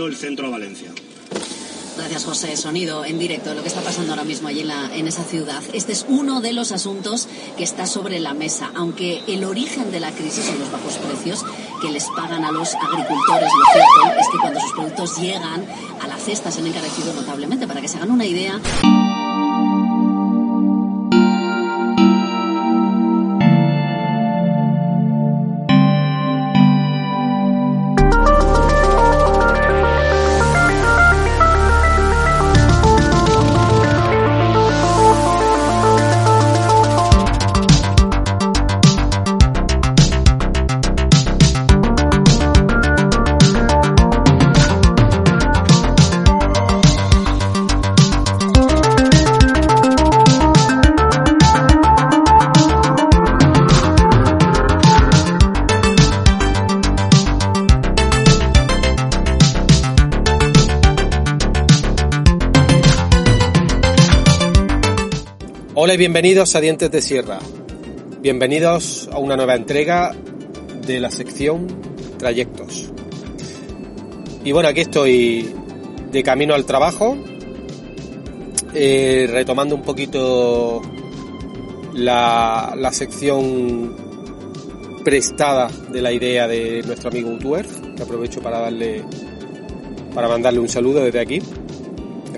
el 0.00 0.16
centro 0.16 0.46
de 0.46 0.52
Valencia. 0.52 0.90
Gracias, 1.96 2.24
José. 2.24 2.56
Sonido 2.56 3.04
en 3.04 3.18
directo 3.18 3.52
lo 3.54 3.62
que 3.62 3.68
está 3.68 3.82
pasando 3.82 4.12
ahora 4.12 4.24
mismo 4.24 4.48
allí 4.48 4.60
en, 4.60 4.68
la, 4.68 4.94
en 4.96 5.06
esa 5.06 5.24
ciudad. 5.24 5.62
Este 5.74 5.92
es 5.92 6.06
uno 6.08 6.40
de 6.40 6.52
los 6.52 6.72
asuntos 6.72 7.28
que 7.56 7.64
está 7.64 7.86
sobre 7.86 8.18
la 8.18 8.32
mesa, 8.32 8.72
aunque 8.74 9.22
el 9.28 9.44
origen 9.44 9.92
de 9.92 10.00
la 10.00 10.10
crisis 10.10 10.44
son 10.46 10.58
los 10.58 10.72
bajos 10.72 10.94
precios 10.94 11.44
que 11.82 11.90
les 11.90 12.06
pagan 12.16 12.44
a 12.44 12.50
los 12.52 12.74
agricultores. 12.74 13.50
Lo 13.58 13.64
cierto 13.72 14.20
es 14.20 14.28
que 14.32 14.38
cuando 14.40 14.60
sus 14.60 14.72
productos 14.72 15.18
llegan 15.20 15.66
a 16.00 16.06
la 16.06 16.16
cesta 16.16 16.50
se 16.50 16.60
han 16.60 16.66
encarecido 16.66 17.12
notablemente. 17.12 17.66
Para 17.66 17.80
que 17.80 17.88
se 17.88 17.98
hagan 17.98 18.10
una 18.10 18.24
idea. 18.24 18.58
Bienvenidos 66.02 66.56
a 66.56 66.60
Dientes 66.60 66.90
de 66.90 67.00
Sierra. 67.00 67.38
Bienvenidos 68.20 69.08
a 69.12 69.18
una 69.18 69.36
nueva 69.36 69.54
entrega 69.54 70.12
de 70.84 70.98
la 70.98 71.12
sección 71.12 71.68
Trayectos. 72.18 72.90
Y 74.42 74.50
bueno, 74.50 74.68
aquí 74.68 74.80
estoy 74.80 75.54
de 76.10 76.22
camino 76.24 76.54
al 76.54 76.64
trabajo, 76.64 77.16
eh, 78.74 79.28
retomando 79.30 79.76
un 79.76 79.82
poquito 79.82 80.82
la, 81.94 82.74
la 82.76 82.92
sección 82.92 83.94
prestada 85.04 85.68
de 85.68 86.02
la 86.02 86.10
idea 86.10 86.48
de 86.48 86.82
nuestro 86.84 87.10
amigo 87.10 87.30
Utuer, 87.30 87.66
que 87.96 88.02
aprovecho 88.02 88.42
para 88.42 88.58
darle 88.58 89.04
para 90.16 90.26
mandarle 90.26 90.58
un 90.58 90.68
saludo 90.68 91.04
desde 91.04 91.20
aquí. 91.20 91.40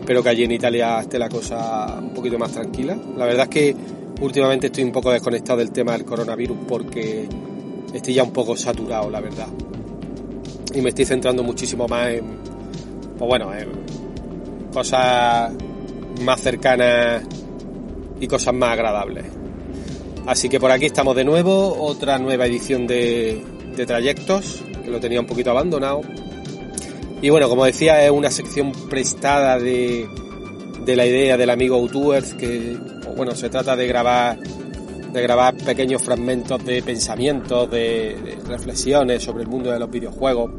Espero 0.04 0.22
que 0.22 0.28
allí 0.28 0.44
en 0.44 0.52
Italia 0.52 1.00
esté 1.00 1.18
la 1.18 1.30
cosa 1.30 1.98
un 1.98 2.10
poquito 2.10 2.38
más 2.38 2.52
tranquila. 2.52 2.94
La 3.16 3.24
verdad 3.24 3.44
es 3.44 3.48
que 3.48 3.76
últimamente 4.20 4.66
estoy 4.66 4.84
un 4.84 4.92
poco 4.92 5.10
desconectado 5.10 5.60
del 5.60 5.70
tema 5.70 5.92
del 5.92 6.04
coronavirus 6.04 6.58
porque 6.68 7.26
estoy 7.90 8.12
ya 8.12 8.22
un 8.22 8.30
poco 8.30 8.54
saturado, 8.54 9.08
la 9.08 9.22
verdad. 9.22 9.46
Y 10.74 10.82
me 10.82 10.90
estoy 10.90 11.06
centrando 11.06 11.42
muchísimo 11.42 11.88
más 11.88 12.10
en, 12.10 12.36
pues 13.16 13.26
bueno, 13.26 13.54
en 13.54 13.70
cosas 14.74 15.54
más 16.20 16.38
cercanas 16.38 17.22
y 18.20 18.26
cosas 18.26 18.52
más 18.52 18.72
agradables. 18.72 19.24
Así 20.26 20.50
que 20.50 20.60
por 20.60 20.70
aquí 20.70 20.84
estamos 20.84 21.16
de 21.16 21.24
nuevo, 21.24 21.82
otra 21.82 22.18
nueva 22.18 22.44
edición 22.44 22.86
de, 22.86 23.42
de 23.74 23.86
trayectos, 23.86 24.62
que 24.84 24.90
lo 24.90 25.00
tenía 25.00 25.20
un 25.20 25.26
poquito 25.26 25.50
abandonado. 25.50 26.02
Y 27.24 27.30
bueno, 27.30 27.48
como 27.48 27.64
decía, 27.64 28.04
es 28.04 28.10
una 28.10 28.30
sección 28.30 28.70
prestada 28.90 29.58
de, 29.58 30.06
de 30.84 30.94
la 30.94 31.06
idea 31.06 31.38
del 31.38 31.48
amigo 31.48 31.76
Outdoors, 31.76 32.34
que 32.34 32.76
bueno, 33.16 33.34
se 33.34 33.48
trata 33.48 33.74
de 33.74 33.86
grabar 33.86 34.38
de 34.38 35.22
grabar 35.22 35.56
pequeños 35.56 36.02
fragmentos 36.02 36.62
de 36.66 36.82
pensamientos, 36.82 37.70
de, 37.70 38.36
reflexiones 38.46 39.22
sobre 39.22 39.44
el 39.44 39.48
mundo 39.48 39.70
de 39.70 39.78
los 39.78 39.90
videojuegos. 39.90 40.50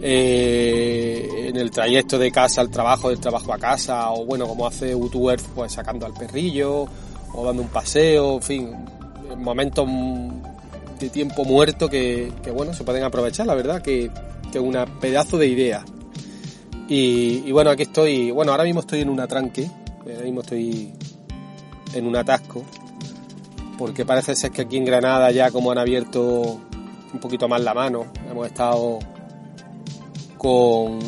Eh, 0.00 1.48
en 1.48 1.56
el 1.56 1.72
trayecto 1.72 2.16
de 2.16 2.30
casa 2.30 2.60
al 2.60 2.70
trabajo, 2.70 3.08
del 3.08 3.18
trabajo 3.18 3.52
a 3.52 3.58
casa, 3.58 4.12
o 4.12 4.24
bueno, 4.24 4.46
como 4.46 4.64
hace 4.64 4.92
Outdoors, 4.92 5.44
pues 5.56 5.72
sacando 5.72 6.06
al 6.06 6.14
perrillo, 6.14 6.86
o 7.32 7.44
dando 7.44 7.62
un 7.62 7.68
paseo, 7.68 8.34
en 8.34 8.42
fin, 8.42 8.70
momentos 9.38 9.88
de 11.00 11.10
tiempo 11.10 11.44
muerto 11.44 11.90
que, 11.90 12.32
que 12.44 12.52
bueno, 12.52 12.72
se 12.72 12.84
pueden 12.84 13.02
aprovechar, 13.02 13.44
la 13.48 13.56
verdad, 13.56 13.82
que, 13.82 14.08
que 14.54 14.60
una 14.60 14.86
pedazo 14.86 15.36
de 15.36 15.48
idea. 15.48 15.84
Y, 16.86 17.50
bueno, 17.50 17.70
aquí 17.70 17.82
estoy, 17.82 18.30
bueno, 18.30 18.52
ahora 18.52 18.62
mismo 18.62 18.80
estoy 18.80 19.00
en 19.00 19.10
un 19.10 19.18
atranque, 19.18 19.68
ahora 20.00 20.22
mismo 20.22 20.42
estoy 20.42 20.92
en 21.92 22.06
un 22.06 22.14
atasco, 22.14 22.62
porque 23.76 24.04
parece 24.04 24.36
ser 24.36 24.52
que 24.52 24.62
aquí 24.62 24.76
en 24.76 24.84
Granada 24.84 25.32
ya 25.32 25.50
como 25.50 25.72
han 25.72 25.78
abierto 25.78 26.60
un 27.12 27.20
poquito 27.20 27.48
más 27.48 27.62
la 27.62 27.74
mano, 27.74 28.06
hemos 28.30 28.46
estado 28.46 29.00
con, 30.38 31.00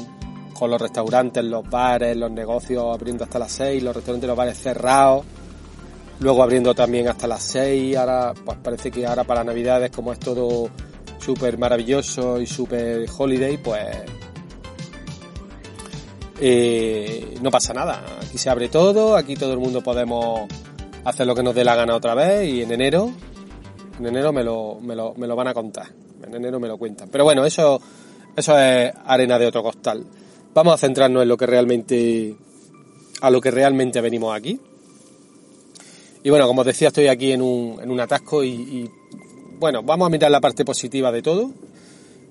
con 0.53 0.69
los 0.69 0.81
restaurantes, 0.81 1.45
los 1.45 1.71
bares, 1.71 2.17
los 2.17 2.33
negocios 2.33 2.85
abriendo 2.93 3.23
hasta 3.23 3.39
las 3.39 3.53
6, 3.53 3.81
los 3.81 3.95
restaurantes 3.95 4.27
los 4.27 4.37
bares 4.37 4.59
cerrados, 4.59 5.25
luego 6.19 6.43
abriendo 6.43 6.75
también 6.75 7.07
hasta 7.07 7.29
las 7.29 7.45
6, 7.45 7.97
ahora 7.97 8.35
pues 8.45 8.59
parece 8.59 8.91
que 8.91 9.07
ahora 9.07 9.23
para 9.23 9.45
Navidades 9.45 9.93
como 9.93 10.13
es 10.13 10.19
todo 10.19 10.69
súper 11.27 11.59
maravilloso 11.59 12.41
y 12.41 12.47
súper 12.47 13.05
holiday, 13.19 13.57
pues 13.57 13.85
eh, 16.41 17.35
no 17.43 17.51
pasa 17.51 17.75
nada. 17.75 18.01
Aquí 18.23 18.39
se 18.39 18.49
abre 18.49 18.69
todo, 18.69 19.17
aquí 19.17 19.35
todo 19.35 19.53
el 19.53 19.59
mundo 19.59 19.83
podemos 19.83 20.49
hacer 21.05 21.27
lo 21.27 21.35
que 21.35 21.43
nos 21.43 21.53
dé 21.53 21.65
la 21.65 21.75
gana 21.75 21.97
otra 21.97 22.15
vez 22.15 22.49
y 22.49 22.63
en 22.63 22.71
enero, 22.71 23.11
en 23.99 24.07
enero 24.07 24.33
me 24.33 24.45
lo, 24.45 24.79
me 24.81 24.95
lo, 24.95 25.15
me 25.15 25.27
lo 25.27 25.35
van 25.35 25.49
a 25.49 25.55
contar. 25.55 25.89
En 26.25 26.33
enero 26.33 26.61
me 26.61 26.69
lo 26.69 26.79
cuentan. 26.79 27.09
Pero 27.11 27.25
bueno, 27.25 27.45
eso, 27.45 27.81
eso 28.37 28.57
es 28.57 28.93
arena 29.05 29.37
de 29.37 29.47
otro 29.47 29.65
costal. 29.65 30.07
Vamos 30.55 30.75
a 30.75 30.79
centrarnos 30.79 31.23
en 31.23 31.29
lo 31.29 31.37
que 31.37 31.47
realmente, 31.47 32.37
a 33.21 33.31
lo 33.31 33.41
que 33.41 33.51
realmente 33.51 34.01
venimos 34.01 34.33
aquí. 34.33 34.61
Y 36.23 36.31
bueno, 36.31 36.47
como 36.47 36.61
os 36.61 36.67
decía, 36.69 36.89
estoy 36.89 37.09
aquí 37.09 37.33
en 37.33 37.43
un, 37.43 37.81
en 37.83 37.91
un 37.91 37.99
atasco 37.99 38.45
y, 38.45 38.51
y 38.51 38.91
bueno, 39.59 39.83
vamos 39.83 40.07
a 40.07 40.11
mirar 40.11 40.31
la 40.31 40.41
parte 40.41 40.65
positiva 40.65 41.11
de 41.13 41.23
todo. 41.23 41.51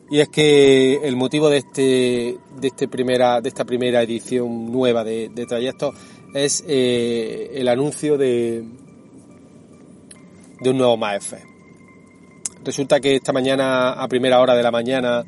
Y 0.09 0.19
es 0.19 0.30
que 0.30 0.97
el 1.03 1.16
motivo 1.16 1.50
de 1.50 1.58
este, 1.58 2.38
de 2.59 2.68
este 2.68 2.88
primera, 2.88 3.41
de 3.41 3.50
esta 3.50 3.66
primera 3.66 4.03
edición 4.03 4.72
nueva 4.72 5.03
de, 5.03 5.30
de 5.30 5.46
trayectos 5.47 5.96
es 6.34 6.63
eh, 6.68 7.53
el 7.56 7.68
anuncio 7.68 8.18
de, 8.18 8.63
de 10.62 10.69
un 10.69 10.78
nuevo 10.78 10.96
MAEF. 10.97 11.34
Resulta 12.63 13.00
que 13.00 13.16
esta 13.16 13.33
mañana, 13.33 13.94
a 13.94 14.07
primera 14.07 14.39
hora 14.42 14.54
de 14.54 14.62
la 14.62 14.71
mañana, 14.71 15.24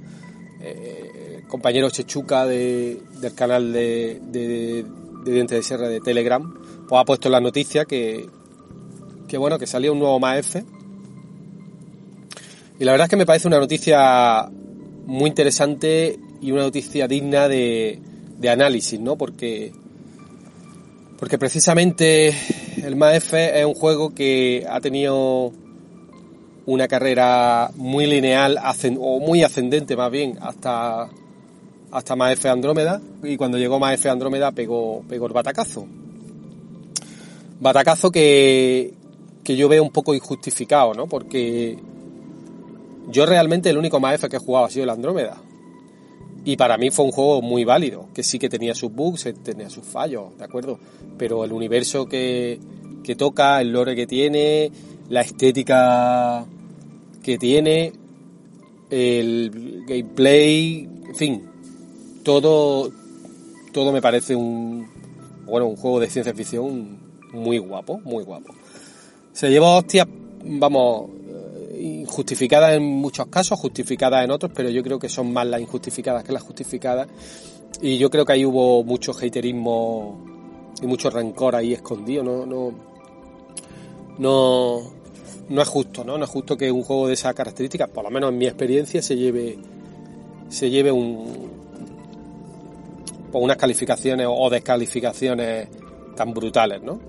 eh, 0.62 1.38
el 1.38 1.48
compañero 1.48 1.90
Chechuca 1.90 2.46
de, 2.46 3.02
del 3.20 3.34
canal 3.34 3.74
de, 3.74 4.20
de, 4.22 4.86
de 5.24 5.32
Dientes 5.32 5.58
de 5.58 5.64
Sierra 5.64 5.88
de 5.88 6.02
Telegram, 6.02 6.54
pues 6.88 7.02
ha 7.02 7.06
puesto 7.06 7.30
la 7.30 7.40
noticia 7.42 7.86
que, 7.86 8.30
que 9.28 9.38
bueno, 9.38 9.58
que 9.58 9.66
salía 9.66 9.92
un 9.92 10.00
nuevo 10.00 10.20
MAEF. 10.20 10.58
Y 12.80 12.84
la 12.84 12.92
verdad 12.92 13.06
es 13.06 13.10
que 13.10 13.18
me 13.18 13.26
parece 13.26 13.48
una 13.48 13.60
noticia 13.60 14.50
muy 15.06 15.30
interesante 15.30 16.20
y 16.42 16.52
una 16.52 16.64
noticia 16.64 17.08
digna 17.08 17.48
de, 17.48 18.00
de 18.38 18.50
análisis, 18.50 19.00
¿no? 19.00 19.16
Porque, 19.16 19.72
porque 21.18 21.38
precisamente 21.38 22.36
el 22.84 22.96
MAF 22.96 23.34
es 23.34 23.66
un 23.66 23.74
juego 23.74 24.14
que 24.14 24.66
ha 24.70 24.80
tenido 24.80 25.52
una 26.66 26.88
carrera 26.88 27.72
muy 27.76 28.06
lineal 28.06 28.60
o 29.00 29.20
muy 29.20 29.42
ascendente 29.42 29.96
más 29.96 30.12
bien 30.12 30.38
hasta 30.42 31.10
hasta 31.90 32.16
MAF 32.18 32.46
Andrómeda 32.46 33.02
y 33.24 33.38
cuando 33.38 33.58
llegó 33.58 33.80
MAF 33.80 34.06
Andrómeda 34.08 34.52
pegó, 34.52 35.04
pegó 35.08 35.28
el 35.28 35.34
batacazo. 35.34 35.88
Batacazo 37.60 38.12
que, 38.12 38.94
que 39.44 39.56
yo 39.56 39.68
veo 39.68 39.82
un 39.82 39.92
poco 39.92 40.14
injustificado, 40.14 40.94
¿no? 40.94 41.08
Porque 41.08 41.78
Yo 43.08 43.26
realmente 43.26 43.70
el 43.70 43.78
único 43.78 44.00
MAF 44.00 44.26
que 44.26 44.36
he 44.36 44.40
jugado 44.40 44.66
ha 44.66 44.70
sido 44.70 44.84
el 44.84 44.90
Andrómeda. 44.90 45.42
Y 46.44 46.56
para 46.56 46.78
mí 46.78 46.92
fue 46.92 47.06
un 47.06 47.12
juego 47.12 47.42
muy 47.42 47.66
válido, 47.66 48.08
que 48.14 48.24
sí 48.24 48.40
que 48.40 48.50
tenía 48.50 48.74
sus 48.74 48.92
bugs, 48.92 49.26
eh, 49.26 49.34
tenía 49.34 49.70
sus 49.70 49.86
fallos, 49.86 50.38
¿de 50.38 50.46
acuerdo? 50.46 50.80
Pero 51.18 51.44
el 51.44 51.52
universo 51.52 52.06
que, 52.06 52.60
que 53.04 53.16
toca, 53.16 53.60
el 53.60 53.72
lore 53.72 53.96
que 53.96 54.08
tiene, 54.08 54.72
la 55.10 55.22
estética 55.22 56.46
que 57.22 57.38
tiene, 57.38 57.92
el 58.90 59.84
gameplay, 59.86 60.88
en 61.08 61.16
fin, 61.16 61.50
todo, 62.24 62.92
todo 63.74 63.92
me 63.92 64.02
parece 64.02 64.36
un, 64.36 64.88
bueno, 65.46 65.68
un 65.68 65.76
juego 65.76 66.00
de 66.00 66.10
ciencia 66.10 66.34
ficción 66.34 66.98
muy 67.34 67.58
guapo, 67.58 68.00
muy 68.04 68.24
guapo. 68.24 68.54
Se 69.34 69.50
lleva 69.50 69.76
hostias, 69.76 70.08
vamos, 70.44 71.10
injustificadas 71.80 72.74
en 72.74 72.84
muchos 72.84 73.28
casos, 73.28 73.60
justificadas 73.60 74.24
en 74.24 74.32
otros, 74.32 74.52
pero 74.54 74.70
yo 74.70 74.84
creo 74.84 75.00
que 75.00 75.10
son 75.10 75.32
más 75.32 75.46
las 75.48 75.62
injustificadas 75.62 76.24
que 76.24 76.32
las 76.32 76.44
justificadas. 76.44 77.08
Y 77.82 77.98
yo 77.98 78.10
creo 78.10 78.26
que 78.26 78.34
ahí 78.34 78.46
hubo 78.46 78.84
mucho 78.84 79.12
haterismo 79.12 80.18
y 80.82 80.88
mucho 80.88 81.10
rencor 81.10 81.56
ahí 81.56 81.74
escondido, 81.74 82.24
no, 82.24 82.46
no, 82.46 82.72
no, 84.18 84.82
no 85.50 85.62
es 85.62 85.68
justo, 85.68 86.04
¿no? 86.04 86.18
No 86.18 86.24
es 86.24 86.30
justo 86.30 86.58
que 86.58 86.72
un 86.72 86.84
juego 86.84 87.08
de 87.08 87.14
esas 87.14 87.34
características, 87.34 87.90
por 87.90 88.04
lo 88.04 88.10
menos 88.10 88.32
en 88.32 88.38
mi 88.38 88.46
experiencia, 88.46 89.02
se 89.02 89.16
lleve, 89.16 89.58
se 90.50 90.70
lleve 90.70 90.92
un, 90.92 91.50
pues 93.32 93.44
unas 93.44 93.58
calificaciones 93.58 94.28
o 94.30 94.50
descalificaciones 94.50 95.68
tan 96.16 96.34
brutales, 96.34 96.82
¿no? 96.82 97.00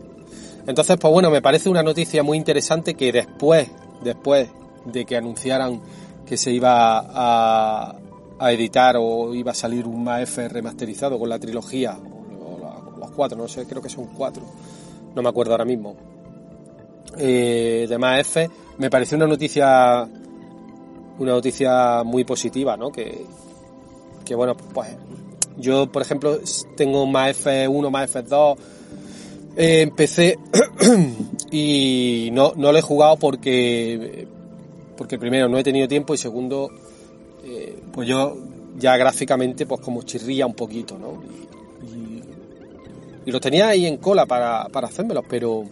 Entonces, 0.66 0.98
pues 1.00 1.12
bueno, 1.12 1.30
me 1.30 1.40
parece 1.40 1.70
una 1.70 1.82
noticia 1.82 2.22
muy 2.22 2.36
interesante 2.36 2.94
que 2.94 3.10
después, 3.10 3.68
después 4.02 4.48
de 4.84 5.04
que 5.04 5.16
anunciaran 5.16 5.80
que 6.26 6.36
se 6.36 6.52
iba 6.52 7.04
a, 7.08 7.96
editar 8.50 8.96
o 8.98 9.34
iba 9.34 9.52
a 9.52 9.54
salir 9.54 9.86
un 9.86 10.04
MAF 10.04 10.38
remasterizado 10.48 11.18
con 11.18 11.28
la 11.28 11.38
trilogía, 11.38 11.96
o, 11.96 12.98
los 12.98 13.10
cuatro, 13.12 13.36
no 13.36 13.48
sé, 13.48 13.66
creo 13.66 13.82
que 13.82 13.88
son 13.88 14.06
cuatro, 14.06 14.42
no 15.14 15.22
me 15.22 15.28
acuerdo 15.28 15.52
ahora 15.52 15.64
mismo, 15.64 15.96
eh, 17.16 17.86
de 17.88 17.98
MAF, 17.98 18.36
me 18.78 18.90
pareció 18.90 19.16
una 19.16 19.26
noticia, 19.26 20.06
una 21.18 21.32
noticia 21.32 22.02
muy 22.04 22.24
positiva, 22.24 22.76
¿no? 22.76 22.92
Que, 22.92 23.26
que 24.24 24.34
bueno, 24.34 24.56
pues 24.56 24.90
yo, 25.56 25.90
por 25.90 26.02
ejemplo, 26.02 26.38
tengo 26.76 27.06
MAF 27.06 27.46
1, 27.68 27.90
MAF 27.90 28.16
2 28.16 28.58
en 29.56 29.90
PC 29.90 30.38
y 31.50 32.30
no, 32.32 32.52
no 32.56 32.72
lo 32.72 32.78
he 32.78 32.82
jugado 32.82 33.16
porque 33.16 34.26
porque 34.98 35.16
primero 35.16 35.48
no 35.48 35.58
he 35.58 35.62
tenido 35.62 35.86
tiempo 35.86 36.12
y 36.12 36.18
segundo, 36.18 36.70
eh, 37.44 37.78
pues 37.92 38.08
yo 38.08 38.36
ya 38.76 38.96
gráficamente 38.96 39.64
pues 39.64 39.80
como 39.80 40.02
chirría 40.02 40.44
un 40.44 40.54
poquito, 40.54 40.98
¿no? 40.98 41.22
Y, 41.86 43.28
y, 43.28 43.30
los 43.30 43.40
tenía 43.40 43.68
ahí 43.68 43.86
en 43.86 43.98
cola 43.98 44.26
para, 44.26 44.66
para 44.68 44.88
hacérmelos, 44.88 45.24
pero... 45.28 45.64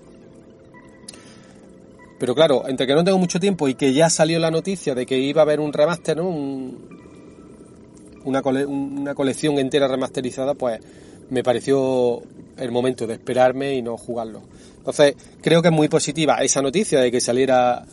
Pero 2.18 2.34
claro, 2.34 2.66
entre 2.66 2.86
que 2.86 2.94
no 2.94 3.04
tengo 3.04 3.18
mucho 3.18 3.38
tiempo 3.38 3.68
y 3.68 3.74
que 3.74 3.92
ya 3.92 4.08
salió 4.08 4.38
la 4.38 4.50
noticia 4.50 4.94
de 4.94 5.04
que 5.04 5.18
iba 5.18 5.42
a 5.42 5.44
haber 5.44 5.60
un 5.60 5.72
remaster, 5.72 6.16
¿no? 6.16 6.28
una, 6.28 8.40
una 8.40 9.14
colección 9.14 9.58
entera 9.58 9.86
remasterizada, 9.86 10.54
pues 10.54 10.80
me 11.28 11.42
pareció 11.42 12.22
el 12.56 12.70
momento 12.70 13.06
de 13.06 13.14
esperarme 13.14 13.74
y 13.74 13.82
no 13.82 13.98
jugarlo. 13.98 14.40
Entonces, 14.86 15.16
creo 15.42 15.62
que 15.62 15.68
es 15.68 15.74
muy 15.74 15.88
positiva 15.88 16.36
esa 16.44 16.62
noticia 16.62 17.00
de 17.00 17.10
que 17.10 17.20
saliera 17.20 17.84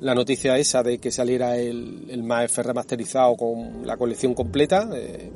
la 0.00 0.14
noticia 0.14 0.56
esa 0.56 0.82
de 0.82 0.98
que 0.98 1.10
saliera 1.10 1.56
el, 1.56 2.06
el 2.08 2.22
MAF 2.22 2.58
remasterizado 2.58 3.36
con 3.36 3.86
la 3.86 3.96
colección 3.96 4.32
completa. 4.34 4.88
Eh, 4.94 5.30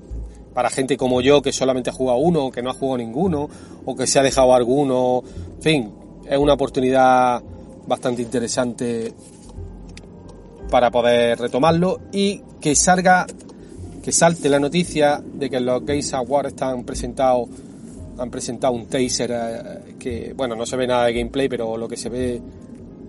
para 0.55 0.70
gente 0.70 0.97
como 0.97 1.20
yo 1.20 1.43
que 1.43 1.53
solamente 1.53 1.91
ha 1.91 1.93
jugado 1.93 2.19
uno, 2.19 2.50
que 2.50 2.62
no 2.62 2.70
ha 2.70 2.75
jugado 2.75 2.99
ninguno, 2.99 3.49
o 3.85 3.97
que 3.97 4.06
se 4.06 4.19
ha 4.19 4.23
dejado 4.23 4.55
alguno. 4.55 5.23
En 5.56 5.62
fin, 5.62 5.93
es 6.29 6.38
una 6.38 6.55
oportunidad 6.55 7.43
bastante 7.87 8.23
interesante 8.23 9.12
para 10.70 10.91
poder 10.91 11.38
retomarlo 11.38 12.00
y 12.12 12.43
que 12.61 12.75
salga, 12.75 13.26
que 14.03 14.12
salte 14.12 14.49
la 14.49 14.61
noticia 14.61 15.23
de 15.23 15.50
que 15.50 15.61
los 15.61 15.85
Games 15.85 16.12
Awards 16.14 16.49
están 16.50 16.85
presentados, 16.85 17.49
han 18.19 18.31
presentado 18.31 18.73
un 18.75 18.87
taser 18.87 19.31
eh, 19.32 19.94
que, 19.99 20.32
bueno, 20.37 20.55
no 20.55 20.67
se 20.67 20.76
ve 20.76 20.87
nada 20.87 21.06
de 21.06 21.14
gameplay, 21.14 21.49
pero 21.49 21.76
lo 21.76 21.88
que 21.88 21.97
se 21.97 22.09
ve 22.09 22.43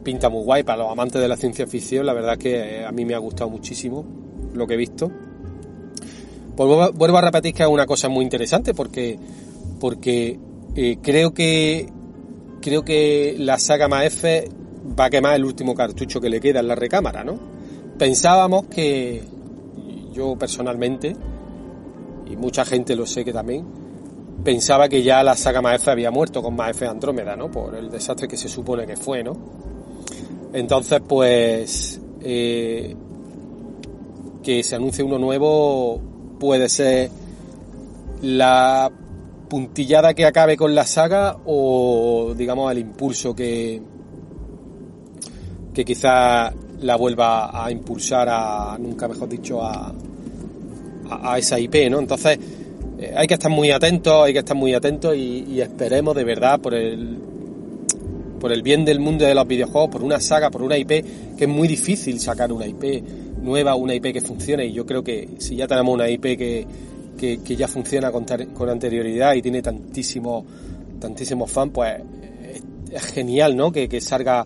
pinta 0.03 0.29
muy 0.29 0.43
guay 0.43 0.63
para 0.63 0.83
los 0.83 0.91
amantes 0.91 1.21
de 1.21 1.27
la 1.27 1.37
ciencia 1.37 1.65
ficción. 1.67 2.05
La 2.05 2.13
verdad 2.13 2.37
que 2.37 2.79
eh, 2.79 2.85
a 2.85 2.91
mí 2.91 3.05
me 3.05 3.15
ha 3.15 3.19
gustado 3.19 3.49
muchísimo 3.49 4.05
lo 4.53 4.67
que 4.67 4.75
he 4.75 4.77
visto. 4.77 5.11
Pues 6.55 6.93
vuelvo 6.93 7.17
a 7.17 7.21
repetir 7.21 7.53
que 7.53 7.63
es 7.63 7.69
una 7.69 7.85
cosa 7.85 8.09
muy 8.09 8.23
interesante 8.23 8.73
porque, 8.73 9.17
porque 9.79 10.39
eh, 10.75 10.97
creo 11.01 11.33
que 11.33 11.87
creo 12.61 12.85
que 12.85 13.35
la 13.39 13.57
saga 13.57 13.87
MAF 13.87 14.23
va 14.97 15.05
a 15.05 15.09
quemar 15.09 15.35
el 15.35 15.43
último 15.43 15.73
cartucho 15.73 16.21
que 16.21 16.29
le 16.29 16.39
queda 16.39 16.59
en 16.59 16.67
la 16.67 16.75
recámara, 16.75 17.23
¿no? 17.23 17.37
Pensábamos 17.97 18.67
que 18.67 19.23
yo 20.13 20.37
personalmente 20.37 21.15
y 22.29 22.35
mucha 22.37 22.63
gente 22.63 22.95
lo 22.95 23.05
sé 23.05 23.25
que 23.25 23.33
también 23.33 23.82
pensaba 24.43 24.87
que 24.89 25.03
ya 25.03 25.23
la 25.23 25.35
saga 25.35 25.61
MAF 25.61 25.87
había 25.87 26.11
muerto 26.11 26.41
con 26.41 26.55
MAF 26.55 26.83
Andrómeda, 26.83 27.35
¿no? 27.35 27.49
Por 27.51 27.75
el 27.75 27.89
desastre 27.89 28.27
que 28.27 28.37
se 28.37 28.47
supone 28.47 28.85
que 28.85 28.95
fue, 28.95 29.23
¿no? 29.23 29.35
Entonces, 30.53 31.01
pues, 31.07 31.99
eh, 32.21 32.95
que 34.43 34.63
se 34.63 34.75
anuncie 34.75 35.03
uno 35.03 35.17
nuevo 35.17 35.99
puede 36.39 36.69
ser 36.69 37.09
la 38.21 38.91
puntillada 39.49 40.13
que 40.13 40.25
acabe 40.25 40.57
con 40.57 40.73
la 40.75 40.85
saga 40.85 41.37
o, 41.45 42.33
digamos, 42.35 42.71
el 42.71 42.79
impulso 42.79 43.35
que, 43.35 43.81
que 45.73 45.85
quizá 45.85 46.53
la 46.81 46.95
vuelva 46.95 47.65
a 47.65 47.71
impulsar 47.71 48.27
a, 48.29 48.77
nunca 48.79 49.07
mejor 49.07 49.29
dicho, 49.29 49.61
a, 49.61 49.93
a, 51.09 51.37
esa 51.37 51.59
IP, 51.59 51.89
¿no? 51.89 51.99
Entonces, 51.99 52.39
hay 53.15 53.27
que 53.27 53.33
estar 53.33 53.51
muy 53.51 53.71
atentos, 53.71 54.25
hay 54.25 54.33
que 54.33 54.39
estar 54.39 54.55
muy 54.55 54.73
atentos 54.73 55.15
y, 55.15 55.59
esperemos 55.61 56.15
de 56.15 56.23
verdad 56.23 56.59
por 56.59 56.73
el 56.73 57.19
por 58.39 58.51
el 58.51 58.61
bien 58.61 58.83
del 58.83 58.99
mundo 58.99 59.23
de 59.23 59.33
los 59.33 59.47
videojuegos, 59.47 59.89
por 59.89 60.03
una 60.03 60.19
saga, 60.19 60.51
por 60.51 60.63
una 60.63 60.77
IP, 60.77 60.89
que 61.37 61.45
es 61.45 61.47
muy 61.47 61.65
difícil 61.65 62.19
sacar 62.19 62.51
una 62.51 62.67
IP 62.67 63.01
nueva, 63.41 63.75
una 63.75 63.95
IP 63.95 64.11
que 64.11 64.19
funcione. 64.19 64.65
Y 64.65 64.73
yo 64.73 64.85
creo 64.85 65.01
que 65.01 65.29
si 65.37 65.55
ya 65.55 65.65
tenemos 65.65 65.93
una 65.93 66.09
IP 66.09 66.37
que, 66.37 66.67
que, 67.17 67.55
ya 67.55 67.69
funciona 67.69 68.11
con, 68.11 68.25
anterioridad 68.69 69.33
y 69.35 69.41
tiene 69.41 69.61
tantísimos 69.61 70.43
tantísimos 70.99 71.49
fans, 71.49 71.71
pues 71.73 72.01
es, 72.91 73.03
genial, 73.05 73.55
¿no? 73.55 73.71
Que, 73.71 73.87
que 73.87 74.01
salga 74.01 74.45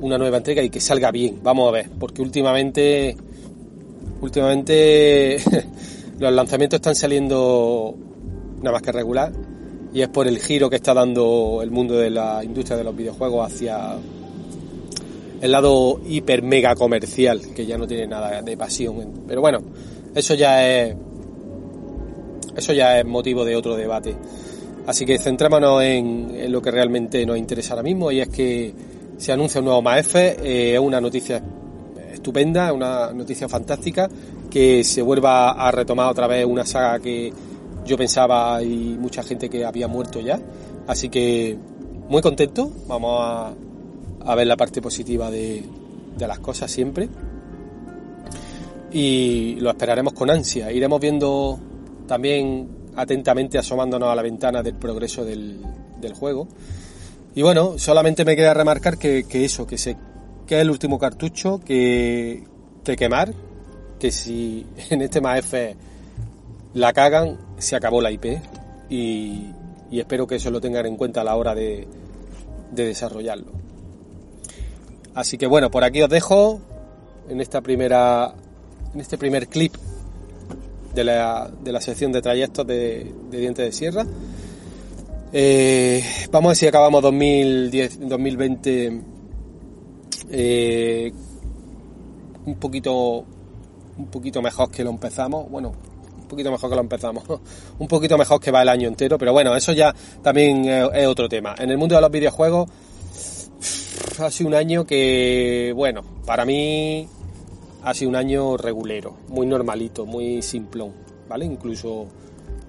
una 0.00 0.18
nueva 0.18 0.38
entrega 0.38 0.60
y 0.62 0.70
que 0.70 0.80
salga 0.80 1.12
bien. 1.12 1.38
Vamos 1.40 1.68
a 1.68 1.72
ver, 1.72 1.90
porque 1.96 2.22
últimamente, 2.22 3.16
últimamente 4.20 5.36
los 6.18 6.32
lanzamientos 6.32 6.78
están 6.78 6.94
saliendo 6.94 7.94
nada 8.58 8.72
más 8.72 8.82
que 8.82 8.92
regular 8.92 9.32
y 9.92 10.02
es 10.02 10.08
por 10.08 10.26
el 10.26 10.38
giro 10.38 10.68
que 10.68 10.76
está 10.76 10.92
dando 10.92 11.60
el 11.62 11.70
mundo 11.70 11.94
de 11.94 12.10
la 12.10 12.42
industria 12.44 12.76
de 12.76 12.84
los 12.84 12.94
videojuegos 12.94 13.52
hacia 13.52 13.96
el 15.40 15.52
lado 15.52 16.00
hiper 16.06 16.42
mega 16.42 16.74
comercial, 16.74 17.40
que 17.54 17.64
ya 17.64 17.78
no 17.78 17.86
tiene 17.86 18.06
nada 18.06 18.42
de 18.42 18.56
pasión. 18.56 19.22
Pero 19.26 19.40
bueno, 19.40 19.60
eso 20.14 20.34
ya 20.34 20.66
es 20.66 20.96
eso 22.56 22.72
ya 22.72 22.98
es 22.98 23.06
motivo 23.06 23.44
de 23.44 23.54
otro 23.54 23.76
debate. 23.76 24.16
Así 24.86 25.06
que 25.06 25.18
centrémonos 25.18 25.82
en, 25.82 26.50
lo 26.50 26.60
que 26.60 26.70
realmente 26.70 27.24
nos 27.24 27.38
interesa 27.38 27.74
ahora 27.74 27.82
mismo 27.82 28.10
y 28.10 28.20
es 28.20 28.28
que 28.28 28.74
se 29.16 29.32
anuncia 29.32 29.60
un 29.60 29.66
nuevo 29.66 29.82
MAF, 29.82 30.16
eh, 30.16 30.74
es 30.74 30.80
una 30.80 31.00
noticia 31.00 31.42
estupenda, 32.12 32.72
una 32.72 33.12
noticia 33.12 33.48
fantástica, 33.48 34.08
que 34.50 34.84
se 34.84 35.02
vuelva 35.02 35.50
a 35.50 35.70
retomar 35.70 36.10
otra 36.10 36.26
vez 36.26 36.44
una 36.46 36.64
saga 36.64 36.98
que 37.00 37.32
yo 37.84 37.96
pensaba 37.96 38.62
y 38.62 38.96
mucha 38.98 39.22
gente 39.22 39.48
que 39.48 39.64
había 39.64 39.88
muerto 39.88 40.20
ya. 40.20 40.40
Así 40.86 41.08
que 41.08 41.56
muy 42.08 42.22
contento, 42.22 42.70
vamos 42.86 43.18
a, 43.20 43.52
a 44.24 44.34
ver 44.34 44.46
la 44.46 44.56
parte 44.56 44.80
positiva 44.80 45.30
de, 45.30 45.62
de 46.16 46.28
las 46.28 46.38
cosas 46.38 46.70
siempre. 46.70 47.08
Y 48.92 49.56
lo 49.60 49.70
esperaremos 49.70 50.14
con 50.14 50.30
ansia. 50.30 50.72
Iremos 50.72 51.00
viendo 51.00 51.58
también 52.06 52.68
atentamente 52.96 53.58
asomándonos 53.58 54.08
a 54.08 54.14
la 54.14 54.22
ventana 54.22 54.62
del 54.62 54.74
progreso 54.74 55.24
del, 55.24 55.60
del 56.00 56.14
juego. 56.14 56.48
Y 57.34 57.42
bueno, 57.42 57.78
solamente 57.78 58.24
me 58.24 58.34
queda 58.34 58.54
remarcar 58.54 58.98
que, 58.98 59.24
eso, 59.32 59.66
que, 59.66 59.78
se, 59.78 59.96
que 60.46 60.56
es 60.56 60.62
el 60.62 60.70
último 60.70 60.98
cartucho 60.98 61.60
que, 61.64 62.42
que 62.82 62.96
quemar, 62.96 63.32
que 63.98 64.10
si 64.10 64.66
en 64.90 65.02
este 65.02 65.20
MAF 65.20 65.54
la 66.74 66.92
cagan, 66.92 67.38
se 67.58 67.76
acabó 67.76 68.00
la 68.00 68.10
IP 68.10 68.40
y, 68.88 69.50
espero 69.90 70.26
que 70.26 70.36
eso 70.36 70.50
lo 70.50 70.60
tengan 70.60 70.86
en 70.86 70.96
cuenta 70.96 71.22
a 71.22 71.24
la 71.24 71.36
hora 71.36 71.54
de, 71.54 71.86
desarrollarlo. 72.72 73.52
Así 75.14 75.38
que 75.38 75.46
bueno, 75.46 75.70
por 75.70 75.84
aquí 75.84 76.02
os 76.02 76.10
dejo. 76.10 76.60
en 77.28 77.40
esta 77.40 77.60
primera 77.60 78.34
en 78.94 79.00
este 79.00 79.18
primer 79.18 79.48
clip 79.48 79.74
de 80.94 81.04
la, 81.04 81.50
de 81.62 81.72
la 81.72 81.80
sección 81.80 82.12
de 82.12 82.22
trayectos 82.22 82.66
de, 82.66 83.12
Dientes 83.30 83.64
de 83.64 83.72
Sierra. 83.72 84.06
Eh, 85.32 86.02
vamos 86.30 86.48
a 86.48 86.50
ver 86.50 86.56
si 86.56 86.66
acabamos 86.66 87.02
2010, 87.02 88.08
2020 88.08 89.02
eh, 90.30 91.12
un 92.46 92.54
poquito 92.56 93.26
un 93.98 94.06
poquito 94.06 94.40
mejor 94.40 94.70
que 94.70 94.84
lo 94.84 94.90
empezamos. 94.90 95.50
Bueno, 95.50 95.72
un 96.18 96.28
poquito 96.28 96.50
mejor 96.50 96.70
que 96.70 96.76
lo 96.76 96.82
empezamos. 96.82 97.24
un 97.78 97.88
poquito 97.88 98.16
mejor 98.16 98.40
que 98.40 98.50
va 98.50 98.62
el 98.62 98.68
año 98.68 98.88
entero, 98.88 99.18
pero 99.18 99.32
bueno, 99.32 99.54
eso 99.56 99.72
ya 99.72 99.94
también 100.22 100.64
es 100.64 101.06
otro 101.06 101.28
tema. 101.28 101.54
En 101.58 101.70
el 101.70 101.78
mundo 101.78 101.94
de 101.94 102.00
los 102.00 102.10
videojuegos 102.10 102.68
ha 104.18 104.30
sido 104.30 104.48
un 104.48 104.54
año 104.54 104.84
que, 104.84 105.72
bueno, 105.74 106.02
para 106.24 106.44
mí 106.44 107.08
ha 107.82 107.94
sido 107.94 108.08
un 108.10 108.16
año 108.16 108.56
regulero, 108.56 109.16
muy 109.28 109.46
normalito, 109.46 110.06
muy 110.06 110.42
simplón, 110.42 110.92
¿vale? 111.28 111.44
Incluso 111.44 112.08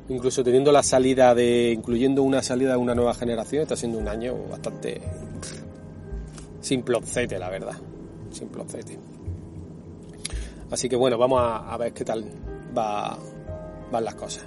incluso 0.10 0.44
teniendo 0.44 0.72
la 0.72 0.82
salida 0.84 1.36
de, 1.36 1.72
incluyendo 1.72 2.24
una 2.24 2.42
salida 2.42 2.72
de 2.72 2.78
una 2.78 2.96
nueva 2.96 3.14
generación, 3.14 3.62
está 3.62 3.76
siendo 3.76 4.00
un 4.00 4.08
año 4.08 4.36
bastante 4.50 5.02
simploncete, 6.62 7.38
la 7.38 7.50
verdad, 7.50 7.78
simploncete. 8.32 8.98
Así 10.72 10.88
que 10.88 10.96
bueno, 10.96 11.18
vamos 11.18 11.42
a, 11.42 11.74
a 11.74 11.78
ver 11.78 11.94
qué 11.94 12.06
tal 12.06 12.26
va, 12.78 13.18
van 13.92 14.06
las 14.06 14.16
cosas. 14.16 14.46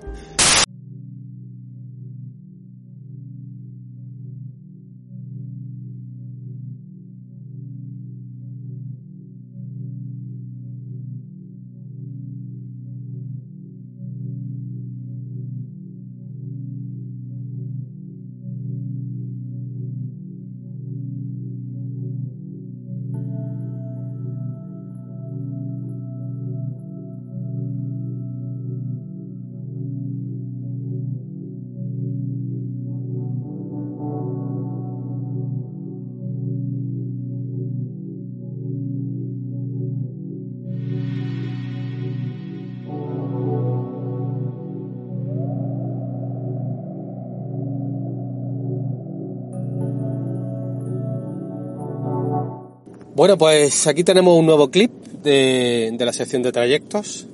Bueno, 53.22 53.38
pues 53.38 53.86
aquí 53.86 54.02
tenemos 54.02 54.36
un 54.36 54.46
nuevo 54.46 54.68
clip 54.68 54.90
de, 55.22 55.94
de, 55.96 56.04
la 56.04 56.12
sección 56.12 56.42
de 56.42 56.50
trayectos. 56.50 57.24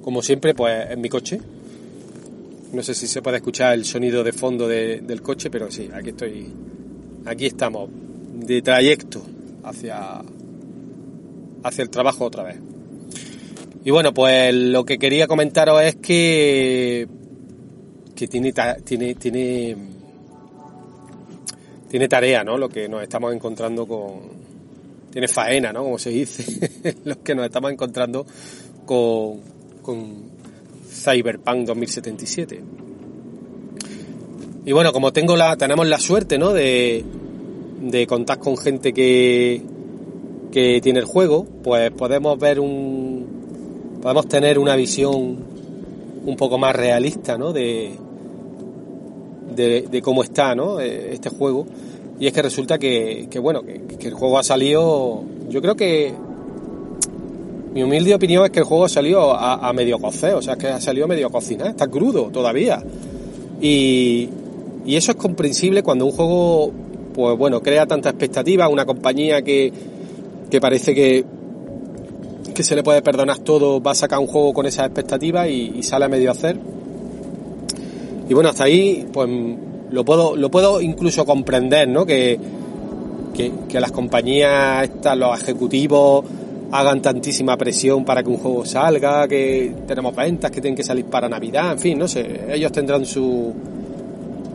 Como 0.00 0.22
siempre, 0.22 0.54
pues 0.54 0.90
en 0.90 0.98
mi 1.02 1.10
coche. 1.10 1.38
No 2.72 2.82
sé 2.82 2.94
si 2.94 3.06
se 3.06 3.20
puede 3.20 3.36
escuchar 3.36 3.74
el 3.74 3.84
sonido 3.84 4.24
de 4.24 4.32
fondo 4.32 4.66
de, 4.66 5.02
del 5.02 5.20
coche, 5.20 5.50
pero 5.50 5.70
sí, 5.70 5.90
aquí 5.92 6.08
estoy. 6.08 6.46
Aquí 7.26 7.44
estamos, 7.44 7.90
de 8.46 8.62
trayecto 8.62 9.20
hacia, 9.62 10.22
hacia 11.64 11.82
el 11.82 11.90
trabajo 11.90 12.24
otra 12.24 12.42
vez. 12.42 12.56
Y 13.84 13.90
bueno, 13.90 14.14
pues 14.14 14.54
lo 14.54 14.86
que 14.86 14.96
quería 14.96 15.26
comentaros 15.26 15.82
es 15.82 15.96
que, 15.96 17.06
que 18.14 18.26
tiene, 18.26 18.54
tiene, 18.86 19.14
tiene, 19.16 19.76
tiene 21.90 22.08
tarea, 22.08 22.42
¿no? 22.42 22.56
Lo 22.56 22.70
que 22.70 22.88
nos 22.88 23.02
estamos 23.02 23.34
encontrando 23.34 23.86
con, 23.86 24.35
tiene 25.16 25.28
faena, 25.28 25.72
¿no? 25.72 25.82
Como 25.82 25.98
se 25.98 26.10
dice, 26.10 26.70
los 27.04 27.16
que 27.16 27.34
nos 27.34 27.46
estamos 27.46 27.72
encontrando 27.72 28.26
con, 28.84 29.40
Cyberpunk 30.90 31.66
2077. 31.66 32.62
Y 34.66 34.72
bueno, 34.72 34.92
como 34.92 35.14
tengo 35.14 35.34
la, 35.34 35.56
tenemos 35.56 35.88
la 35.88 35.98
suerte, 35.98 36.36
¿no? 36.36 36.52
De, 36.52 37.02
de 37.80 38.06
contar 38.06 38.40
con 38.40 38.58
gente 38.58 38.92
que, 38.92 39.62
que 40.52 40.82
tiene 40.82 40.98
el 40.98 41.06
juego, 41.06 41.46
pues 41.64 41.92
podemos 41.92 42.38
ver 42.38 42.60
un, 42.60 43.98
podemos 44.02 44.28
tener 44.28 44.58
una 44.58 44.76
visión 44.76 45.38
un 46.26 46.36
poco 46.36 46.58
más 46.58 46.76
realista, 46.76 47.38
¿no? 47.38 47.54
De, 47.54 47.92
de, 49.54 49.80
de 49.90 50.02
cómo 50.02 50.22
está, 50.22 50.54
¿no? 50.54 50.78
Este 50.78 51.30
juego 51.30 51.66
y 52.18 52.26
es 52.26 52.32
que 52.32 52.42
resulta 52.42 52.78
que, 52.78 53.28
que 53.30 53.38
bueno, 53.38 53.62
que, 53.62 54.08
el 54.08 54.14
juego 54.14 54.38
ha 54.38 54.42
salido, 54.42 55.22
yo 55.48 55.60
creo 55.60 55.74
que 55.74 56.14
mi 57.74 57.82
humilde 57.82 58.14
opinión 58.14 58.44
es 58.44 58.50
que 58.50 58.60
el 58.60 58.64
juego 58.64 58.86
ha 58.86 58.88
salido 58.88 59.34
a, 59.34 59.70
medio 59.74 59.98
cocer, 59.98 60.34
o 60.34 60.40
sea, 60.40 60.56
que 60.56 60.68
ha 60.68 60.80
salido 60.80 61.06
medio 61.06 61.28
cocinar, 61.28 61.68
está 61.68 61.86
crudo 61.88 62.30
todavía. 62.32 62.82
Y, 63.60 64.30
y 64.86 64.96
eso 64.96 65.12
es 65.12 65.18
comprensible 65.18 65.82
cuando 65.82 66.06
un 66.06 66.12
juego, 66.12 66.72
pues 67.12 67.36
bueno, 67.36 67.60
crea 67.60 67.86
tanta 67.86 68.10
expectativa, 68.10 68.68
una 68.68 68.86
compañía 68.86 69.42
que, 69.42 69.70
que 70.50 70.58
parece 70.58 70.94
que, 70.94 71.24
que 72.54 72.62
se 72.62 72.74
le 72.74 72.82
puede 72.82 73.02
perdonar 73.02 73.40
todo, 73.40 73.82
va 73.82 73.90
a 73.90 73.94
sacar 73.94 74.20
un 74.20 74.26
juego 74.26 74.54
con 74.54 74.64
esas 74.64 74.86
expectativas 74.86 75.48
y, 75.48 75.74
y 75.76 75.82
sale 75.82 76.06
a 76.06 76.08
medio 76.08 76.30
hacer. 76.30 76.58
Y 78.26 78.32
bueno, 78.32 78.48
hasta 78.48 78.64
ahí, 78.64 79.06
pues 79.12 79.28
lo 79.90 80.04
puedo, 80.04 80.36
lo 80.36 80.50
puedo 80.50 80.80
incluso 80.80 81.24
comprender, 81.24 81.88
¿no? 81.88 82.04
Que, 82.04 82.38
que, 83.34 83.52
que, 83.68 83.80
las 83.80 83.92
compañías, 83.92 84.84
estas, 84.84 85.16
los 85.16 85.40
ejecutivos, 85.40 86.24
hagan 86.72 87.00
tantísima 87.00 87.56
presión 87.56 88.04
para 88.04 88.22
que 88.22 88.30
un 88.30 88.38
juego 88.38 88.64
salga, 88.64 89.28
que 89.28 89.72
tenemos 89.86 90.14
ventas, 90.14 90.50
que 90.50 90.60
tienen 90.60 90.76
que 90.76 90.82
salir 90.82 91.04
para 91.06 91.28
Navidad, 91.28 91.72
en 91.72 91.78
fin, 91.78 91.98
no 91.98 92.08
sé, 92.08 92.46
ellos 92.52 92.72
tendrán 92.72 93.04
su 93.06 93.54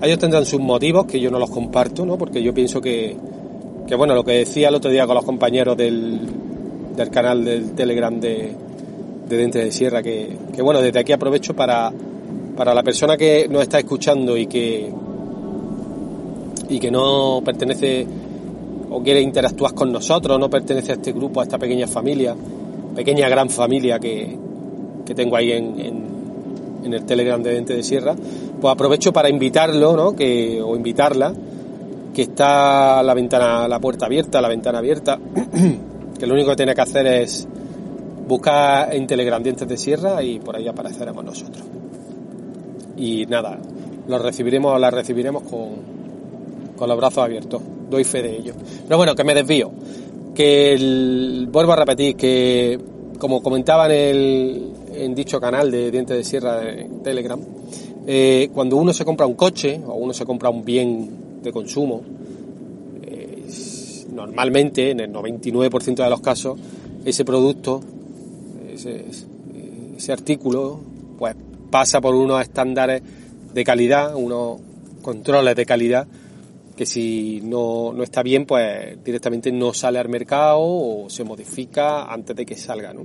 ellos 0.01 0.17
tendrán 0.17 0.45
sus 0.45 0.59
motivos 0.59 1.05
que 1.05 1.19
yo 1.19 1.29
no 1.29 1.38
los 1.38 1.51
comparto, 1.51 2.05
¿no? 2.05 2.17
Porque 2.17 2.41
yo 2.41 2.53
pienso 2.55 2.81
que, 2.81 3.15
que 3.88 3.95
bueno, 3.95 4.15
lo 4.15 4.23
que 4.23 4.31
decía 4.31 4.69
el 4.69 4.75
otro 4.75 4.89
día 4.89 5.05
con 5.05 5.13
los 5.13 5.23
compañeros 5.23 5.77
del, 5.77 6.19
del 6.95 7.09
canal 7.11 7.45
del 7.45 7.73
Telegram 7.73 8.19
de, 8.19 8.51
de 9.29 9.38
Dente 9.38 9.59
de 9.59 9.71
Sierra, 9.71 10.01
que, 10.01 10.35
que 10.55 10.61
bueno, 10.63 10.81
desde 10.81 11.00
aquí 11.00 11.11
aprovecho 11.11 11.55
para, 11.55 11.93
para 12.57 12.73
la 12.73 12.81
persona 12.81 13.15
que 13.15 13.47
nos 13.47 13.61
está 13.61 13.77
escuchando 13.77 14.35
y 14.35 14.47
que, 14.47 14.91
y 16.71 16.79
que 16.79 16.89
no 16.89 17.41
pertenece 17.43 18.07
o 18.89 19.03
quiere 19.03 19.21
interactuar 19.21 19.73
con 19.73 19.91
nosotros, 19.91 20.39
no 20.39 20.49
pertenece 20.49 20.93
a 20.93 20.95
este 20.95 21.11
grupo, 21.11 21.41
a 21.41 21.43
esta 21.43 21.57
pequeña 21.57 21.85
familia, 21.85 22.33
pequeña 22.95 23.27
gran 23.27 23.49
familia 23.49 23.99
que, 23.99 24.37
que 25.05 25.13
tengo 25.13 25.35
ahí 25.35 25.51
en, 25.51 25.79
en, 26.83 26.93
el 26.93 27.05
Telegram 27.05 27.41
de 27.43 27.53
Dente 27.53 27.75
de 27.75 27.83
Sierra, 27.83 28.15
pues 28.59 28.71
aprovecho 28.73 29.13
para 29.13 29.29
invitarlo, 29.29 29.95
¿no? 29.95 30.13
Que, 30.13 30.61
o 30.61 30.75
invitarla, 30.75 31.33
que 32.13 32.23
está 32.23 33.03
la 33.03 33.13
ventana, 33.13 33.67
la 33.67 33.79
puerta 33.79 34.07
abierta, 34.07 34.41
la 34.41 34.49
ventana 34.49 34.79
abierta, 34.79 35.19
que 36.19 36.27
lo 36.27 36.33
único 36.33 36.49
que 36.51 36.55
tiene 36.57 36.73
que 36.73 36.81
hacer 36.81 37.05
es 37.07 37.47
buscar 38.27 38.93
en 38.93 39.07
Telegram 39.07 39.41
Dientes 39.41 39.67
de 39.67 39.77
Sierra 39.77 40.23
y 40.23 40.39
por 40.39 40.55
ahí 40.55 40.67
apareceremos 40.67 41.23
nosotros. 41.23 41.63
Y 42.97 43.25
nada, 43.27 43.57
lo 44.07 44.17
recibiremos, 44.17 44.79
la 44.79 44.89
recibiremos 44.89 45.43
con, 45.43 46.00
con 46.81 46.89
los 46.89 46.97
brazos 46.97 47.19
abiertos, 47.19 47.61
doy 47.91 48.03
fe 48.03 48.23
de 48.23 48.38
ello. 48.38 48.53
Pero 48.88 48.97
bueno, 48.97 49.13
que 49.13 49.23
me 49.23 49.35
desvío. 49.35 49.69
Que 50.33 50.73
el, 50.73 51.47
vuelvo 51.51 51.73
a 51.73 51.75
repetir 51.75 52.15
que, 52.15 52.79
como 53.19 53.43
comentaba 53.43 53.85
en, 53.85 53.91
el, 53.91 54.73
en 54.95 55.13
dicho 55.13 55.39
canal 55.39 55.69
de 55.69 55.91
Dientes 55.91 56.17
de 56.17 56.23
Sierra 56.23 56.59
de 56.59 56.89
Telegram, 57.03 57.39
eh, 58.07 58.50
cuando 58.51 58.77
uno 58.77 58.93
se 58.93 59.05
compra 59.05 59.27
un 59.27 59.35
coche 59.35 59.79
o 59.85 59.93
uno 59.93 60.11
se 60.11 60.25
compra 60.25 60.50
un 60.50 60.65
bien 60.65 61.43
de 61.43 61.51
consumo, 61.51 62.01
eh, 63.03 63.43
normalmente, 64.11 64.89
en 64.89 65.01
el 65.01 65.13
99% 65.13 66.03
de 66.03 66.09
los 66.09 66.21
casos, 66.21 66.57
ese 67.05 67.23
producto, 67.23 67.79
ese, 68.73 69.05
ese 69.95 70.11
artículo, 70.11 70.79
pues 71.19 71.35
pasa 71.69 72.01
por 72.01 72.15
unos 72.15 72.41
estándares 72.41 73.03
de 73.53 73.63
calidad, 73.63 74.15
unos 74.15 74.59
controles 75.03 75.55
de 75.55 75.65
calidad 75.67 76.07
que 76.81 76.88
si 76.88 77.41
no, 77.43 77.93
no, 77.93 78.01
está 78.01 78.23
bien, 78.23 78.47
pues 78.47 78.97
directamente 79.03 79.51
no 79.51 79.71
sale 79.71 80.00
al 80.00 80.09
mercado 80.09 80.57
o 80.61 81.09
se 81.11 81.23
modifica 81.23 82.11
antes 82.11 82.35
de 82.35 82.43
que 82.43 82.57
salga, 82.57 82.91
¿no? 82.91 83.01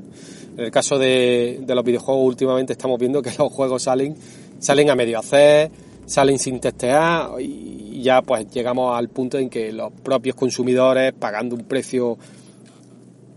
En 0.56 0.64
el 0.64 0.70
caso 0.70 0.98
de, 0.98 1.60
de 1.60 1.74
los 1.74 1.84
videojuegos 1.84 2.26
últimamente 2.26 2.72
estamos 2.72 2.98
viendo 2.98 3.20
que 3.20 3.32
los 3.38 3.52
juegos 3.52 3.82
salen, 3.82 4.16
salen 4.60 4.88
a 4.88 4.94
medio 4.94 5.18
hacer, 5.18 5.70
salen 6.06 6.38
sin 6.38 6.58
testear 6.58 7.38
y 7.38 8.00
ya 8.00 8.22
pues 8.22 8.50
llegamos 8.50 8.96
al 8.96 9.10
punto 9.10 9.36
en 9.36 9.50
que 9.50 9.70
los 9.72 9.92
propios 9.92 10.36
consumidores 10.36 11.12
pagando 11.12 11.54
un 11.54 11.64
precio 11.64 12.16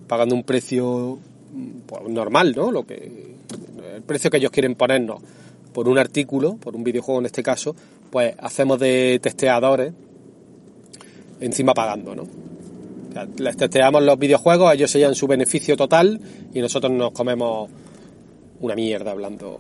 pagando 0.08 0.36
un 0.36 0.44
precio 0.44 1.20
pues, 1.86 2.04
normal, 2.08 2.54
¿no? 2.56 2.72
Lo 2.72 2.86
que 2.86 3.36
el 3.94 4.04
precio 4.04 4.32
que 4.32 4.38
ellos 4.38 4.52
quieren 4.52 4.76
ponernos 4.76 5.22
por 5.74 5.90
un 5.90 5.98
artículo, 5.98 6.56
por 6.56 6.78
un 6.78 6.86
videojuego 6.86 7.20
en 7.20 7.26
este 7.26 7.44
caso, 7.44 7.76
pues 8.10 8.36
hacemos 8.40 8.80
de 8.80 9.20
testeadores 9.22 9.92
encima 11.40 11.74
pagando, 11.74 12.16
¿no? 12.16 12.28
les 13.38 13.58
testeamos 13.58 14.04
los 14.04 14.20
videojuegos, 14.20 14.74
ellos 14.74 14.92
se 14.92 15.16
su 15.16 15.28
beneficio 15.28 15.76
total 15.76 16.20
y 16.54 16.62
nosotros 16.62 16.94
nos 16.94 17.12
comemos 17.12 17.70
una 18.62 18.76
mierda 18.76 19.12
hablando, 19.12 19.60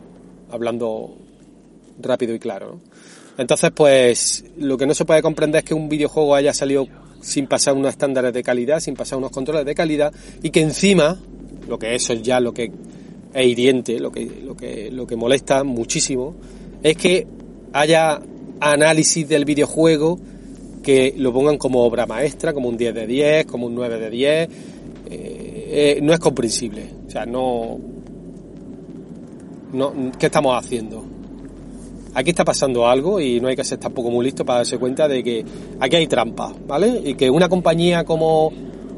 hablando 0.52 1.18
rápido 2.00 2.34
y 2.36 2.40
claro, 2.40 2.76
¿no? 2.76 2.80
Entonces, 3.40 3.72
pues, 3.74 4.44
lo 4.58 4.78
que 4.78 4.86
no 4.86 4.94
se 4.94 5.06
puede 5.06 5.22
comprender 5.22 5.60
es 5.60 5.66
que 5.66 5.74
un 5.74 5.88
videojuego 5.88 6.36
haya 6.36 6.54
salido 6.54 6.88
sin 7.22 7.48
pasar 7.48 7.74
unos 7.74 7.92
estándares 7.92 8.34
de 8.34 8.44
calidad, 8.44 8.82
sin 8.82 8.96
pasar 8.96 9.18
unos 9.18 9.32
controles 9.32 9.66
de 9.66 9.74
calidad, 9.74 10.14
y 10.44 10.50
que 10.50 10.60
encima, 10.60 11.18
lo 11.66 11.80
que 11.80 11.96
eso 11.96 12.12
es 12.12 12.22
ya 12.22 12.42
lo 12.42 12.54
que 12.54 12.70
es 13.34 13.46
hiriente, 13.48 13.98
lo 13.98 14.12
que, 14.12 14.26
lo 14.44 14.58
que, 14.58 14.92
lo 14.92 15.08
que 15.08 15.16
molesta 15.16 15.64
muchísimo, 15.64 16.36
es 16.84 16.98
que 16.98 17.28
haya 17.72 18.20
análisis 18.60 19.30
del 19.30 19.46
videojuego 19.46 20.20
que 20.90 21.14
lo 21.18 21.32
pongan 21.32 21.60
como 21.60 21.84
obra 21.84 22.08
maestra, 22.08 22.52
como 22.52 22.68
un 22.68 22.76
10 22.76 22.96
de 22.96 23.06
10, 23.06 23.46
como 23.46 23.68
un 23.68 23.76
9 23.76 24.00
de 24.00 24.10
10. 24.10 24.50
Eh, 24.50 24.50
eh, 25.12 26.00
no 26.02 26.14
es 26.14 26.20
comprensible. 26.20 26.90
O 27.06 27.12
sea, 27.12 27.28
no, 27.28 27.78
no. 29.72 29.94
¿Qué 30.18 30.26
estamos 30.26 30.58
haciendo? 30.58 31.06
Aquí 32.16 32.32
está 32.32 32.44
pasando 32.44 32.88
algo 32.88 33.20
y 33.20 33.40
no 33.40 33.50
hay 33.50 33.56
que 33.56 33.64
ser 33.64 33.78
tampoco 33.78 34.10
muy 34.10 34.26
listo 34.26 34.44
para 34.44 34.60
darse 34.60 34.80
cuenta 34.80 35.08
de 35.08 35.24
que 35.24 35.46
aquí 35.80 35.96
hay 35.96 36.08
trampa, 36.08 36.52
¿vale? 36.66 37.04
Y 37.06 37.14
que 37.14 37.30
una 37.30 37.48
compañía 37.48 38.04
como 38.04 38.52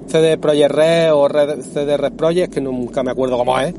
CD 0.08 0.38
Projekt 0.38 0.72
Red 0.72 1.14
o 1.14 1.28
CD 1.28 1.98
Red 1.98 2.14
Project, 2.14 2.54
que 2.54 2.62
nunca 2.62 3.04
me 3.04 3.12
acuerdo 3.12 3.38
cómo 3.38 3.60
es, 3.60 3.74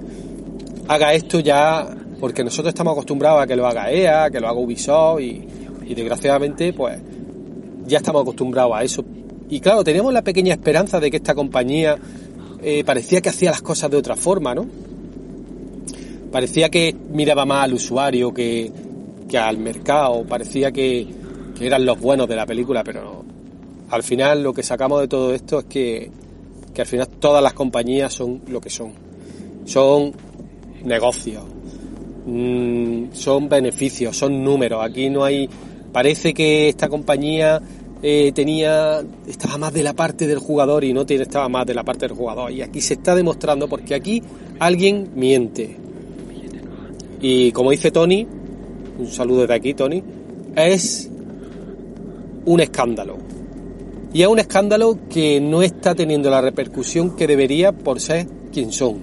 haga 0.86 1.14
esto 1.14 1.40
ya, 1.40 1.88
porque 2.20 2.44
nosotros 2.44 2.74
estamos 2.74 2.92
acostumbrados 2.92 3.42
a 3.42 3.46
que 3.46 3.56
lo 3.56 3.66
haga 3.66 3.90
EA, 3.90 4.28
que 4.30 4.38
lo 4.38 4.48
haga 4.48 4.58
Ubisoft 4.58 5.22
y, 5.22 5.48
y 5.86 5.94
desgraciadamente, 5.94 6.74
pues 6.74 6.98
ya 7.86 7.98
estamos 7.98 8.22
acostumbrados 8.22 8.72
a 8.74 8.82
eso. 8.82 9.04
Y 9.48 9.60
claro, 9.60 9.84
teníamos 9.84 10.12
la 10.12 10.22
pequeña 10.22 10.54
esperanza 10.54 10.98
de 10.98 11.10
que 11.10 11.18
esta 11.18 11.34
compañía 11.34 11.96
eh, 12.62 12.84
parecía 12.84 13.20
que 13.20 13.28
hacía 13.28 13.50
las 13.50 13.62
cosas 13.62 13.90
de 13.90 13.96
otra 13.96 14.16
forma, 14.16 14.54
¿no? 14.54 14.66
Parecía 16.30 16.70
que 16.70 16.94
miraba 17.12 17.44
más 17.44 17.64
al 17.64 17.74
usuario 17.74 18.32
que, 18.32 18.72
que 19.28 19.36
al 19.36 19.58
mercado, 19.58 20.24
parecía 20.24 20.72
que, 20.72 21.06
que, 21.58 21.66
eran 21.66 21.84
los 21.84 22.00
buenos 22.00 22.28
de 22.28 22.36
la 22.36 22.46
película, 22.46 22.82
pero 22.82 23.24
al 23.90 24.02
final 24.02 24.42
lo 24.42 24.54
que 24.54 24.62
sacamos 24.62 25.00
de 25.00 25.08
todo 25.08 25.34
esto 25.34 25.58
es 25.58 25.64
que, 25.66 26.10
que 26.72 26.80
al 26.80 26.86
final 26.86 27.08
todas 27.08 27.42
las 27.42 27.52
compañías 27.52 28.14
son 28.14 28.40
lo 28.48 28.60
que 28.60 28.70
son. 28.70 28.92
Son 29.66 30.12
negocios, 30.84 31.44
mm, 32.26 33.12
son 33.12 33.48
beneficios, 33.48 34.16
son 34.16 34.42
números. 34.42 34.82
Aquí 34.82 35.10
no 35.10 35.24
hay 35.24 35.48
parece 35.92 36.34
que 36.34 36.68
esta 36.68 36.88
compañía 36.88 37.60
eh, 38.02 38.32
tenía 38.34 39.02
estaba 39.26 39.58
más 39.58 39.72
de 39.72 39.82
la 39.82 39.92
parte 39.92 40.26
del 40.26 40.38
jugador 40.38 40.84
y 40.84 40.92
no 40.92 41.06
tiene, 41.06 41.22
estaba 41.22 41.48
más 41.48 41.66
de 41.66 41.74
la 41.74 41.84
parte 41.84 42.06
del 42.08 42.16
jugador. 42.16 42.50
Y 42.50 42.62
aquí 42.62 42.80
se 42.80 42.94
está 42.94 43.14
demostrando 43.14 43.68
porque 43.68 43.94
aquí 43.94 44.22
alguien 44.58 45.10
miente. 45.14 45.76
Y 47.20 47.52
como 47.52 47.70
dice 47.70 47.90
Tony 47.90 48.26
un 48.98 49.06
saludo 49.06 49.46
de 49.46 49.54
aquí 49.54 49.74
Tony 49.74 50.02
es 50.56 51.10
un 52.44 52.60
escándalo. 52.60 53.16
Y 54.12 54.22
es 54.22 54.28
un 54.28 54.38
escándalo 54.38 54.98
que 55.08 55.40
no 55.40 55.62
está 55.62 55.94
teniendo 55.94 56.28
la 56.28 56.40
repercusión 56.40 57.16
que 57.16 57.26
debería 57.26 57.72
por 57.72 58.00
ser 58.00 58.26
quien 58.52 58.72
son. 58.72 58.98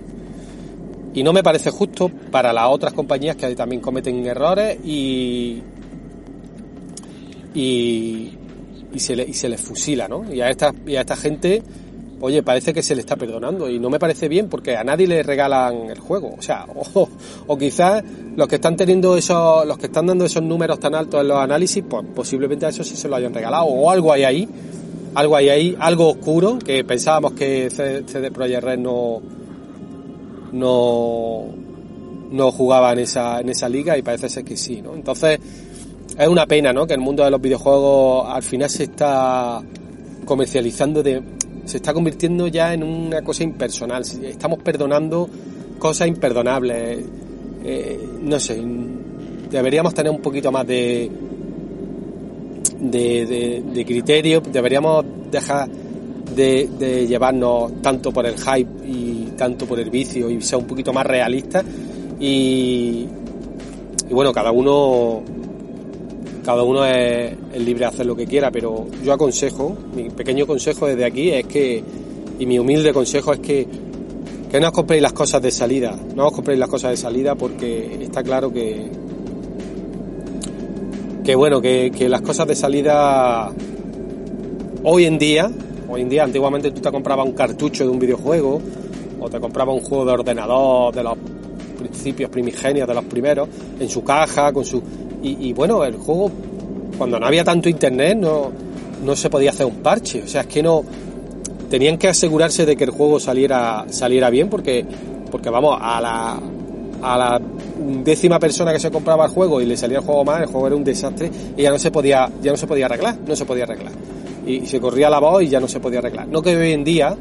Y 1.14 1.24
no 1.24 1.34
me 1.34 1.42
parece 1.42 1.72
justo 1.72 2.12
para 2.32 2.54
las 2.54 2.68
otras 2.68 2.94
compañías 2.94 3.36
que 3.36 3.56
también 3.56 3.82
cometen 3.82 4.24
errores 4.28 4.78
y, 4.86 5.64
y, 7.54 8.32
y, 8.94 9.00
se, 9.00 9.16
le, 9.16 9.24
y 9.24 9.34
se 9.34 9.50
les 9.50 9.62
fusila, 9.62 10.08
¿no? 10.08 10.32
Y 10.32 10.42
a, 10.42 10.50
esta, 10.50 10.74
y 10.86 10.96
a 10.96 11.02
esta 11.02 11.16
gente, 11.16 11.62
oye, 12.22 12.44
parece 12.44 12.74
que 12.74 12.84
se 12.84 12.96
le 12.96 13.02
está 13.02 13.16
perdonando 13.16 13.70
y 13.70 13.80
no 13.80 13.90
me 13.90 14.00
parece 14.00 14.28
bien 14.28 14.50
porque 14.50 14.76
a 14.76 14.84
nadie 14.84 15.08
le 15.08 15.24
regalan 15.24 15.90
el 15.90 16.00
juego, 16.00 16.36
o 16.38 16.42
sea, 16.42 16.66
o, 16.94 17.10
o 17.48 17.58
quizás 17.58 18.04
los 18.36 18.48
que 18.48 18.56
están 18.56 18.76
teniendo 18.76 19.18
esos, 19.18 19.66
los 19.66 19.78
que 19.78 19.88
están 19.88 20.08
dando 20.08 20.26
esos 20.26 20.44
números 20.44 20.80
tan 20.80 20.96
altos 20.96 21.22
en 21.22 21.28
los 21.28 21.38
análisis, 21.38 21.84
pues 21.88 22.06
posiblemente 22.16 22.66
a 22.66 22.70
eso 22.70 22.84
sí 22.84 22.96
se 22.96 23.08
lo 23.08 23.16
hayan 23.16 23.34
regalado 23.34 23.66
o 23.66 23.90
algo 23.90 24.14
hay 24.14 24.24
ahí, 24.24 24.50
algo 25.16 25.36
hay 25.36 25.50
ahí, 25.50 25.78
algo 25.80 26.10
oscuro 26.10 26.60
que 26.60 26.84
pensábamos 26.84 27.34
que 27.34 27.70
CD 27.70 28.32
Projekt 28.32 28.64
Red 28.64 28.80
no 28.80 29.22
no 30.52 31.46
no 32.32 32.52
jugaba 32.52 32.94
en 32.94 33.00
esa 33.00 33.40
en 33.42 33.50
esa 33.50 33.68
liga 33.70 33.98
y 33.98 34.02
parece 34.02 34.30
ser 34.30 34.44
que 34.44 34.56
sí, 34.56 34.82
¿no? 34.82 34.94
Entonces 34.94 35.40
es 36.20 36.28
una 36.28 36.46
pena, 36.46 36.74
¿no? 36.74 36.86
Que 36.86 36.96
el 36.96 37.00
mundo 37.00 37.24
de 37.24 37.32
los 37.32 37.40
videojuegos 37.40 38.28
al 38.28 38.44
final 38.44 38.70
se 38.70 38.84
está 38.84 39.62
comercializando 40.26 41.02
de, 41.02 41.22
se 41.64 41.78
está 41.78 41.94
convirtiendo 41.94 42.48
ya 42.48 42.74
en 42.74 42.84
una 42.84 43.22
cosa 43.22 43.44
impersonal. 43.44 44.04
Estamos 44.24 44.60
perdonando 44.60 45.30
cosas 45.80 46.10
imperdonables. 46.10 47.06
Eh, 47.64 48.10
no 48.22 48.38
sé, 48.38 48.62
deberíamos 49.50 49.94
tener 49.94 50.12
un 50.12 50.20
poquito 50.20 50.52
más 50.52 50.68
de, 50.68 51.10
de, 52.82 53.86
criterio, 53.86 54.42
deberíamos 54.42 55.06
dejar 55.32 55.70
de, 55.70 57.06
llevarnos 57.08 57.82
tanto 57.82 58.12
por 58.12 58.26
el 58.26 58.36
hype 58.38 58.86
y 58.86 59.34
tanto 59.38 59.66
por 59.66 59.80
el 59.80 59.90
vicio 59.90 60.30
y 60.30 60.42
ser 60.42 60.60
un 60.60 60.68
poquito 60.68 60.92
más 60.92 61.06
realistas 61.06 61.64
y 62.20 63.08
bueno, 64.10 64.34
cada 64.34 64.52
uno 64.52 65.22
cada 66.44 66.64
uno 66.64 66.86
es, 66.86 67.36
libre 67.58 67.80
de 67.80 67.86
hacer 67.86 68.06
lo 68.06 68.16
que 68.16 68.26
quiera, 68.26 68.52
pero 68.52 68.88
yo 69.04 69.14
aconsejo, 69.14 69.76
mi 69.96 70.10
pequeño 70.10 70.46
consejo 70.48 70.88
desde 70.88 71.06
aquí 71.06 71.30
es 71.30 71.46
que, 71.46 71.84
y 72.40 72.46
mi 72.46 72.60
humilde 72.60 72.94
consejo 72.94 73.34
es 73.34 73.40
que, 73.40 73.68
que 74.50 74.60
no 74.60 74.68
os 74.68 74.74
compréis 74.74 75.02
las 75.02 75.14
cosas 75.14 75.42
de 75.42 75.52
salida, 75.52 75.98
no 76.16 76.28
os 76.28 76.34
compréis 76.34 76.60
las 76.60 76.70
cosas 76.70 76.92
de 76.92 76.98
salida 76.98 77.36
porque 77.36 78.00
está 78.02 78.24
claro 78.24 78.52
que, 78.52 78.90
que 81.24 81.36
bueno, 81.36 81.62
que, 81.62 81.92
que 81.96 82.10
las 82.10 82.22
cosas 82.22 82.48
de 82.48 82.56
salida 82.56 83.52
hoy 84.84 85.06
en 85.06 85.18
día, 85.18 85.52
hoy 85.88 86.02
en 86.02 86.10
día, 86.10 86.24
antiguamente 86.24 86.72
tú 86.72 86.82
te 86.82 86.92
comprabas 86.92 87.26
un 87.26 87.34
cartucho 87.34 87.84
de 87.84 87.90
un 87.90 88.00
videojuego 88.00 88.62
o 89.20 89.30
te 89.30 89.40
comprabas 89.40 89.76
un 89.76 89.82
juego 89.82 90.06
de 90.06 90.12
ordenador 90.14 90.94
de 90.94 91.04
los 91.04 91.18
principios 91.78 92.30
primigenios, 92.30 92.88
de 92.88 92.94
los 92.94 93.06
primeros, 93.06 93.48
en 93.80 93.90
su 93.90 94.04
caja, 94.04 94.52
con 94.52 94.66
su 94.66 94.82
y, 95.22 95.54
bueno, 95.54 95.84
el 95.84 95.96
juego, 95.98 96.32
cuando 96.98 97.20
no 97.20 97.26
había 97.26 97.44
tanto 97.44 97.68
internet, 97.68 98.18
no, 98.18 98.52
no 99.04 99.16
se 99.16 99.30
podía 99.30 99.50
hacer 99.50 99.66
un 99.66 99.78
parche. 99.78 100.24
O 100.24 100.28
sea, 100.28 100.42
es 100.42 100.48
que 100.48 100.64
no. 100.64 100.84
Tenían 101.70 101.98
que 101.98 102.08
asegurarse 102.08 102.66
de 102.66 102.76
que 102.76 102.86
el 102.86 102.90
juego 102.90 103.20
saliera, 103.20 103.86
saliera 103.90 104.30
bien, 104.30 104.50
porque, 104.50 104.86
porque 105.30 105.50
vamos, 105.50 105.78
a 105.80 106.02
la, 106.02 106.40
a 107.02 107.18
la 107.18 107.42
décima 108.04 108.40
persona 108.40 108.74
que 108.74 108.80
se 108.80 108.90
compraba 108.90 109.26
el 109.26 109.32
juego 109.32 109.62
y 109.62 109.66
le 109.66 109.78
salía 109.78 110.00
el 110.00 110.04
juego 110.04 110.26
mal, 110.26 110.42
el 110.42 110.48
juego 110.48 110.68
era 110.68 110.76
un 110.76 110.84
desastre 110.84 111.30
y 111.56 111.62
ya 111.62 111.70
no 111.70 111.78
se 111.78 111.92
podía, 111.92 112.30
ya 112.42 112.52
no 112.52 112.58
se 112.58 112.66
podía 112.66 112.88
arreglar, 112.88 113.18
no 113.28 113.36
se 113.36 113.46
podía 113.46 113.66
arreglar. 113.66 113.92
Y 114.48 114.66
se 114.66 114.80
corría 114.80 115.12
la 115.12 115.20
voz 115.20 115.44
y 115.44 115.50
ya 115.50 115.60
no 115.60 115.68
se 115.68 115.80
podía 115.80 116.00
arreglar. 116.00 116.28
No 116.28 116.42
que 116.42 116.56
hoy 116.56 116.72
en 116.72 116.84
día, 116.84 117.16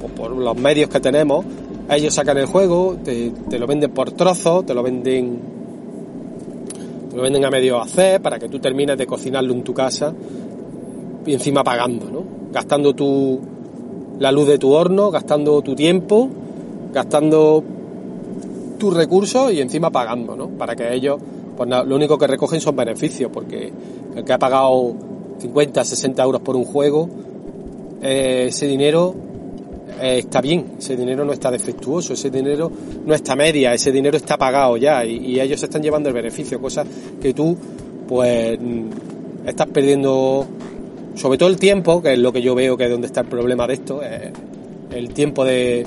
pues 0.00 0.12
por 0.14 0.30
los 0.30 0.56
medios 0.56 0.88
que 0.88 1.00
tenemos, 1.00 1.44
ellos 1.90 2.14
sacan 2.14 2.38
el 2.38 2.46
juego, 2.46 2.96
te, 3.04 3.32
te 3.50 3.58
lo 3.58 3.66
venden 3.66 3.90
por 3.90 4.12
trozos, 4.12 4.64
te 4.64 4.72
lo 4.72 4.82
venden 4.82 5.59
lo 7.14 7.22
venden 7.22 7.44
a 7.44 7.50
medio 7.50 7.80
hacer 7.80 8.20
para 8.20 8.38
que 8.38 8.48
tú 8.48 8.58
termines 8.58 8.96
de 8.96 9.06
cocinarlo 9.06 9.52
en 9.52 9.62
tu 9.62 9.74
casa 9.74 10.12
y 11.26 11.32
encima 11.32 11.64
pagando, 11.64 12.10
¿no? 12.10 12.24
Gastando 12.52 12.94
tu, 12.94 13.40
la 14.18 14.32
luz 14.32 14.48
de 14.48 14.58
tu 14.58 14.72
horno, 14.72 15.10
gastando 15.10 15.62
tu 15.62 15.74
tiempo, 15.74 16.28
gastando 16.92 17.62
tus 18.78 18.94
recursos 18.94 19.52
y 19.52 19.60
encima 19.60 19.90
pagando, 19.90 20.36
¿no? 20.36 20.48
Para 20.48 20.74
que 20.76 20.92
ellos, 20.92 21.20
pues 21.56 21.68
lo 21.68 21.94
único 21.94 22.16
que 22.18 22.26
recogen 22.26 22.60
son 22.60 22.76
beneficios, 22.76 23.30
porque 23.32 23.72
el 24.16 24.24
que 24.24 24.32
ha 24.32 24.38
pagado 24.38 24.94
50, 25.38 25.84
60 25.84 26.22
euros 26.22 26.40
por 26.42 26.56
un 26.56 26.64
juego, 26.64 27.08
eh, 28.02 28.46
ese 28.48 28.66
dinero 28.66 29.14
eh, 30.00 30.18
está 30.18 30.40
bien, 30.40 30.72
ese 30.78 30.96
dinero 30.96 31.24
no 31.24 31.32
está 31.32 31.50
defectuoso, 31.50 32.14
ese 32.14 32.30
dinero 32.30 32.70
no 33.04 33.14
está 33.14 33.36
media, 33.36 33.74
ese 33.74 33.92
dinero 33.92 34.16
está 34.16 34.36
pagado 34.36 34.76
ya 34.76 35.04
y, 35.04 35.38
ellos 35.40 35.62
están 35.62 35.82
llevando 35.82 36.08
el 36.08 36.14
beneficio, 36.14 36.60
cosa 36.60 36.84
que 37.20 37.34
tú 37.34 37.56
pues 38.08 38.58
mm, 38.58 39.46
estás 39.46 39.66
perdiendo 39.68 40.46
sobre 41.14 41.38
todo 41.38 41.48
el 41.48 41.56
tiempo, 41.56 42.02
que 42.02 42.14
es 42.14 42.18
lo 42.18 42.32
que 42.32 42.40
yo 42.40 42.54
veo 42.54 42.76
que 42.76 42.84
es 42.84 42.90
donde 42.90 43.06
está 43.06 43.20
el 43.20 43.26
problema 43.26 43.66
de 43.66 43.74
esto, 43.74 44.00
el 44.90 45.08
tiempo 45.10 45.44
de 45.44 45.86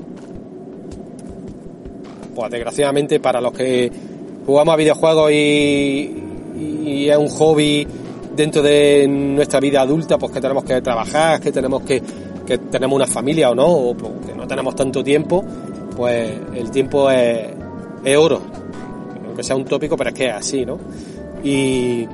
pues 2.36 2.52
desgraciadamente 2.52 3.20
para 3.20 3.42
los 3.42 3.54
que 3.54 3.92
jugamos 4.46 4.74
a 4.74 4.78
videojuegos 4.78 5.32
y, 5.32 6.24
y 6.86 7.10
es 7.10 7.18
un 7.18 7.30
hobby 7.30 7.88
dentro 8.36 8.62
de 8.62 9.08
nuestra 9.08 9.60
vida 9.60 9.82
adulta, 9.82 10.18
pues 10.18 10.32
que 10.32 10.42
tenemos 10.42 10.64
que 10.64 10.82
trabajar, 10.82 11.40
que 11.40 11.52
tenemos 11.52 11.84
que 11.84 12.02
porque 12.44 12.58
tenemos 12.58 12.98
una 12.98 13.08
familia 13.08 13.52
o 13.52 13.56
no, 13.56 13.66
o 13.66 13.96
porque 13.96 14.34
no 14.36 14.46
tenemos 14.46 14.76
tanto 14.76 15.02
tiempo, 15.02 15.46
pues 15.96 16.30
el 16.54 16.70
tiempo 16.72 17.10
es, 17.10 17.48
es 18.04 18.18
oro. 18.18 18.42
Aunque 19.26 19.44
sea 19.44 19.56
un 19.56 19.64
tópico, 19.64 19.96
pero 19.96 20.10
es 20.10 20.16
que 20.16 20.26
es 20.28 20.34
así, 20.34 20.66
¿no? 20.66 20.78
Y, 21.42 22.06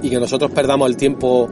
y 0.00 0.08
que 0.08 0.18
nosotros 0.18 0.50
perdamos 0.52 0.88
el 0.88 0.96
tiempo 0.96 1.50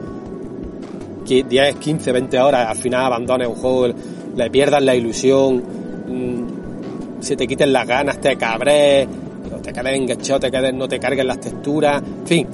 que 1.27 1.43
10, 1.43 1.75
15, 1.75 2.11
20 2.11 2.39
horas, 2.39 2.67
al 2.67 2.77
final 2.77 3.05
abandones 3.05 3.47
un 3.47 3.55
juego, 3.55 3.93
le 4.35 4.49
pierdas 4.49 4.81
la 4.81 4.95
ilusión, 4.95 5.57
mm, 6.07 7.21
se 7.21 7.35
te 7.35 7.45
quiten 7.45 7.71
las 7.71 7.87
ganas, 7.87 8.19
te 8.19 8.35
cabres, 8.35 9.07
te 9.61 9.71
quedes 9.71 9.95
enganchado, 9.95 10.39
te 10.39 10.49
quedes, 10.49 10.73
no 10.73 10.87
te 10.87 10.99
carguen 10.99 11.27
las 11.27 11.39
texturas, 11.39 12.01
en 12.01 12.27
fin, 12.27 12.47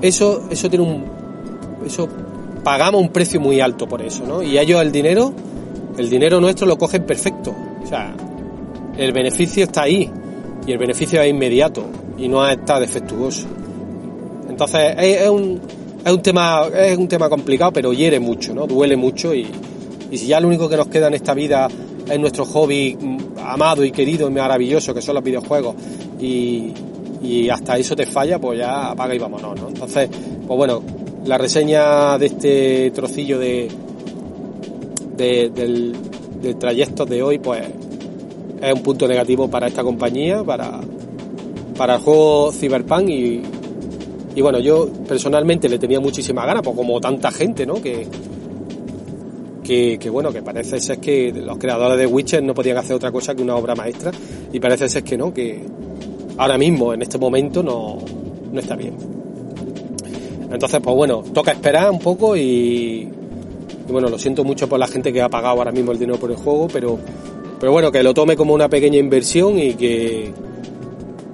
eso, 0.00 0.46
eso 0.50 0.70
tiene 0.70 0.84
un, 0.84 1.04
eso 1.84 2.08
pagamos 2.64 3.00
un 3.00 3.10
precio 3.10 3.40
muy 3.40 3.60
alto 3.60 3.86
por 3.86 4.02
eso, 4.02 4.24
¿no? 4.26 4.42
Y 4.42 4.58
ellos 4.58 4.80
el 4.82 4.90
dinero, 4.90 5.32
el 5.96 6.10
dinero 6.10 6.40
nuestro 6.40 6.66
lo 6.66 6.76
cogen 6.76 7.04
perfecto, 7.04 7.54
o 7.82 7.86
sea, 7.86 8.16
el 8.96 9.12
beneficio 9.12 9.64
está 9.64 9.82
ahí 9.82 10.10
y 10.66 10.72
el 10.72 10.78
beneficio 10.78 11.20
es 11.20 11.30
inmediato 11.30 11.84
y 12.18 12.26
no 12.26 12.48
está 12.48 12.80
defectuoso. 12.80 13.46
Entonces 14.48 14.94
es, 14.98 15.28
un, 15.28 15.60
es 16.04 16.12
un 16.12 16.22
tema 16.22 16.62
es 16.74 16.96
un 16.96 17.06
tema 17.06 17.28
complicado, 17.28 17.72
pero 17.72 17.92
hiere 17.92 18.18
mucho, 18.18 18.54
¿no? 18.54 18.66
Duele 18.66 18.96
mucho 18.96 19.34
y, 19.34 19.46
y 20.10 20.18
si 20.18 20.26
ya 20.26 20.40
lo 20.40 20.48
único 20.48 20.68
que 20.68 20.76
nos 20.76 20.88
queda 20.88 21.08
en 21.08 21.14
esta 21.14 21.34
vida 21.34 21.68
es 22.10 22.18
nuestro 22.18 22.44
hobby 22.46 22.96
amado 23.38 23.84
y 23.84 23.90
querido 23.90 24.28
y 24.28 24.30
maravilloso 24.32 24.94
que 24.94 25.02
son 25.02 25.16
los 25.16 25.24
videojuegos 25.24 25.74
y, 26.20 26.72
y 27.22 27.48
hasta 27.48 27.76
eso 27.76 27.94
te 27.94 28.06
falla, 28.06 28.38
pues 28.38 28.58
ya 28.58 28.90
apaga 28.90 29.14
y 29.14 29.18
vámonos, 29.18 29.60
¿no? 29.60 29.68
Entonces, 29.68 30.08
pues 30.46 30.56
bueno, 30.56 30.82
la 31.24 31.38
reseña 31.38 32.18
de 32.18 32.26
este 32.26 32.90
trocillo 32.90 33.38
de, 33.38 33.68
del, 35.16 35.94
del 36.42 36.56
trayecto 36.56 37.06
de 37.06 37.22
hoy, 37.22 37.38
pues 37.38 37.62
es 38.60 38.72
un 38.72 38.82
punto 38.82 39.08
negativo 39.08 39.48
para 39.48 39.66
esta 39.66 39.82
compañía, 39.82 40.42
para, 40.42 40.80
para 41.76 41.96
el 41.96 42.00
juego 42.00 42.52
Cyberpunk 42.52 43.08
y, 43.08 43.42
y 44.34 44.40
bueno, 44.42 44.58
yo 44.58 44.88
personalmente 45.06 45.68
le 45.68 45.78
tenía 45.78 46.00
muchísima 46.00 46.44
ganas, 46.44 46.62
pues 46.62 46.76
como 46.76 47.00
tanta 47.00 47.30
gente, 47.30 47.66
¿no? 47.66 47.74
Que, 47.80 48.06
que, 49.62 50.10
bueno, 50.10 50.30
que 50.30 50.42
parece 50.42 50.78
ser 50.78 50.98
que 50.98 51.32
los 51.32 51.56
creadores 51.56 51.96
de 51.98 52.06
Witcher 52.06 52.42
no 52.42 52.52
podían 52.52 52.76
hacer 52.76 52.96
otra 52.96 53.10
cosa 53.10 53.34
que 53.34 53.42
una 53.42 53.56
obra 53.56 53.74
maestra 53.74 54.12
y 54.52 54.60
parece 54.60 54.88
ser 54.90 55.02
que 55.02 55.16
no, 55.16 55.32
que 55.32 55.64
ahora 56.36 56.58
mismo, 56.58 56.92
en 56.92 57.00
este 57.00 57.16
momento, 57.16 57.62
no, 57.62 57.96
no 58.52 58.60
está 58.60 58.76
bien. 58.76 59.23
Entonces, 60.54 60.80
pues 60.82 60.94
bueno, 60.94 61.22
toca 61.34 61.50
esperar 61.50 61.90
un 61.90 61.98
poco 61.98 62.36
y, 62.36 62.40
y, 63.88 63.92
bueno, 63.92 64.08
lo 64.08 64.18
siento 64.18 64.44
mucho 64.44 64.68
por 64.68 64.78
la 64.78 64.86
gente 64.86 65.12
que 65.12 65.20
ha 65.20 65.28
pagado 65.28 65.58
ahora 65.58 65.72
mismo 65.72 65.92
el 65.92 65.98
dinero 65.98 66.18
por 66.18 66.30
el 66.30 66.36
juego, 66.36 66.68
pero, 66.72 66.98
pero 67.58 67.72
bueno, 67.72 67.90
que 67.90 68.02
lo 68.02 68.14
tome 68.14 68.36
como 68.36 68.54
una 68.54 68.68
pequeña 68.68 68.98
inversión 68.98 69.58
y 69.58 69.74
que, 69.74 70.32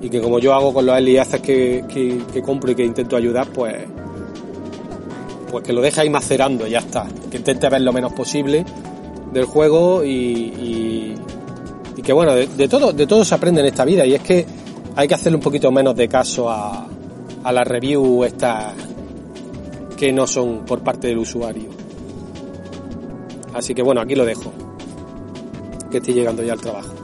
y 0.00 0.09
que 0.09 0.20
como 0.20 0.38
yo 0.38 0.54
hago 0.54 0.72
con 0.72 0.87
los 0.87 0.94
aliaces 0.94 1.40
que, 1.40 1.85
que, 2.33 2.42
compro 2.42 2.72
y 2.72 2.74
que 2.74 2.85
intento 2.85 3.14
ayudar, 3.14 3.48
pues 3.48 3.76
pues 5.50 5.64
que 5.64 5.72
lo 5.72 5.83
deje 5.83 6.02
ahí 6.02 6.11
macerando 6.11 6.66
y 6.66 6.70
ya 6.70 6.78
está. 6.78 7.06
Que 7.30 7.37
intente 7.38 7.68
ver 7.68 7.80
lo 7.80 7.92
menos 7.92 8.12
posible 8.12 8.64
del 9.33 9.44
juego 9.44 10.04
y, 10.04 10.11
y, 10.11 11.14
y 11.96 12.02
que 12.02 12.12
bueno, 12.12 12.35
de, 12.35 12.46
de, 12.46 12.68
todo, 12.68 12.92
de 12.92 13.06
todo 13.06 13.24
se 13.24 13.35
aprende 13.35 13.61
en 13.61 13.66
esta 13.66 13.85
vida 13.85 14.06
y 14.06 14.14
es 14.14 14.22
que 14.22 14.46
hay 14.94 15.09
que 15.09 15.14
hacerle 15.14 15.37
un 15.37 15.42
poquito 15.42 15.72
menos 15.72 15.96
de 15.96 16.09
caso 16.09 16.48
a, 16.48 16.87
a 17.42 17.52
las 17.52 17.66
reviews 17.66 18.26
estas 18.26 18.74
que 20.00 20.12
no 20.14 20.26
son 20.26 20.64
por 20.64 20.80
parte 20.80 21.08
del 21.08 21.18
usuario. 21.18 21.68
Así 23.52 23.74
que 23.74 23.82
bueno, 23.82 24.00
aquí 24.00 24.14
lo 24.14 24.24
dejo. 24.24 24.50
Que 25.90 25.98
estoy 25.98 26.14
llegando 26.14 26.42
ya 26.42 26.54
al 26.54 26.60
trabajo. 26.62 26.99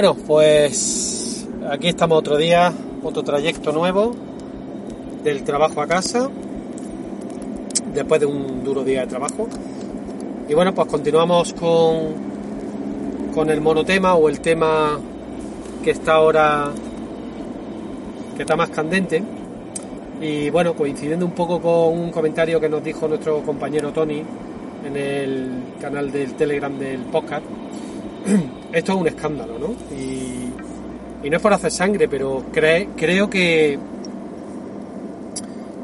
Bueno, 0.00 0.16
pues 0.26 1.46
aquí 1.70 1.88
estamos 1.88 2.20
otro 2.20 2.38
día, 2.38 2.72
otro 3.02 3.22
trayecto 3.22 3.70
nuevo 3.70 4.16
del 5.22 5.44
trabajo 5.44 5.82
a 5.82 5.86
casa, 5.86 6.30
después 7.92 8.18
de 8.18 8.24
un 8.24 8.64
duro 8.64 8.82
día 8.82 9.02
de 9.02 9.08
trabajo. 9.08 9.46
Y 10.48 10.54
bueno, 10.54 10.74
pues 10.74 10.88
continuamos 10.88 11.52
con, 11.52 12.14
con 13.34 13.50
el 13.50 13.60
monotema 13.60 14.14
o 14.14 14.30
el 14.30 14.40
tema 14.40 14.98
que 15.84 15.90
está 15.90 16.14
ahora, 16.14 16.70
que 18.36 18.42
está 18.44 18.56
más 18.56 18.70
candente. 18.70 19.22
Y 20.18 20.48
bueno, 20.48 20.72
coincidiendo 20.72 21.26
un 21.26 21.32
poco 21.32 21.60
con 21.60 22.00
un 22.00 22.10
comentario 22.10 22.58
que 22.58 22.70
nos 22.70 22.82
dijo 22.82 23.06
nuestro 23.06 23.42
compañero 23.42 23.92
Tony 23.92 24.22
en 24.82 24.96
el 24.96 25.48
canal 25.78 26.10
del 26.10 26.32
Telegram 26.36 26.72
del 26.78 27.00
podcast 27.00 27.44
esto 28.72 28.92
es 28.92 28.98
un 28.98 29.06
escándalo, 29.08 29.58
¿no? 29.58 29.68
Y, 29.96 31.26
y 31.26 31.30
no 31.30 31.36
es 31.36 31.42
por 31.42 31.52
hacer 31.52 31.70
sangre, 31.70 32.08
pero 32.08 32.44
cre, 32.52 32.88
creo 32.96 33.28
que, 33.28 33.78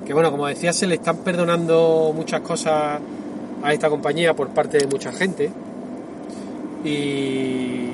que, 0.05 0.15
bueno, 0.15 0.31
como 0.31 0.47
decía, 0.47 0.73
se 0.73 0.87
le 0.87 0.95
están 0.95 1.19
perdonando 1.19 2.13
muchas 2.15 2.41
cosas 2.41 3.01
a 3.63 3.73
esta 3.73 3.91
compañía 3.91 4.35
por 4.35 4.49
parte 4.49 4.79
de 4.79 4.87
mucha 4.87 5.13
gente. 5.13 5.51
Y, 6.85 7.91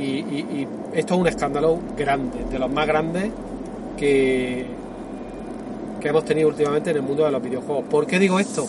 y, 0.00 0.66
esto 0.92 1.14
es 1.14 1.20
un 1.20 1.26
escándalo 1.28 1.78
grande, 1.96 2.44
de 2.50 2.58
los 2.58 2.70
más 2.70 2.86
grandes 2.86 3.30
que, 3.96 4.66
que 6.00 6.08
hemos 6.08 6.24
tenido 6.24 6.48
últimamente 6.48 6.90
en 6.90 6.96
el 6.96 7.02
mundo 7.02 7.24
de 7.24 7.30
los 7.30 7.42
videojuegos. 7.42 7.84
¿Por 7.84 8.06
qué 8.06 8.18
digo 8.18 8.40
esto? 8.40 8.66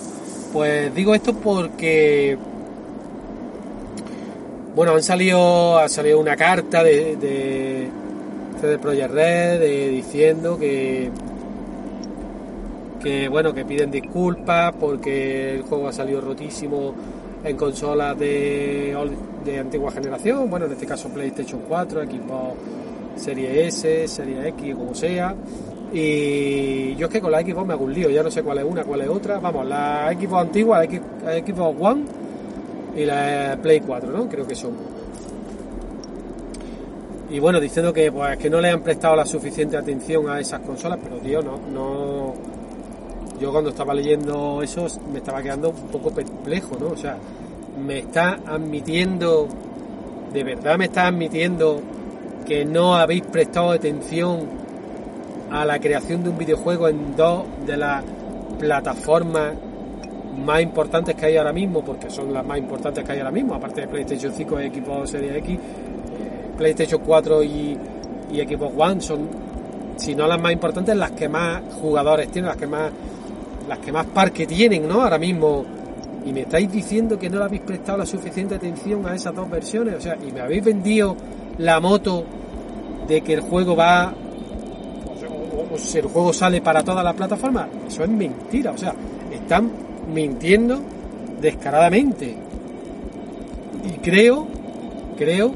Pues 0.54 0.94
digo 0.94 1.16
esto 1.16 1.34
porque 1.34 2.38
bueno, 4.80 4.94
han 4.94 5.04
salido, 5.04 5.78
ha 5.78 5.90
salido 5.90 6.22
una 6.22 6.38
carta 6.38 6.82
de, 6.82 7.18
de 7.18 7.90
CD 8.62 8.80
Projekt 8.80 9.12
Red 9.12 9.60
de, 9.60 9.90
diciendo 9.90 10.58
que 10.58 11.12
que 13.04 13.28
bueno 13.28 13.54
que 13.54 13.66
piden 13.66 13.92
disculpas 13.92 14.74
porque 14.80 15.56
el 15.56 15.64
juego 15.64 15.90
ha 15.90 15.92
salido 15.92 16.22
rotísimo 16.22 16.94
en 17.44 17.58
consolas 17.58 18.18
de, 18.18 18.96
de 19.44 19.60
antigua 19.60 19.92
generación, 19.92 20.50
bueno 20.50 20.68
en 20.68 20.72
este 20.72 20.86
caso 20.86 21.10
PlayStation 21.10 21.60
4, 21.68 22.04
Xbox 22.04 22.56
Serie 23.18 23.68
S, 23.68 24.08
Serie 24.08 24.48
X, 24.48 24.76
como 24.76 24.96
sea. 24.96 25.36
Y 25.92 26.96
yo 26.96 27.08
es 27.08 27.12
que 27.12 27.20
con 27.20 27.34
la 27.34 27.42
Xbox 27.42 27.68
me 27.68 27.74
hago 27.74 27.84
un 27.84 27.94
lío, 27.94 28.10
ya 28.10 28.24
no 28.24 28.32
sé 28.32 28.44
cuál 28.44 28.60
es 28.60 28.64
una, 28.64 28.86
cuál 28.86 29.02
es 29.02 29.10
otra. 29.10 29.40
Vamos, 29.40 29.68
la 29.68 30.10
Xbox 30.18 30.42
antigua, 30.42 30.80
la 30.80 30.86
Xbox 30.86 31.76
One 31.82 32.29
y 33.00 33.06
la 33.06 33.58
Play 33.62 33.80
4, 33.80 34.12
¿no? 34.12 34.28
Creo 34.28 34.46
que 34.46 34.56
son. 34.56 34.72
Y 37.30 37.40
bueno, 37.40 37.60
diciendo 37.60 37.94
que 37.94 38.12
pues 38.12 38.38
que 38.38 38.50
no 38.50 38.60
le 38.60 38.70
han 38.70 38.82
prestado 38.82 39.16
la 39.16 39.26
suficiente 39.26 39.78
atención 39.78 40.30
a 40.30 40.40
esas 40.40 40.60
consolas, 40.62 41.00
pero 41.02 41.18
tío, 41.18 41.42
no, 41.42 41.60
no. 41.72 42.34
Yo 43.40 43.52
cuando 43.54 43.70
estaba 43.70 43.94
leyendo 43.94 44.62
eso 44.62 44.86
me 45.14 45.20
estaba 45.20 45.42
quedando 45.42 45.70
un 45.70 45.88
poco 45.88 46.12
perplejo, 46.12 46.76
¿no? 46.78 46.88
O 46.88 46.98
sea, 46.98 47.18
me 47.82 48.00
está 48.00 48.40
admitiendo, 48.46 49.48
de 50.34 50.44
verdad 50.44 50.78
me 50.78 50.86
está 50.86 51.08
admitiendo 51.08 51.82
que 52.46 52.66
no 52.66 52.96
habéis 52.96 53.22
prestado 53.22 53.72
atención 53.72 54.42
a 55.52 55.64
la 55.64 55.80
creación 55.80 56.24
de 56.24 56.32
un 56.32 56.38
videojuego 56.38 56.90
en 56.90 57.16
dos 57.16 57.46
de 57.66 57.78
las 57.78 58.04
plataformas 58.60 59.54
más 60.38 60.62
importantes 60.62 61.16
que 61.16 61.26
hay 61.26 61.38
ahora 61.38 61.54
mismo, 61.54 61.84
porque 61.84 62.10
son 62.10 62.34
las 62.34 62.46
más 62.46 62.58
importantes 62.58 63.04
que 63.04 63.12
hay 63.12 63.20
ahora 63.20 63.32
mismo, 63.32 63.56
aparte 63.56 63.82
de 63.82 63.88
PlayStation 63.88 64.32
5 64.32 64.62
y 64.62 64.70
Xbox 64.70 65.10
Series 65.10 65.36
X, 65.38 65.60
PlayStation 66.58 67.02
4 67.06 67.44
y, 67.44 67.78
y 68.32 68.38
Xbox 68.42 68.74
One 68.78 69.02
son, 69.02 69.28
si 69.98 70.16
no 70.16 70.28
las 70.28 70.40
más 70.40 70.52
importantes, 70.52 70.96
las 70.96 71.12
que 71.12 71.30
más 71.30 71.62
jugadores 71.82 72.30
tienen, 72.30 72.50
las 72.50 72.58
que 72.58 72.68
más, 72.68 72.92
las 73.68 73.80
que 73.80 73.92
más 73.92 74.06
parque 74.08 74.46
tienen, 74.46 74.88
¿no? 74.88 75.02
Ahora 75.02 75.18
mismo. 75.18 75.66
Y 76.26 76.34
me 76.34 76.42
estáis 76.42 76.70
diciendo 76.70 77.18
que 77.18 77.30
no 77.30 77.40
le 77.40 77.46
habéis 77.46 77.62
prestado 77.62 78.00
la 78.00 78.06
suficiente 78.06 78.56
atención 78.56 79.06
a 79.08 79.16
esas 79.16 79.34
dos 79.34 79.50
versiones, 79.50 79.96
o 79.96 80.02
sea, 80.02 80.18
y 80.18 80.32
me 80.32 80.42
habéis 80.42 80.64
vendido 80.64 81.16
la 81.58 81.80
moto 81.80 82.26
de 83.08 83.22
que 83.22 83.34
el 83.34 83.42
juego 83.42 83.76
va 83.76 84.14
o 85.72 85.78
si 85.78 86.00
el 86.00 86.06
juego 86.06 86.34
sale 86.34 86.62
para 86.62 86.84
todas 86.84 87.04
las 87.04 87.14
plataformas. 87.14 87.68
Eso 87.88 88.04
es 88.04 88.10
mentira, 88.10 88.72
o 88.72 88.78
sea, 88.78 88.94
están 89.32 89.89
mintiendo 90.14 90.82
descaradamente. 91.42 92.36
Y 93.86 94.00
creo, 94.00 94.48
creo 95.18 95.54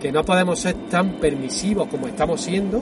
que 0.00 0.12
no 0.12 0.24
podemos 0.24 0.58
ser 0.58 0.74
tan 0.90 1.12
permisivos 1.14 1.88
como 1.88 2.06
estamos 2.06 2.40
siendo 2.40 2.80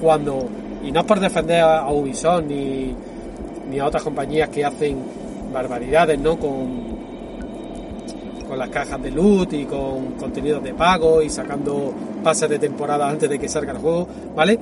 cuando, 0.00 0.48
y 0.84 0.90
no 0.90 1.00
es 1.00 1.06
por 1.06 1.20
defender 1.20 1.60
a 1.60 1.88
Ubisoft 1.90 2.44
ni, 2.44 2.94
ni 3.70 3.78
a 3.78 3.86
otras 3.86 4.02
compañías 4.02 4.48
que 4.48 4.64
hacen 4.64 4.98
barbaridades, 5.52 6.18
¿no? 6.18 6.38
Con, 6.38 6.96
con 8.48 8.58
las 8.58 8.68
cajas 8.68 9.02
de 9.02 9.10
loot 9.10 9.52
y 9.52 9.64
con 9.64 10.12
contenidos 10.12 10.62
de 10.62 10.72
pago 10.74 11.22
y 11.22 11.28
sacando 11.28 11.92
pases 12.22 12.48
de 12.48 12.58
temporada 12.58 13.08
antes 13.08 13.28
de 13.28 13.38
que 13.38 13.48
salga 13.48 13.72
el 13.72 13.78
juego, 13.78 14.06
¿vale? 14.34 14.58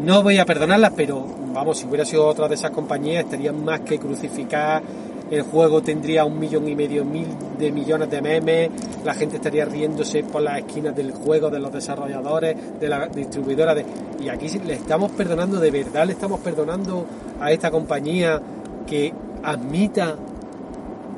No 0.00 0.22
voy 0.22 0.38
a 0.38 0.46
perdonarlas, 0.46 0.94
pero 0.96 1.26
vamos, 1.52 1.76
si 1.76 1.86
hubiera 1.86 2.06
sido 2.06 2.26
otra 2.26 2.48
de 2.48 2.54
esas 2.54 2.70
compañías 2.70 3.24
estarían 3.24 3.62
más 3.62 3.80
que 3.80 3.98
crucificar. 3.98 4.82
El 5.30 5.42
juego 5.42 5.82
tendría 5.82 6.24
un 6.24 6.38
millón 6.38 6.66
y 6.68 6.74
medio 6.74 7.04
mil 7.04 7.26
de 7.58 7.70
millones 7.70 8.10
de 8.10 8.22
memes, 8.22 8.70
la 9.04 9.12
gente 9.12 9.36
estaría 9.36 9.66
riéndose 9.66 10.24
por 10.24 10.40
las 10.40 10.58
esquinas 10.58 10.96
del 10.96 11.12
juego, 11.12 11.50
de 11.50 11.60
los 11.60 11.70
desarrolladores, 11.70 12.80
de 12.80 12.88
la 12.88 13.08
distribuidora. 13.08 13.74
De... 13.74 13.84
Y 14.18 14.30
aquí 14.30 14.48
le 14.60 14.72
estamos 14.72 15.12
perdonando, 15.12 15.60
de 15.60 15.70
verdad 15.70 16.06
le 16.06 16.14
estamos 16.14 16.40
perdonando 16.40 17.04
a 17.38 17.52
esta 17.52 17.70
compañía 17.70 18.40
que 18.86 19.12
admita, 19.42 20.16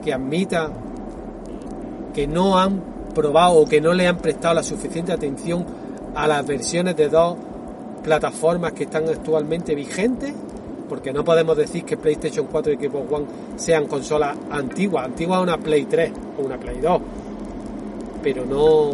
que 0.04 0.12
admita 0.12 0.70
que 2.12 2.26
no 2.26 2.58
han 2.58 2.82
probado 3.14 3.60
o 3.60 3.64
que 3.64 3.80
no 3.80 3.94
le 3.94 4.08
han 4.08 4.18
prestado 4.18 4.54
la 4.54 4.64
suficiente 4.64 5.12
atención 5.12 5.64
a 6.16 6.26
las 6.26 6.44
versiones 6.44 6.96
de 6.96 7.08
dos 7.08 7.36
plataformas 8.02 8.72
que 8.72 8.84
están 8.84 9.08
actualmente 9.08 9.74
vigentes, 9.74 10.32
porque 10.88 11.12
no 11.12 11.24
podemos 11.24 11.56
decir 11.56 11.84
que 11.84 11.96
PlayStation 11.96 12.46
4 12.50 12.72
y 12.72 12.76
Xbox 12.76 13.12
One 13.12 13.26
sean 13.56 13.86
consolas 13.86 14.36
antiguas, 14.50 15.06
antiguas 15.06 15.42
una 15.42 15.56
Play 15.56 15.86
3 15.86 16.12
o 16.38 16.42
una 16.42 16.58
Play 16.58 16.80
2, 16.80 17.00
pero 18.22 18.44
no 18.44 18.90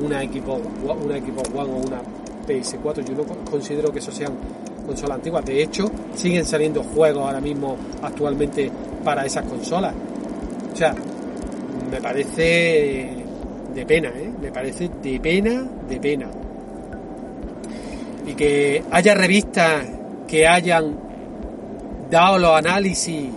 una 0.00 0.20
Xbox, 0.22 0.60
una 0.84 1.16
Xbox 1.18 1.48
One 1.54 1.72
o 1.72 1.76
una 1.76 2.00
PS4. 2.46 3.04
Yo 3.04 3.14
no 3.14 3.24
considero 3.50 3.92
que 3.92 3.98
eso 3.98 4.12
sean 4.12 4.32
consolas 4.86 5.16
antiguas. 5.16 5.44
De 5.44 5.62
hecho, 5.62 5.90
siguen 6.14 6.44
saliendo 6.44 6.82
juegos 6.82 7.24
ahora 7.24 7.40
mismo 7.40 7.76
actualmente 8.02 8.70
para 9.04 9.26
esas 9.26 9.44
consolas. 9.44 9.94
O 10.72 10.76
sea, 10.76 10.94
me 11.90 12.00
parece 12.00 13.10
de 13.74 13.86
pena, 13.86 14.08
¿eh? 14.08 14.30
Me 14.40 14.52
parece 14.52 14.90
de 15.02 15.20
pena, 15.20 15.66
de 15.88 16.00
pena. 16.00 16.28
Y 18.28 18.34
que 18.34 18.84
haya 18.90 19.14
revistas 19.14 19.86
que 20.28 20.46
hayan 20.46 20.98
dado 22.10 22.38
los 22.38 22.50
análisis 22.52 23.30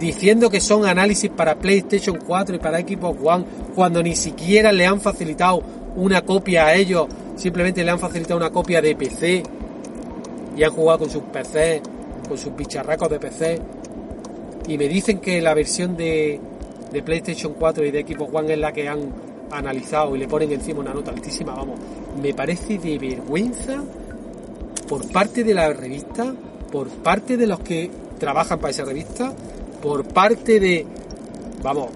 diciendo 0.00 0.50
que 0.50 0.60
son 0.60 0.84
análisis 0.84 1.30
para 1.30 1.54
PlayStation 1.54 2.18
4 2.18 2.56
y 2.56 2.58
para 2.58 2.80
Xbox 2.80 3.18
One 3.22 3.44
cuando 3.74 4.02
ni 4.02 4.16
siquiera 4.16 4.72
le 4.72 4.84
han 4.84 5.00
facilitado 5.00 5.62
una 5.94 6.22
copia 6.22 6.66
a 6.66 6.74
ellos, 6.74 7.06
simplemente 7.36 7.82
le 7.82 7.90
han 7.90 7.98
facilitado 7.98 8.36
una 8.36 8.50
copia 8.50 8.82
de 8.82 8.94
PC 8.94 9.42
y 10.56 10.62
han 10.62 10.72
jugado 10.72 11.00
con 11.00 11.10
sus 11.10 11.22
PC, 11.22 11.80
con 12.28 12.36
sus 12.36 12.54
bicharracos 12.54 13.08
de 13.08 13.20
PC 13.20 13.62
y 14.68 14.76
me 14.76 14.88
dicen 14.88 15.20
que 15.20 15.40
la 15.40 15.54
versión 15.54 15.96
de 15.96 16.40
de 16.92 17.02
PlayStation 17.02 17.54
4 17.54 17.84
y 17.84 17.90
de 17.90 18.02
Xbox 18.02 18.34
One 18.34 18.52
es 18.52 18.58
la 18.58 18.72
que 18.72 18.88
han 18.88 19.12
analizado 19.50 20.16
y 20.16 20.18
le 20.18 20.28
ponen 20.28 20.52
encima 20.52 20.80
una 20.80 20.94
nota 20.94 21.10
altísima, 21.10 21.54
vamos, 21.54 21.78
me 22.20 22.34
parece 22.34 22.78
de 22.78 22.98
vergüenza 22.98 23.82
por 24.88 25.10
parte 25.10 25.44
de 25.44 25.54
la 25.54 25.72
revista, 25.72 26.34
por 26.70 26.88
parte 26.88 27.36
de 27.36 27.46
los 27.46 27.60
que 27.60 27.90
trabajan 28.18 28.58
para 28.58 28.70
esa 28.70 28.84
revista, 28.84 29.32
por 29.82 30.04
parte 30.04 30.60
de, 30.60 30.86
vamos, 31.62 31.90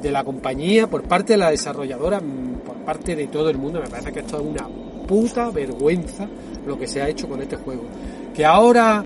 de 0.00 0.10
la 0.10 0.24
compañía, 0.24 0.86
por 0.86 1.02
parte 1.02 1.34
de 1.34 1.38
la 1.38 1.50
desarrolladora, 1.50 2.20
por 2.64 2.76
parte 2.84 3.16
de 3.16 3.26
todo 3.26 3.50
el 3.50 3.58
mundo, 3.58 3.80
me 3.80 3.88
parece 3.88 4.12
que 4.12 4.20
esto 4.20 4.38
es 4.38 4.46
una 4.46 4.68
puta 5.06 5.50
vergüenza 5.50 6.28
lo 6.66 6.78
que 6.78 6.86
se 6.86 7.02
ha 7.02 7.08
hecho 7.08 7.28
con 7.28 7.42
este 7.42 7.56
juego. 7.56 7.82
Que 8.34 8.44
ahora 8.44 9.04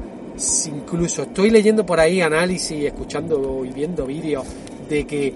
incluso 0.66 1.22
estoy 1.22 1.50
leyendo 1.50 1.86
por 1.86 2.00
ahí 2.00 2.20
análisis, 2.20 2.84
escuchando 2.84 3.64
y 3.64 3.70
viendo 3.70 4.06
vídeos 4.06 4.44
de 4.88 5.06
que 5.06 5.34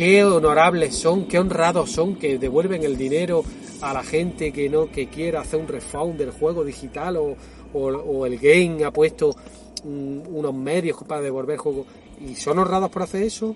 qué 0.00 0.24
honorables 0.24 0.94
son, 0.94 1.26
qué 1.26 1.38
honrados 1.38 1.90
son 1.90 2.16
que 2.16 2.38
devuelven 2.38 2.84
el 2.84 2.96
dinero 2.96 3.44
a 3.82 3.92
la 3.92 4.02
gente 4.02 4.50
que 4.50 4.66
no 4.70 4.90
que 4.90 5.08
quiera 5.08 5.42
hacer 5.42 5.60
un 5.60 5.68
refund 5.68 6.16
del 6.16 6.30
juego 6.30 6.64
digital 6.64 7.18
o, 7.18 7.36
o, 7.74 8.24
el 8.24 8.38
game 8.38 8.82
ha 8.82 8.90
puesto 8.90 9.36
unos 9.84 10.54
medios 10.54 10.96
para 11.06 11.20
devolver 11.20 11.58
juego 11.58 11.84
y 12.18 12.34
son 12.34 12.58
honrados 12.60 12.88
por 12.90 13.02
hacer 13.02 13.24
eso. 13.24 13.54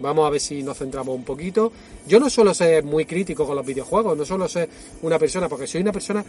Vamos 0.00 0.26
a 0.26 0.30
ver 0.30 0.40
si 0.40 0.62
nos 0.62 0.76
centramos 0.76 1.16
un 1.16 1.24
poquito. 1.24 1.72
Yo 2.06 2.20
no 2.20 2.28
suelo 2.28 2.52
ser 2.52 2.84
muy 2.84 3.06
crítico 3.06 3.46
con 3.46 3.56
los 3.56 3.64
videojuegos, 3.64 4.18
no 4.18 4.26
suelo 4.26 4.46
ser 4.48 4.68
una 5.00 5.18
persona, 5.18 5.48
porque 5.48 5.66
soy 5.66 5.80
una 5.80 5.92
persona 5.92 6.22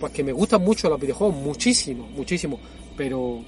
pues 0.00 0.10
que 0.10 0.24
me 0.24 0.32
gustan 0.32 0.64
mucho 0.64 0.88
los 0.88 0.98
videojuegos, 0.98 1.36
muchísimo, 1.36 2.08
muchísimo, 2.16 2.58
pero 2.96 3.44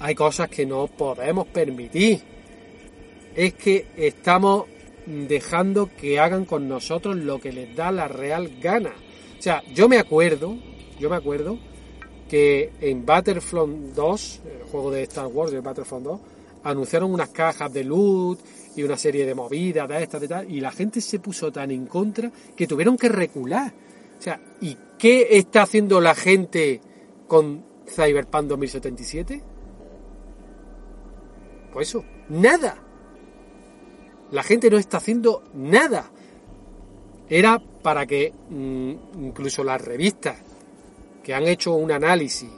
hay 0.00 0.16
cosas 0.16 0.48
que 0.48 0.66
no 0.66 0.88
podemos 0.88 1.46
permitir. 1.46 2.33
Es 3.34 3.54
que 3.54 3.86
estamos 3.96 4.64
dejando 5.06 5.90
que 5.94 6.18
hagan 6.18 6.44
con 6.44 6.68
nosotros 6.68 7.16
lo 7.16 7.40
que 7.40 7.52
les 7.52 7.74
da 7.74 7.92
la 7.92 8.08
real 8.08 8.58
gana. 8.60 8.92
O 9.38 9.42
sea, 9.42 9.62
yo 9.74 9.88
me 9.88 9.98
acuerdo, 9.98 10.56
yo 10.98 11.10
me 11.10 11.16
acuerdo 11.16 11.58
que 12.28 12.72
en 12.80 13.04
Battlefront 13.04 13.94
2, 13.94 14.40
el 14.44 14.62
juego 14.70 14.90
de 14.90 15.02
Star 15.02 15.26
Wars 15.26 15.52
de 15.52 15.60
Battlefront 15.60 16.04
2, 16.04 16.20
anunciaron 16.64 17.12
unas 17.12 17.28
cajas 17.28 17.72
de 17.72 17.84
loot 17.84 18.40
y 18.76 18.82
una 18.82 18.96
serie 18.96 19.26
de 19.26 19.34
movidas 19.34 19.88
de 19.88 20.02
estas, 20.02 20.20
de 20.20 20.28
tal, 20.28 20.50
y 20.50 20.60
la 20.60 20.72
gente 20.72 21.00
se 21.00 21.18
puso 21.18 21.52
tan 21.52 21.70
en 21.70 21.86
contra 21.86 22.30
que 22.56 22.66
tuvieron 22.66 22.96
que 22.96 23.08
recular. 23.08 23.72
O 24.18 24.22
sea, 24.22 24.40
¿y 24.60 24.76
qué 24.98 25.28
está 25.32 25.62
haciendo 25.62 26.00
la 26.00 26.14
gente 26.14 26.80
con 27.28 27.64
Cyberpunk 27.86 28.46
2077? 28.46 29.42
Pues 31.72 31.88
eso, 31.88 32.04
nada. 32.30 32.83
La 34.34 34.42
gente 34.42 34.68
no 34.68 34.78
está 34.78 34.96
haciendo 34.96 35.44
nada. 35.54 36.10
Era 37.28 37.62
para 37.82 38.04
que 38.04 38.32
mm, 38.50 39.24
incluso 39.26 39.62
las 39.62 39.80
revistas 39.80 40.38
que 41.22 41.32
han 41.32 41.44
hecho 41.44 41.74
un 41.74 41.92
análisis 41.92 42.50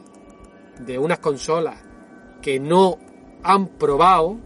de 0.81 0.99
unas 0.99 1.19
consolas 1.19 1.77
que 2.41 2.59
no 2.59 2.97
han 3.43 3.69
probado, 3.69 4.39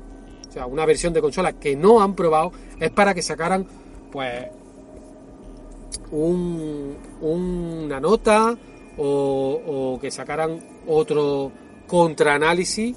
o 0.49 0.53
sea, 0.53 0.66
una 0.66 0.85
versión 0.85 1.12
de 1.12 1.21
consola 1.21 1.53
que 1.53 1.77
no 1.77 2.03
han 2.03 2.16
probado, 2.16 2.51
es 2.81 2.90
para 2.90 3.14
que 3.14 3.23
sacaran, 3.23 3.64
pues, 4.11 4.49
un, 6.11 6.97
una 7.21 8.01
nota 8.01 8.59
o, 8.99 9.95
o 9.95 10.01
que 10.01 10.11
sacaran 10.11 10.59
otro 10.88 11.53
contraanálisis 11.87 12.97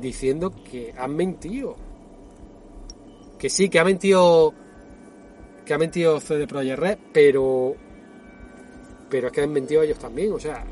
diciendo 0.00 0.50
que 0.70 0.94
han 0.96 1.14
mentido. 1.14 1.76
Que 3.38 3.50
sí, 3.50 3.68
que 3.68 3.78
ha 3.78 3.84
mentido. 3.84 4.54
Que 5.64 5.74
ha 5.74 5.78
mentido 5.78 6.20
CD 6.20 6.46
Projekt 6.46 6.78
Red, 6.78 6.98
pero. 7.12 7.74
Pero 9.08 9.26
es 9.28 9.32
que 9.32 9.42
han 9.42 9.52
mentido 9.52 9.82
ellos 9.82 9.98
también, 9.98 10.32
o 10.32 10.38
sea. 10.38 10.64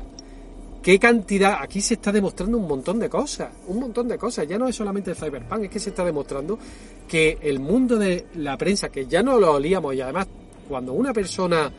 ¿Qué 0.81 0.99
cantidad? 0.99 1.57
Aquí 1.61 1.81
se 1.81 1.95
está 1.95 2.11
demostrando 2.11 2.59
un 2.59 2.67
montón 2.67 2.99
de 2.99 3.09
cosas, 3.09 3.49
un 3.67 3.79
montón 3.79 4.07
de 4.07 4.19
cosas. 4.19 4.47
Ya 4.47 4.59
no 4.59 4.67
es 4.67 4.75
solamente 4.75 5.15
Cyberpunk, 5.15 5.63
es 5.63 5.69
que 5.71 5.79
se 5.79 5.89
está 5.89 6.05
demostrando 6.05 6.59
que 7.07 7.39
el 7.41 7.59
mundo 7.59 7.97
de 7.97 8.27
la 8.35 8.55
prensa, 8.55 8.89
que 8.89 9.07
ya 9.07 9.23
no 9.23 9.39
lo 9.39 9.53
olíamos 9.53 9.95
y 9.95 10.01
además 10.01 10.27
cuando 10.67 10.93
una 10.93 11.11
persona. 11.11 11.71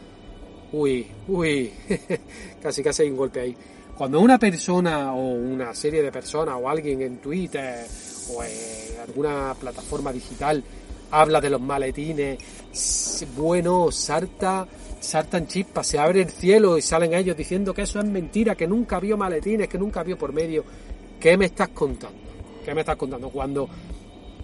Uy, 0.72 1.06
uy, 1.28 1.72
casi 2.62 2.82
casi 2.82 3.04
hay 3.04 3.10
un 3.10 3.16
golpe 3.16 3.40
ahí 3.40 3.56
cuando 3.96 4.20
una 4.20 4.38
persona 4.38 5.14
o 5.14 5.32
una 5.32 5.74
serie 5.74 6.02
de 6.02 6.12
personas 6.12 6.56
o 6.60 6.68
alguien 6.68 7.00
en 7.00 7.16
Twitter 7.16 7.86
en 8.28 9.00
alguna 9.00 9.54
plataforma 9.58 10.12
digital 10.12 10.62
habla 11.10 11.40
de 11.40 11.50
los 11.50 11.60
maletines, 11.60 12.38
bueno, 13.36 13.90
salta, 13.92 14.66
saltan 15.00 15.46
chispas, 15.46 15.86
se 15.86 15.98
abre 15.98 16.22
el 16.22 16.30
cielo 16.30 16.76
y 16.76 16.82
salen 16.82 17.14
ellos 17.14 17.36
diciendo 17.36 17.72
que 17.72 17.82
eso 17.82 18.00
es 18.00 18.04
mentira, 18.06 18.54
que 18.54 18.66
nunca 18.66 18.98
vio 19.00 19.16
maletines, 19.16 19.68
que 19.68 19.78
nunca 19.78 20.02
vio 20.02 20.18
por 20.18 20.32
medio. 20.32 20.64
¿Qué 21.20 21.36
me 21.36 21.46
estás 21.46 21.68
contando? 21.68 22.18
¿Qué 22.64 22.74
me 22.74 22.80
estás 22.80 22.96
contando? 22.96 23.30
Cuando 23.30 23.68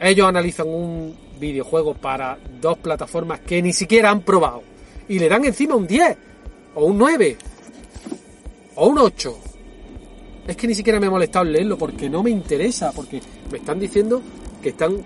ellos 0.00 0.26
analizan 0.26 0.68
un 0.68 1.16
videojuego 1.38 1.94
para 1.94 2.38
dos 2.60 2.78
plataformas 2.78 3.40
que 3.40 3.60
ni 3.60 3.72
siquiera 3.72 4.10
han 4.10 4.22
probado 4.22 4.62
y 5.08 5.18
le 5.18 5.28
dan 5.28 5.44
encima 5.44 5.74
un 5.74 5.86
10 5.86 6.16
o 6.76 6.86
un 6.86 6.98
9 6.98 7.36
o 8.76 8.86
un 8.86 8.98
8. 8.98 9.51
Es 10.46 10.56
que 10.56 10.66
ni 10.66 10.74
siquiera 10.74 10.98
me 10.98 11.06
ha 11.06 11.10
molestado 11.10 11.44
leerlo 11.44 11.78
porque 11.78 12.10
no 12.10 12.22
me 12.22 12.30
interesa, 12.30 12.92
porque 12.92 13.20
me 13.50 13.58
están 13.58 13.78
diciendo 13.78 14.20
que 14.60 14.70
están 14.70 14.96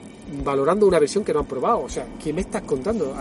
valorando 0.45 0.87
una 0.87 0.99
versión 0.99 1.25
que 1.25 1.33
no 1.33 1.41
han 1.41 1.47
probado. 1.47 1.83
O 1.83 1.89
sea, 1.89 2.07
¿qué 2.23 2.33
me 2.33 2.41
estás 2.41 2.63
contando? 2.63 3.15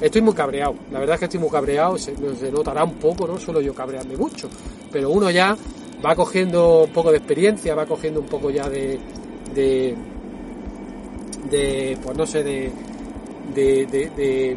estoy 0.00 0.22
muy 0.22 0.34
cabreado. 0.34 0.74
La 0.90 0.98
verdad 0.98 1.14
es 1.14 1.20
que 1.20 1.24
estoy 1.26 1.40
muy 1.40 1.50
cabreado, 1.50 1.96
se, 1.98 2.14
notará 2.50 2.84
un 2.84 2.94
poco, 2.94 3.26
no 3.26 3.38
solo 3.38 3.60
yo 3.60 3.74
cabrearme 3.74 4.16
mucho, 4.16 4.48
pero 4.90 5.10
uno 5.10 5.30
ya 5.30 5.56
va 6.04 6.16
cogiendo 6.16 6.84
un 6.84 6.90
poco 6.90 7.12
de 7.12 7.18
experiencia, 7.18 7.74
va 7.74 7.86
cogiendo 7.86 8.20
un 8.20 8.26
poco 8.26 8.50
ya 8.50 8.68
de, 8.68 8.98
de, 9.54 9.94
de 11.48 11.98
pues 12.02 12.16
no 12.16 12.26
sé, 12.26 12.42
de, 12.42 12.72
de, 13.54 13.86
de, 13.86 14.10
de, 14.10 14.56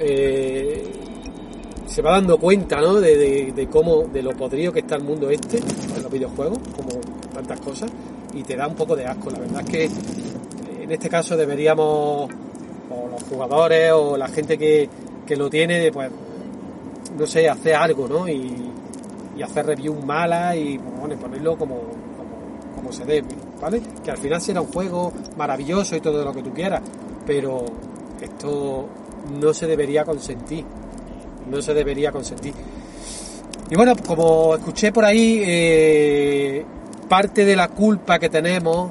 eh, 0.00 1.01
se 1.92 2.00
va 2.00 2.12
dando 2.12 2.38
cuenta, 2.38 2.80
¿no? 2.80 2.94
De, 2.94 3.68
cómo, 3.70 4.04
de 4.04 4.22
lo 4.22 4.30
podrido 4.30 4.72
que 4.72 4.78
está 4.78 4.96
el 4.96 5.04
mundo 5.04 5.28
este, 5.28 5.58
en 5.58 6.02
los 6.02 6.10
videojuegos, 6.10 6.58
como 6.74 6.98
tantas 7.34 7.60
cosas, 7.60 7.90
y 8.32 8.42
te 8.42 8.56
da 8.56 8.66
un 8.66 8.74
poco 8.74 8.96
de 8.96 9.04
asco. 9.04 9.30
La 9.30 9.40
verdad 9.40 9.60
es 9.60 9.70
que 9.70 9.84
en 10.82 10.90
este 10.90 11.10
caso 11.10 11.36
deberíamos, 11.36 12.30
o 12.90 13.08
los 13.10 13.22
jugadores, 13.24 13.92
o 13.92 14.16
la 14.16 14.28
gente 14.28 14.56
que, 14.56 14.88
que 15.26 15.36
lo 15.36 15.50
tiene, 15.50 15.92
pues, 15.92 16.10
no 17.18 17.26
sé, 17.26 17.46
hacer 17.46 17.74
algo, 17.74 18.08
¿no? 18.08 18.26
Y, 18.26 18.68
hacer 19.42 19.66
reviews 19.66 20.04
malas 20.04 20.54
y 20.54 20.78
bueno, 20.78 21.16
ponerlo 21.16 21.58
como, 21.58 21.74
como, 21.80 22.76
como 22.76 22.92
se 22.92 23.04
debe, 23.04 23.26
¿vale? 23.60 23.82
Que 24.04 24.12
al 24.12 24.18
final 24.18 24.40
será 24.40 24.60
un 24.60 24.68
juego 24.68 25.12
maravilloso 25.36 25.96
y 25.96 26.00
todo 26.00 26.24
lo 26.24 26.32
que 26.32 26.44
tú 26.44 26.52
quieras, 26.54 26.80
pero 27.26 27.64
esto 28.20 28.86
no 29.40 29.52
se 29.52 29.66
debería 29.66 30.04
consentir, 30.04 30.64
no 31.50 31.60
se 31.62 31.74
debería 31.74 32.12
consentir. 32.12 32.54
Y 33.70 33.74
bueno, 33.74 33.94
como 34.06 34.54
escuché 34.54 34.92
por 34.92 35.04
ahí, 35.04 35.42
eh, 35.44 36.64
parte 37.08 37.44
de 37.44 37.56
la 37.56 37.68
culpa 37.68 38.18
que 38.18 38.28
tenemos, 38.28 38.90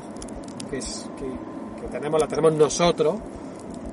que, 0.70 0.78
es, 0.78 1.08
que, 1.18 1.88
tenemos, 1.88 2.20
la 2.20 2.28
tenemos 2.28 2.54
nosotros, 2.54 3.16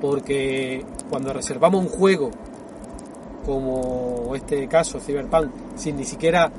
porque 0.01 0.83
cuando 1.09 1.31
reservamos 1.33 1.83
un 1.83 1.89
juego, 1.89 2.31
como 3.45 4.35
este 4.35 4.67
caso, 4.67 4.99
Cyberpunk, 4.99 5.49
sin 5.75 5.97
ni 5.97 6.05
siquiera 6.05 6.51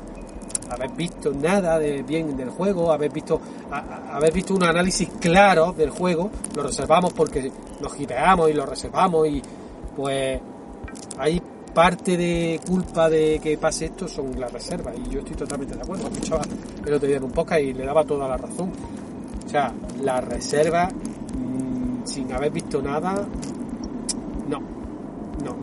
haber 0.71 0.91
visto 0.93 1.33
nada 1.33 1.79
de 1.79 2.03
bien 2.03 2.37
del 2.37 2.51
juego, 2.51 2.93
haber 2.93 3.11
visto, 3.11 3.41
a, 3.71 4.17
haber 4.17 4.33
visto 4.33 4.55
un 4.55 4.63
análisis 4.63 5.09
claro 5.21 5.73
del 5.73 5.91
juego, 5.91 6.31
lo 6.55 6.63
reservamos 6.63 7.13
porque 7.13 7.51
nos 7.81 7.93
gireamos 7.95 8.51
y 8.51 8.53
lo 8.53 8.65
reservamos 8.65 9.27
y 9.27 9.43
pues 9.97 10.41
hay 11.19 11.43
parte 11.75 12.17
de 12.17 12.61
culpa 12.67 13.09
de 13.09 13.41
que 13.43 13.57
pase 13.57 13.87
esto 13.87 14.09
son 14.09 14.39
las 14.39 14.53
reservas 14.53 14.95
y 14.97 15.11
yo 15.11 15.21
estoy 15.21 15.37
totalmente 15.37 15.75
de 15.75 15.83
acuerdo. 15.83 16.09
Escuchaba 16.09 16.43
el 16.85 16.93
otro 16.93 17.09
día 17.09 17.17
en 17.19 17.25
un 17.25 17.31
podcast 17.31 17.61
y 17.63 17.73
le 17.73 17.85
daba 17.85 18.05
toda 18.05 18.29
la 18.29 18.37
razón. 18.37 18.73
O 19.47 19.49
sea, 19.49 19.73
la 20.03 20.21
reserva 20.21 20.89
mmm, 20.89 22.05
sin 22.05 22.33
haber 22.33 22.51
visto 22.51 22.83
nada, 22.83 23.27
no, 24.49 24.61
no. 25.45 25.57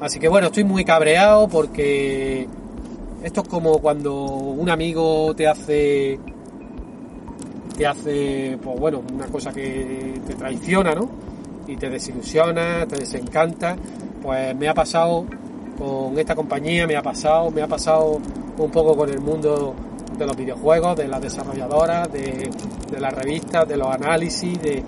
Así 0.00 0.18
que 0.18 0.28
bueno, 0.28 0.48
estoy 0.48 0.64
muy 0.64 0.84
cabreado 0.84 1.48
porque 1.48 2.48
esto 3.22 3.40
es 3.40 3.48
como 3.48 3.78
cuando 3.78 4.24
un 4.24 4.68
amigo 4.68 5.34
te 5.34 5.48
hace 5.48 6.18
te 7.76 7.86
hace 7.86 8.58
pues 8.62 8.78
bueno, 8.78 9.02
una 9.12 9.26
cosa 9.26 9.52
que 9.52 10.20
te 10.26 10.34
traiciona, 10.34 10.94
¿no? 10.94 11.23
Y 11.66 11.76
te 11.76 11.88
desilusiona, 11.88 12.86
te 12.86 12.96
desencanta. 12.96 13.76
Pues 14.22 14.54
me 14.56 14.68
ha 14.68 14.74
pasado 14.74 15.26
con 15.78 16.18
esta 16.18 16.34
compañía, 16.34 16.86
me 16.86 16.96
ha 16.96 17.02
pasado, 17.02 17.50
me 17.50 17.62
ha 17.62 17.66
pasado 17.66 18.20
un 18.58 18.70
poco 18.70 18.96
con 18.96 19.10
el 19.10 19.20
mundo 19.20 19.74
de 20.16 20.26
los 20.26 20.36
videojuegos, 20.36 20.96
de 20.96 21.08
las 21.08 21.20
desarrolladoras, 21.20 22.12
de, 22.12 22.50
de 22.90 23.00
las 23.00 23.12
revistas, 23.12 23.66
de 23.66 23.76
los 23.76 23.88
análisis, 23.88 24.60
de 24.62 24.82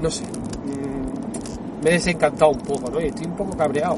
no 0.00 0.10
sé, 0.10 0.24
me 1.82 1.90
he 1.90 1.92
desencantado 1.94 2.50
un 2.50 2.58
poco, 2.58 2.90
¿no? 2.90 3.00
Y 3.00 3.06
estoy 3.06 3.26
un 3.26 3.36
poco 3.36 3.56
cabreado. 3.56 3.96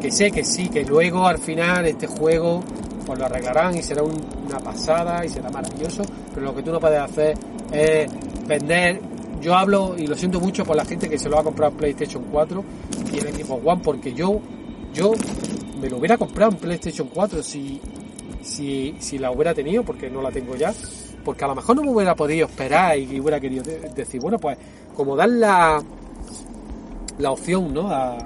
Que 0.00 0.10
sé 0.10 0.30
que 0.30 0.44
sí, 0.44 0.68
que 0.68 0.84
luego 0.84 1.26
al 1.26 1.38
final 1.38 1.86
este 1.86 2.06
juego 2.06 2.62
pues 3.04 3.18
lo 3.18 3.26
arreglarán 3.26 3.76
y 3.76 3.82
será 3.82 4.02
un, 4.02 4.14
una 4.46 4.58
pasada 4.60 5.24
y 5.24 5.28
será 5.28 5.50
maravilloso, 5.50 6.02
pero 6.32 6.46
lo 6.46 6.54
que 6.54 6.62
tú 6.62 6.70
no 6.70 6.80
puedes 6.80 7.00
hacer 7.00 7.36
es 7.72 8.10
vender. 8.46 9.00
Yo 9.40 9.54
hablo 9.54 9.94
y 9.96 10.06
lo 10.06 10.16
siento 10.16 10.38
mucho 10.40 10.64
por 10.64 10.76
la 10.76 10.84
gente 10.84 11.08
que 11.08 11.18
se 11.18 11.28
lo 11.28 11.38
ha 11.38 11.42
comprado 11.42 11.72
en 11.72 11.78
PlayStation 11.78 12.24
4 12.30 12.64
y 13.12 13.18
en 13.18 13.28
equipo 13.28 13.54
One, 13.54 13.80
porque 13.82 14.12
yo, 14.12 14.40
yo 14.92 15.12
me 15.80 15.88
lo 15.88 15.96
hubiera 15.96 16.18
comprado 16.18 16.52
en 16.52 16.58
PlayStation 16.58 17.08
4 17.08 17.42
si, 17.42 17.80
si, 18.42 18.94
si 18.98 19.18
la 19.18 19.30
hubiera 19.30 19.54
tenido, 19.54 19.82
porque 19.82 20.10
no 20.10 20.20
la 20.20 20.30
tengo 20.30 20.56
ya, 20.56 20.74
porque 21.24 21.44
a 21.44 21.48
lo 21.48 21.54
mejor 21.54 21.76
no 21.76 21.82
me 21.82 21.90
hubiera 21.90 22.14
podido 22.14 22.46
esperar 22.46 22.98
y 22.98 23.18
hubiera 23.18 23.40
querido 23.40 23.64
decir, 23.94 24.20
bueno, 24.20 24.38
pues 24.38 24.58
como 24.94 25.16
dar 25.16 25.30
la, 25.30 25.82
la 27.18 27.30
opción, 27.30 27.72
¿no? 27.72 27.90
A, 27.90 28.18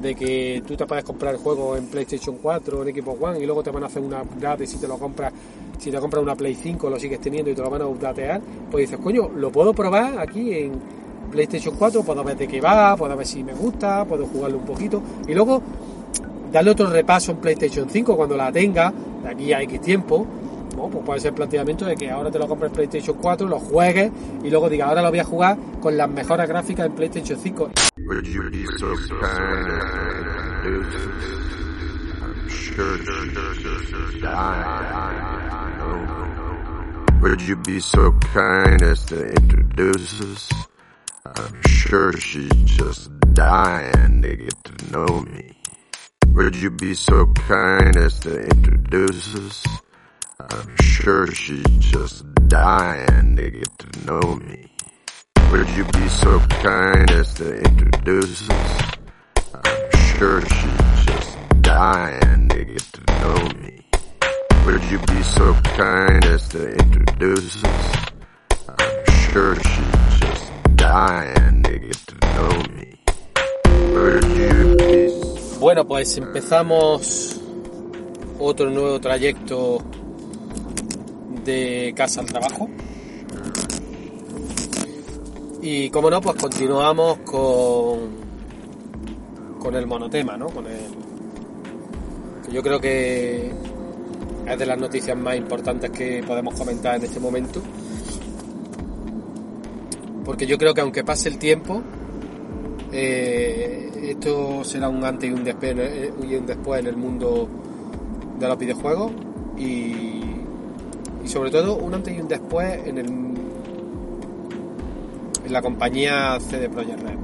de 0.00 0.14
que 0.14 0.62
tú 0.66 0.76
te 0.76 0.84
puedes 0.86 1.04
comprar 1.04 1.34
el 1.34 1.40
juego 1.40 1.76
en 1.76 1.86
PlayStation 1.86 2.36
4 2.42 2.86
en 2.86 2.94
Xbox 2.94 3.22
One 3.22 3.40
y 3.40 3.46
luego 3.46 3.62
te 3.62 3.70
van 3.70 3.84
a 3.84 3.86
hacer 3.86 4.02
una 4.02 4.22
update 4.22 4.66
si 4.66 4.76
te 4.76 4.86
lo 4.86 4.98
compras 4.98 5.32
si 5.78 5.90
te 5.90 5.98
compras 5.98 6.22
una 6.22 6.34
Play 6.34 6.54
5 6.54 6.90
lo 6.90 6.98
sigues 6.98 7.20
teniendo 7.20 7.50
y 7.50 7.54
te 7.54 7.62
lo 7.62 7.70
van 7.70 7.82
a 7.82 7.86
updatear 7.86 8.40
pues 8.70 8.88
dices 8.88 9.02
coño 9.02 9.30
lo 9.36 9.50
puedo 9.50 9.72
probar 9.72 10.18
aquí 10.18 10.52
en 10.52 10.72
PlayStation 11.30 11.74
4 11.76 12.02
puedo 12.02 12.24
ver 12.24 12.36
de 12.36 12.46
qué 12.46 12.60
va 12.60 12.96
puedo 12.96 13.16
ver 13.16 13.26
si 13.26 13.42
me 13.42 13.54
gusta 13.54 14.04
puedo 14.04 14.26
jugarlo 14.26 14.58
un 14.58 14.64
poquito 14.64 15.02
y 15.26 15.34
luego 15.34 15.62
darle 16.52 16.70
otro 16.70 16.88
repaso 16.88 17.32
en 17.32 17.38
PlayStation 17.38 17.88
5 17.88 18.16
cuando 18.16 18.36
la 18.36 18.52
tenga 18.52 18.92
de 19.22 19.28
aquí 19.28 19.52
a 19.52 19.62
X 19.62 19.80
tiempo 19.80 20.26
¿no? 20.76 20.88
pues 20.88 21.04
puede 21.04 21.20
ser 21.20 21.28
el 21.30 21.34
planteamiento 21.34 21.84
de 21.84 21.96
que 21.96 22.10
ahora 22.10 22.30
te 22.30 22.38
lo 22.38 22.46
compres 22.46 22.70
en 22.70 22.76
PlayStation 22.76 23.16
4 23.20 23.48
lo 23.48 23.58
juegues 23.58 24.10
y 24.42 24.50
luego 24.50 24.68
diga 24.68 24.86
ahora 24.86 25.02
lo 25.02 25.10
voy 25.10 25.18
a 25.18 25.24
jugar 25.24 25.56
con 25.80 25.96
las 25.96 26.08
mejores 26.08 26.48
gráficas 26.48 26.86
en 26.86 26.92
PlayStation 26.92 27.38
5 27.38 27.70
Would 37.20 37.40
you 37.42 37.56
be 37.56 37.78
so 37.78 38.10
kind 38.10 38.82
as 38.82 39.04
to 39.06 39.28
introduce 39.28 40.20
us? 40.20 40.52
I'm 41.24 41.62
sure 41.68 42.12
she's 42.14 42.50
just 42.64 43.10
dying 43.32 44.22
to 44.22 44.36
get 44.36 44.64
to 44.64 44.90
know 44.90 45.20
me. 45.20 45.52
Would 46.32 46.56
you 46.56 46.70
be 46.72 46.94
so 46.94 47.26
kind 47.46 47.96
as 47.96 48.18
to 48.20 48.40
introduce 48.40 49.36
us? 49.36 49.64
I'm 50.40 50.76
sure 50.80 51.28
she's 51.28 51.78
just 51.78 52.24
dying 52.48 53.36
to 53.36 53.50
get 53.50 53.78
to 53.78 54.04
know 54.04 54.34
me. 54.34 54.68
Would 55.52 55.68
you 55.70 55.84
be 55.84 56.08
so 56.08 56.40
kind 56.40 57.08
as 57.12 57.34
to 57.34 57.56
introduce 57.56 58.50
us? 58.50 58.90
I'm 59.54 59.90
sure 60.18 60.40
she's 60.40 60.83
dying 61.64 62.48
to 62.50 62.64
get 62.64 62.84
to 62.92 63.02
know 63.20 63.48
me. 63.60 63.80
Would 64.66 64.84
you 64.90 64.98
be 64.98 65.22
so 65.22 65.54
kind 65.76 66.24
as 66.26 66.48
to 66.50 66.74
introduce 66.76 67.64
us? 67.64 67.96
I'm 68.68 69.04
sure 69.32 69.54
she's 69.56 70.20
just 70.20 70.52
dying 70.76 71.62
to 71.64 71.78
get 71.78 72.00
to 72.10 72.16
know 72.36 72.52
me. 72.76 72.88
Would 73.94 74.24
you 74.36 74.76
be 74.76 75.58
Bueno, 75.58 75.86
pues 75.86 76.18
empezamos 76.18 77.40
otro 78.38 78.68
nuevo 78.68 79.00
trayecto 79.00 79.78
de 81.44 81.94
casa 81.96 82.20
al 82.20 82.26
trabajo. 82.26 82.68
Y 85.62 85.88
como 85.88 86.10
no, 86.10 86.20
pues 86.20 86.36
continuamos 86.36 87.18
con, 87.20 88.10
con 89.58 89.74
el 89.74 89.86
monotema, 89.86 90.36
¿no? 90.36 90.48
Con 90.48 90.66
el, 90.66 91.03
yo 92.54 92.62
creo 92.62 92.80
que 92.80 93.50
es 94.46 94.58
de 94.58 94.66
las 94.66 94.78
noticias 94.78 95.18
más 95.18 95.36
importantes 95.36 95.90
que 95.90 96.22
podemos 96.24 96.54
comentar 96.54 96.94
en 96.94 97.02
este 97.02 97.18
momento. 97.18 97.60
Porque 100.24 100.46
yo 100.46 100.56
creo 100.56 100.72
que 100.72 100.80
aunque 100.80 101.02
pase 101.02 101.30
el 101.30 101.38
tiempo, 101.38 101.82
eh, 102.92 103.90
esto 104.04 104.62
será 104.62 104.88
un 104.88 105.04
antes 105.04 105.28
y 105.28 105.32
un 105.32 105.42
después, 105.42 105.74
y 106.22 106.34
un 106.36 106.46
después 106.46 106.80
en 106.80 106.86
el 106.86 106.96
mundo 106.96 107.48
de 108.38 108.46
los 108.48 108.56
videojuegos 108.56 109.10
y, 109.58 110.22
y 111.24 111.28
sobre 111.28 111.50
todo 111.50 111.76
un 111.76 111.92
antes 111.92 112.16
y 112.16 112.20
un 112.20 112.28
después 112.28 112.86
en 112.86 112.98
el 112.98 113.06
en 115.44 115.52
la 115.52 115.60
compañía 115.60 116.38
CD 116.40 116.70
Projekt 116.70 117.02
Red, 117.02 117.18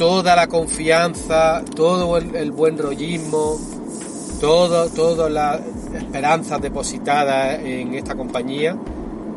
toda 0.00 0.34
la 0.34 0.46
confianza, 0.46 1.62
todo 1.76 2.16
el, 2.16 2.52
buen 2.52 2.78
rollismo, 2.78 3.58
todo, 4.40 4.88
todas 4.88 5.30
las 5.30 5.60
esperanzas 5.94 6.58
depositadas 6.62 7.60
en 7.62 7.92
esta 7.92 8.14
compañía, 8.14 8.78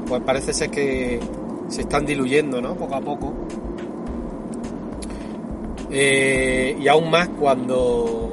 pues 0.08 0.22
parece 0.22 0.54
ser 0.54 0.70
que 0.70 1.20
se 1.68 1.82
están 1.82 2.06
diluyendo, 2.06 2.62
¿no? 2.62 2.76
Poco 2.76 2.96
a 2.96 3.02
poco. 3.02 3.34
Eh, 5.92 6.78
y 6.80 6.88
aún 6.88 7.10
más 7.10 7.28
cuando 7.28 8.32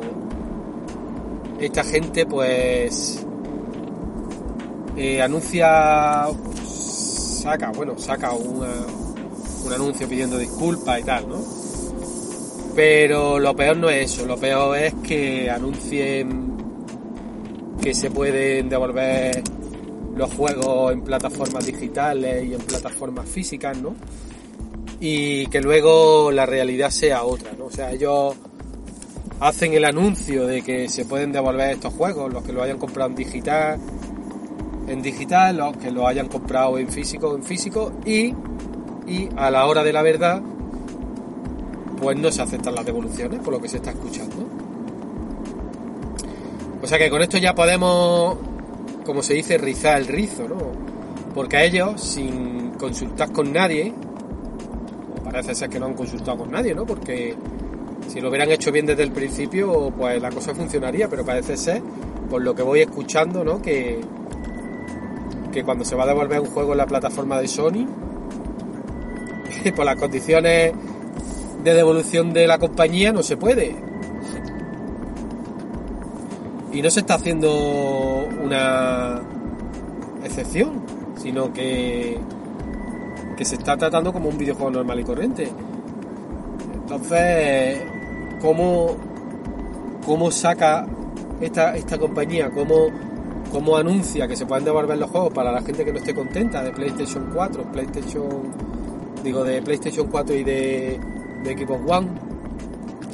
esta 1.59 1.83
gente, 1.83 2.26
pues, 2.26 3.26
eh, 4.97 5.20
anuncia 5.20 6.28
saca, 6.62 7.72
bueno, 7.72 7.99
saca 7.99 8.31
una, 8.35 8.68
un 9.66 9.72
anuncio 9.72 10.09
pidiendo 10.09 10.39
disculpas 10.39 11.01
y 11.01 11.03
tal, 11.03 11.28
¿no? 11.28 11.59
Pero 12.81 13.39
lo 13.39 13.55
peor 13.55 13.76
no 13.76 13.91
es 13.91 14.11
eso, 14.11 14.24
lo 14.24 14.39
peor 14.39 14.78
es 14.78 14.95
que 15.07 15.51
anuncien 15.51 16.57
que 17.78 17.93
se 17.93 18.11
pueden 18.11 18.70
devolver 18.70 19.43
los 20.16 20.33
juegos 20.33 20.91
en 20.91 21.03
plataformas 21.03 21.66
digitales 21.66 22.43
y 22.43 22.55
en 22.55 22.61
plataformas 22.62 23.28
físicas, 23.28 23.76
¿no? 23.76 23.95
Y 24.99 25.47
que 25.49 25.61
luego 25.61 26.33
la 26.33 26.47
realidad 26.47 26.89
sea 26.89 27.24
otra, 27.24 27.53
¿no? 27.53 27.66
O 27.66 27.70
sea, 27.70 27.93
ellos 27.93 28.35
hacen 29.41 29.74
el 29.74 29.85
anuncio 29.85 30.47
de 30.47 30.62
que 30.62 30.89
se 30.89 31.05
pueden 31.05 31.33
devolver 31.33 31.72
estos 31.72 31.93
juegos, 31.93 32.33
los 32.33 32.43
que 32.45 32.55
lo 32.55 32.62
hayan 32.62 32.78
comprado 32.78 33.11
en 33.11 33.16
digital, 33.16 33.78
en 34.89 35.03
digital, 35.03 35.59
los 35.59 35.76
que 35.76 35.91
lo 35.91 36.07
hayan 36.07 36.28
comprado 36.28 36.78
en 36.78 36.89
físico, 36.89 37.37
en 37.37 37.43
físico, 37.43 37.93
y, 38.07 38.33
y 39.07 39.28
a 39.37 39.51
la 39.51 39.66
hora 39.66 39.83
de 39.83 39.93
la 39.93 40.01
verdad, 40.01 40.41
pues 42.01 42.16
no 42.16 42.30
se 42.30 42.42
aceptan 42.42 42.74
las 42.74 42.84
devoluciones, 42.84 43.40
por 43.40 43.53
lo 43.53 43.61
que 43.61 43.68
se 43.68 43.76
está 43.76 43.90
escuchando. 43.90 44.46
O 46.82 46.86
sea 46.86 46.98
que 46.98 47.11
con 47.11 47.20
esto 47.20 47.36
ya 47.38 47.55
podemos, 47.55 48.38
como 49.05 49.22
se 49.22 49.34
dice, 49.34 49.59
rizar 49.59 49.98
el 50.01 50.07
rizo, 50.07 50.48
¿no? 50.48 50.57
Porque 51.34 51.59
a 51.59 51.64
ellos, 51.64 52.01
sin 52.01 52.70
consultar 52.70 53.30
con 53.32 53.53
nadie, 53.53 53.92
parece 55.22 55.55
ser 55.55 55.68
que 55.68 55.78
no 55.78 55.86
han 55.86 55.94
consultado 55.94 56.38
con 56.38 56.51
nadie, 56.51 56.74
¿no? 56.74 56.86
Porque 56.86 57.36
si 58.09 58.20
lo 58.20 58.30
hubieran 58.30 58.51
hecho 58.51 58.72
bien 58.72 58.86
desde 58.86 59.03
el 59.03 59.12
principio, 59.12 59.92
pues 59.96 60.20
la 60.20 60.30
cosa 60.30 60.55
funcionaría, 60.55 61.09
pero 61.09 61.24
parece 61.24 61.57
ser, 61.57 61.82
por 62.30 62.42
lo 62.42 62.55
que 62.55 62.62
voy 62.62 62.80
escuchando, 62.80 63.44
¿no? 63.44 63.61
Que, 63.61 64.01
que 65.53 65.62
cuando 65.62 65.84
se 65.84 65.94
va 65.94 66.05
a 66.05 66.07
devolver 66.07 66.40
un 66.40 66.46
juego 66.46 66.72
en 66.72 66.78
la 66.78 66.86
plataforma 66.86 67.38
de 67.40 67.46
Sony, 67.46 67.86
por 69.76 69.84
las 69.84 69.96
condiciones 69.96 70.72
de 71.62 71.74
devolución 71.74 72.32
de 72.32 72.46
la 72.46 72.58
compañía 72.58 73.12
no 73.12 73.22
se 73.22 73.36
puede. 73.36 73.76
Y 76.72 76.82
no 76.82 76.90
se 76.90 77.00
está 77.00 77.14
haciendo 77.14 78.28
una 78.42 79.20
excepción, 80.24 80.82
sino 81.20 81.52
que, 81.52 82.18
que 83.36 83.44
se 83.44 83.56
está 83.56 83.76
tratando 83.76 84.12
como 84.12 84.28
un 84.28 84.38
videojuego 84.38 84.70
normal 84.70 85.00
y 85.00 85.04
corriente. 85.04 85.50
Entonces, 86.74 87.82
¿cómo, 88.40 88.96
cómo 90.06 90.30
saca 90.30 90.86
esta, 91.40 91.76
esta 91.76 91.98
compañía? 91.98 92.50
¿Cómo, 92.50 92.86
¿Cómo 93.52 93.76
anuncia 93.76 94.28
que 94.28 94.36
se 94.36 94.46
pueden 94.46 94.64
devolver 94.64 94.96
los 94.96 95.11
juegos 95.11 95.32
para 95.32 95.50
la 95.50 95.61
gente 95.62 95.84
que 95.84 95.92
no 95.92 95.98
esté 95.98 96.14
contenta 96.14 96.62
de 96.62 96.70
PlayStation 96.70 97.30
4, 97.34 97.64
PlayStation, 97.72 98.28
digo, 99.24 99.42
de 99.42 99.61
PlayStation 99.61 100.06
4 100.06 100.36
y 100.36 100.44
de, 100.44 101.00
de 101.45 101.59
Xbox 101.59 101.91
One? 101.91 102.09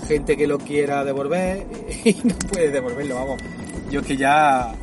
Gente 0.06 0.36
que 0.36 0.46
lo 0.46 0.58
quiera 0.58 1.04
devolver 1.04 1.66
y 2.04 2.16
no 2.24 2.34
puede 2.50 2.70
devolverlo, 2.70 3.14
vamos. 3.14 3.42
Yo 3.90 4.00
es 4.00 4.06
que 4.06 4.16
ya, 4.16 4.74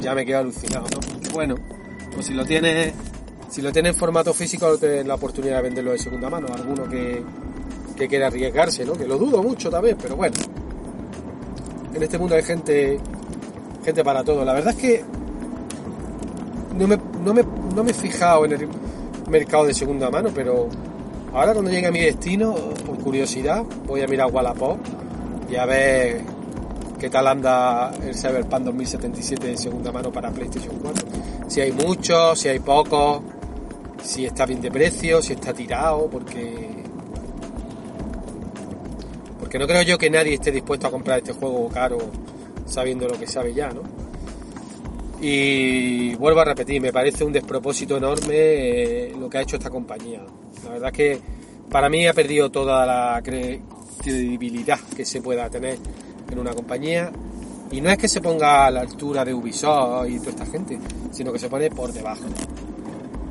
ya 0.00 0.14
me 0.14 0.24
quedo 0.24 0.38
alucinado, 0.38 0.86
¿no? 0.90 1.32
Bueno, 1.32 1.54
pues 2.14 2.26
si 2.26 2.34
lo 2.34 2.44
tiene, 2.44 2.92
si 3.48 3.62
lo 3.62 3.72
tiene 3.72 3.90
en 3.90 3.94
formato 3.94 4.34
físico, 4.34 4.76
tienes 4.78 5.06
la 5.06 5.14
oportunidad 5.14 5.56
de 5.56 5.62
venderlo 5.62 5.92
de 5.92 5.98
segunda 5.98 6.28
mano. 6.28 6.48
Alguno 6.52 6.88
que, 6.88 7.22
que 7.96 8.08
quiera 8.08 8.26
arriesgarse, 8.26 8.84
¿no? 8.84 8.94
Que 8.94 9.06
lo 9.06 9.18
dudo 9.18 9.42
mucho 9.42 9.70
también, 9.70 9.96
pero 10.00 10.16
bueno. 10.16 10.36
En 11.94 12.02
este 12.02 12.18
mundo 12.18 12.34
hay 12.34 12.42
gente 12.42 13.00
gente 13.84 14.04
para 14.04 14.24
todo. 14.24 14.44
La 14.44 14.52
verdad 14.52 14.74
es 14.76 14.80
que 14.80 15.04
no 16.76 16.86
me, 16.86 16.98
no 17.24 17.34
me, 17.34 17.42
no 17.74 17.84
me 17.84 17.90
he 17.90 17.94
fijado 17.94 18.44
en 18.44 18.52
el 18.52 18.68
mercado 19.28 19.66
de 19.66 19.74
segunda 19.74 20.10
mano, 20.10 20.30
pero 20.34 20.68
ahora 21.32 21.52
cuando 21.52 21.70
llegue 21.70 21.86
a 21.86 21.92
mi 21.92 22.00
destino, 22.00 22.54
por 22.86 22.98
curiosidad, 22.98 23.64
voy 23.86 24.02
a 24.02 24.06
mirar 24.06 24.30
Wallapop 24.32 24.78
y 25.50 25.56
a 25.56 25.66
ver 25.66 26.22
qué 26.98 27.08
tal 27.08 27.26
anda 27.26 27.92
el 28.02 28.14
Cyberpunk 28.14 28.64
2077 28.64 29.46
de 29.46 29.56
segunda 29.56 29.90
mano 29.92 30.12
para 30.12 30.30
PlayStation 30.30 30.76
4. 30.80 31.08
Si 31.48 31.60
hay 31.60 31.72
muchos, 31.72 32.38
si 32.38 32.48
hay 32.48 32.58
pocos, 32.58 33.22
si 34.02 34.26
está 34.26 34.46
bien 34.46 34.60
de 34.60 34.70
precio, 34.70 35.22
si 35.22 35.32
está 35.32 35.52
tirado, 35.52 36.08
porque 36.10 36.68
porque 39.38 39.58
no 39.58 39.66
creo 39.66 39.82
yo 39.82 39.98
que 39.98 40.10
nadie 40.10 40.34
esté 40.34 40.52
dispuesto 40.52 40.86
a 40.86 40.90
comprar 40.90 41.18
este 41.18 41.32
juego 41.32 41.68
caro 41.68 41.98
sabiendo 42.66 43.08
lo 43.08 43.18
que 43.18 43.26
sabe 43.26 43.52
ya, 43.52 43.70
¿no? 43.70 43.82
Y 45.20 46.14
vuelvo 46.14 46.40
a 46.40 46.44
repetir, 46.44 46.80
me 46.80 46.92
parece 46.92 47.24
un 47.24 47.32
despropósito 47.32 47.96
enorme 47.96 48.34
eh, 48.36 49.12
lo 49.18 49.28
que 49.28 49.38
ha 49.38 49.42
hecho 49.42 49.56
esta 49.56 49.68
compañía. 49.68 50.22
La 50.64 50.70
verdad 50.70 50.90
es 50.90 50.96
que 50.96 51.20
para 51.70 51.88
mí 51.88 52.06
ha 52.06 52.12
perdido 52.12 52.50
toda 52.50 52.84
la 52.86 53.22
credibilidad 53.22 54.78
que 54.96 55.04
se 55.04 55.20
pueda 55.20 55.48
tener 55.48 55.78
en 56.30 56.38
una 56.38 56.52
compañía. 56.54 57.10
Y 57.70 57.80
no 57.80 57.90
es 57.90 57.98
que 57.98 58.08
se 58.08 58.20
ponga 58.20 58.66
a 58.66 58.70
la 58.70 58.80
altura 58.80 59.24
de 59.24 59.32
Ubisoft 59.32 60.08
y 60.08 60.18
toda 60.18 60.30
esta 60.30 60.46
gente, 60.46 60.78
sino 61.12 61.32
que 61.32 61.38
se 61.38 61.48
pone 61.48 61.70
por 61.70 61.92
debajo. 61.92 62.24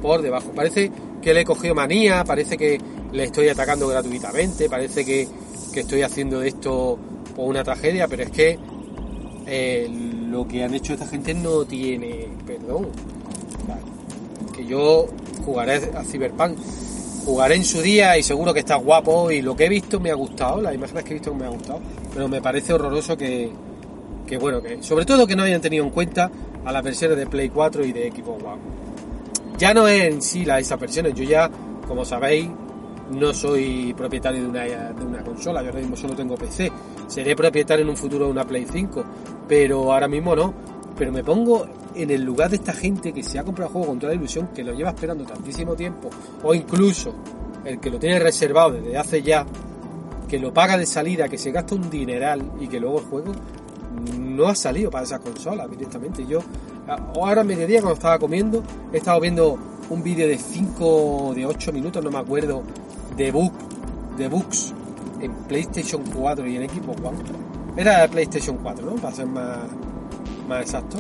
Por 0.02 0.22
debajo. 0.22 0.52
Parece 0.52 0.92
que 1.22 1.34
le 1.34 1.42
he 1.42 1.46
cogido 1.46 1.76
manía, 1.76 2.24
parece 2.24 2.58
que 2.58 2.80
le 3.12 3.24
estoy 3.26 3.50
atacando 3.50 3.88
gratuitamente, 3.88 4.70
parece 4.70 5.04
que, 5.04 5.28
que 5.74 5.82
estoy 5.82 6.04
haciendo 6.04 6.40
de 6.40 6.48
esto 6.48 6.98
una 7.36 7.64
tragedia, 7.64 8.08
pero 8.08 8.24
es 8.24 8.32
que 8.32 8.58
eh, 9.46 9.90
lo 10.30 10.48
que 10.48 10.64
han 10.64 10.74
hecho 10.74 10.94
esta 10.94 11.08
gente 11.08 11.34
no 11.34 11.66
tiene 11.66 12.28
perdón. 12.46 12.88
Que 14.56 14.66
yo 14.66 15.08
jugaré 15.46 15.76
a 15.96 16.04
Cyberpunk, 16.04 16.58
jugaré 17.30 17.56
en 17.58 17.64
su 17.64 17.80
día 17.84 18.18
y 18.18 18.24
seguro 18.24 18.56
que 18.56 18.62
está 18.62 18.76
guapo 18.76 19.30
y 19.30 19.44
lo 19.44 19.56
que 19.56 19.66
he 19.66 19.70
visto 19.70 20.00
me 20.00 20.10
ha 20.10 20.16
gustado, 20.16 20.60
las 20.62 20.74
imágenes 20.74 21.04
que 21.04 21.12
he 21.12 21.14
visto 21.14 21.32
me 21.36 21.46
ha 21.46 21.50
gustado, 21.50 21.80
pero 22.12 22.28
me 22.28 22.42
parece 22.42 22.74
horroroso 22.74 23.16
que, 23.16 23.52
que 24.26 24.38
bueno, 24.40 24.64
que 24.64 24.82
sobre 24.82 25.06
todo 25.06 25.28
que 25.28 25.36
no 25.36 25.44
hayan 25.44 25.62
tenido 25.62 25.86
en 25.86 25.92
cuenta 25.92 26.32
a 26.66 26.72
las 26.72 26.84
versiones 26.84 27.20
de 27.20 27.28
Play 27.28 27.50
4 27.50 27.86
y 27.86 27.94
de 27.94 28.12
Xbox 28.12 28.44
One. 28.44 28.62
Ya 29.60 29.76
no 29.76 29.88
es 29.88 30.06
en 30.06 30.24
sí 30.24 30.44
la, 30.44 30.58
esas 30.58 30.80
versiones, 30.80 31.14
yo 31.14 31.24
ya, 31.24 31.52
como 31.88 32.04
sabéis, 32.04 32.50
no 33.12 33.32
soy 33.32 33.94
propietario 33.96 34.42
de 34.42 34.48
una, 34.48 34.64
de 34.64 35.06
una 35.06 35.24
consola, 35.24 35.62
yo 35.62 35.68
ahora 35.68 35.82
mismo 35.82 35.96
solo 35.96 36.16
tengo 36.16 36.34
PC. 36.34 36.72
Seré 37.06 37.36
propietario 37.36 37.84
en 37.84 37.90
un 37.90 37.98
futuro 37.98 38.26
de 38.26 38.32
una 38.32 38.44
Play 38.44 38.66
5, 38.72 39.04
pero 39.48 39.94
ahora 39.94 40.08
mismo 40.08 40.36
no. 40.36 40.52
Pero 40.98 41.12
me 41.12 41.24
pongo 41.24 41.68
en 41.96 42.12
el 42.12 42.24
lugar 42.24 42.50
de 42.50 42.58
esta 42.58 42.74
gente 42.74 43.14
que 43.14 43.24
se 43.24 43.40
ha 43.40 43.44
comprado 43.44 43.70
el 43.70 43.74
juego 43.74 43.88
con 43.88 44.00
toda 44.00 44.14
la 44.14 44.20
ilusión, 44.20 44.50
que 44.54 44.64
lo 44.64 44.74
lleva 44.74 44.90
esperando 44.90 45.24
tantísimo 45.24 45.76
tiempo, 45.76 46.10
o 46.44 46.54
incluso 46.54 47.14
el 47.66 47.80
que 47.80 47.90
lo 47.90 48.00
tiene 48.00 48.20
reservado 48.20 48.72
desde 48.72 48.98
hace 48.98 49.22
ya, 49.22 49.46
que 50.28 50.40
lo 50.40 50.54
paga 50.54 50.78
de 50.78 50.86
salida, 50.86 51.28
que 51.28 51.38
se 51.38 51.52
gasta 51.52 51.76
un 51.76 51.90
dineral 51.90 52.52
y 52.60 52.68
que 52.68 52.80
luego 52.80 53.00
el 53.00 53.06
juego 53.06 53.32
no 54.20 54.48
ha 54.48 54.56
salido 54.56 54.90
para 54.92 55.04
esas 55.04 55.20
consolas 55.20 55.70
directamente. 55.70 56.26
Yo 56.26 56.40
ahora 57.16 57.42
a 57.42 57.44
mediodía 57.44 57.82
cuando 57.82 57.96
estaba 57.96 58.20
comiendo 58.20 58.64
he 58.94 58.98
estado 58.98 59.20
viendo 59.20 59.58
un 59.90 60.04
vídeo 60.04 60.28
de 60.28 60.38
5 60.38 61.34
de 61.36 61.46
8 61.46 61.74
minutos, 61.74 62.04
no 62.04 62.12
me 62.12 62.20
acuerdo, 62.20 62.64
de 63.18 63.32
book, 63.32 63.54
de 64.18 64.28
books 64.28 64.74
en 65.20 65.34
PlayStation 65.48 66.04
4 66.16 66.48
y 66.48 66.58
en 66.58 66.70
Xbox 66.70 67.02
One. 67.04 67.18
Era 67.76 68.08
PlayStation 68.08 68.58
4, 68.62 68.86
¿no? 68.86 68.96
Para 68.96 69.16
ser 69.16 69.26
más, 69.26 69.60
más 70.48 70.62
exacto. 70.62 70.98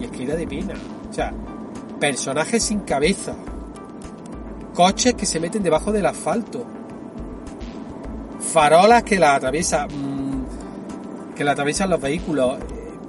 Y 0.00 0.04
es 0.04 0.36
de 0.36 0.46
pena. 0.46 0.74
O 1.08 1.12
sea, 1.12 1.32
personajes 1.98 2.62
sin 2.62 2.80
cabeza. 2.80 3.34
Coches 4.74 5.14
que 5.14 5.26
se 5.26 5.38
meten 5.40 5.62
debajo 5.62 5.92
del 5.92 6.06
asfalto. 6.06 6.64
Farolas 8.40 9.02
que 9.02 9.18
la 9.18 9.34
atraviesan. 9.34 9.88
Mmm, 9.88 11.34
que 11.36 11.44
la 11.44 11.52
atraviesan 11.52 11.90
los 11.90 12.00
vehículos. 12.00 12.58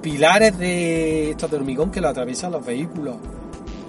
Pilares 0.02 0.58
de 0.58 1.30
estos 1.30 1.50
de 1.50 1.56
hormigón 1.56 1.90
que 1.90 2.00
lo 2.00 2.08
atraviesan 2.08 2.52
los 2.52 2.64
vehículos. 2.64 3.16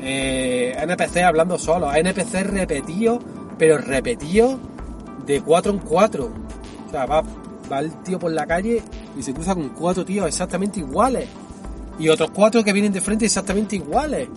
Eh, 0.01 0.75
NPC 0.79 1.23
hablando 1.23 1.57
solo. 1.57 1.93
NPC 1.93 2.43
repetidos, 2.43 3.19
pero 3.57 3.77
repetidos 3.77 4.57
de 5.25 5.41
4 5.41 5.71
en 5.71 5.79
4. 5.79 6.25
O 6.25 6.91
sea, 6.91 7.05
va, 7.05 7.23
va 7.71 7.79
el 7.79 7.91
tío 8.03 8.19
por 8.19 8.31
la 8.31 8.45
calle 8.45 8.81
y 9.17 9.23
se 9.23 9.33
cruza 9.33 9.55
con 9.55 9.69
cuatro 9.69 10.05
tíos 10.05 10.27
exactamente 10.27 10.79
iguales. 10.79 11.27
Y 11.99 12.09
otros 12.09 12.31
cuatro 12.31 12.63
que 12.63 12.73
vienen 12.73 12.91
de 12.91 13.01
frente 13.01 13.25
exactamente 13.25 13.75
iguales. 13.75 14.27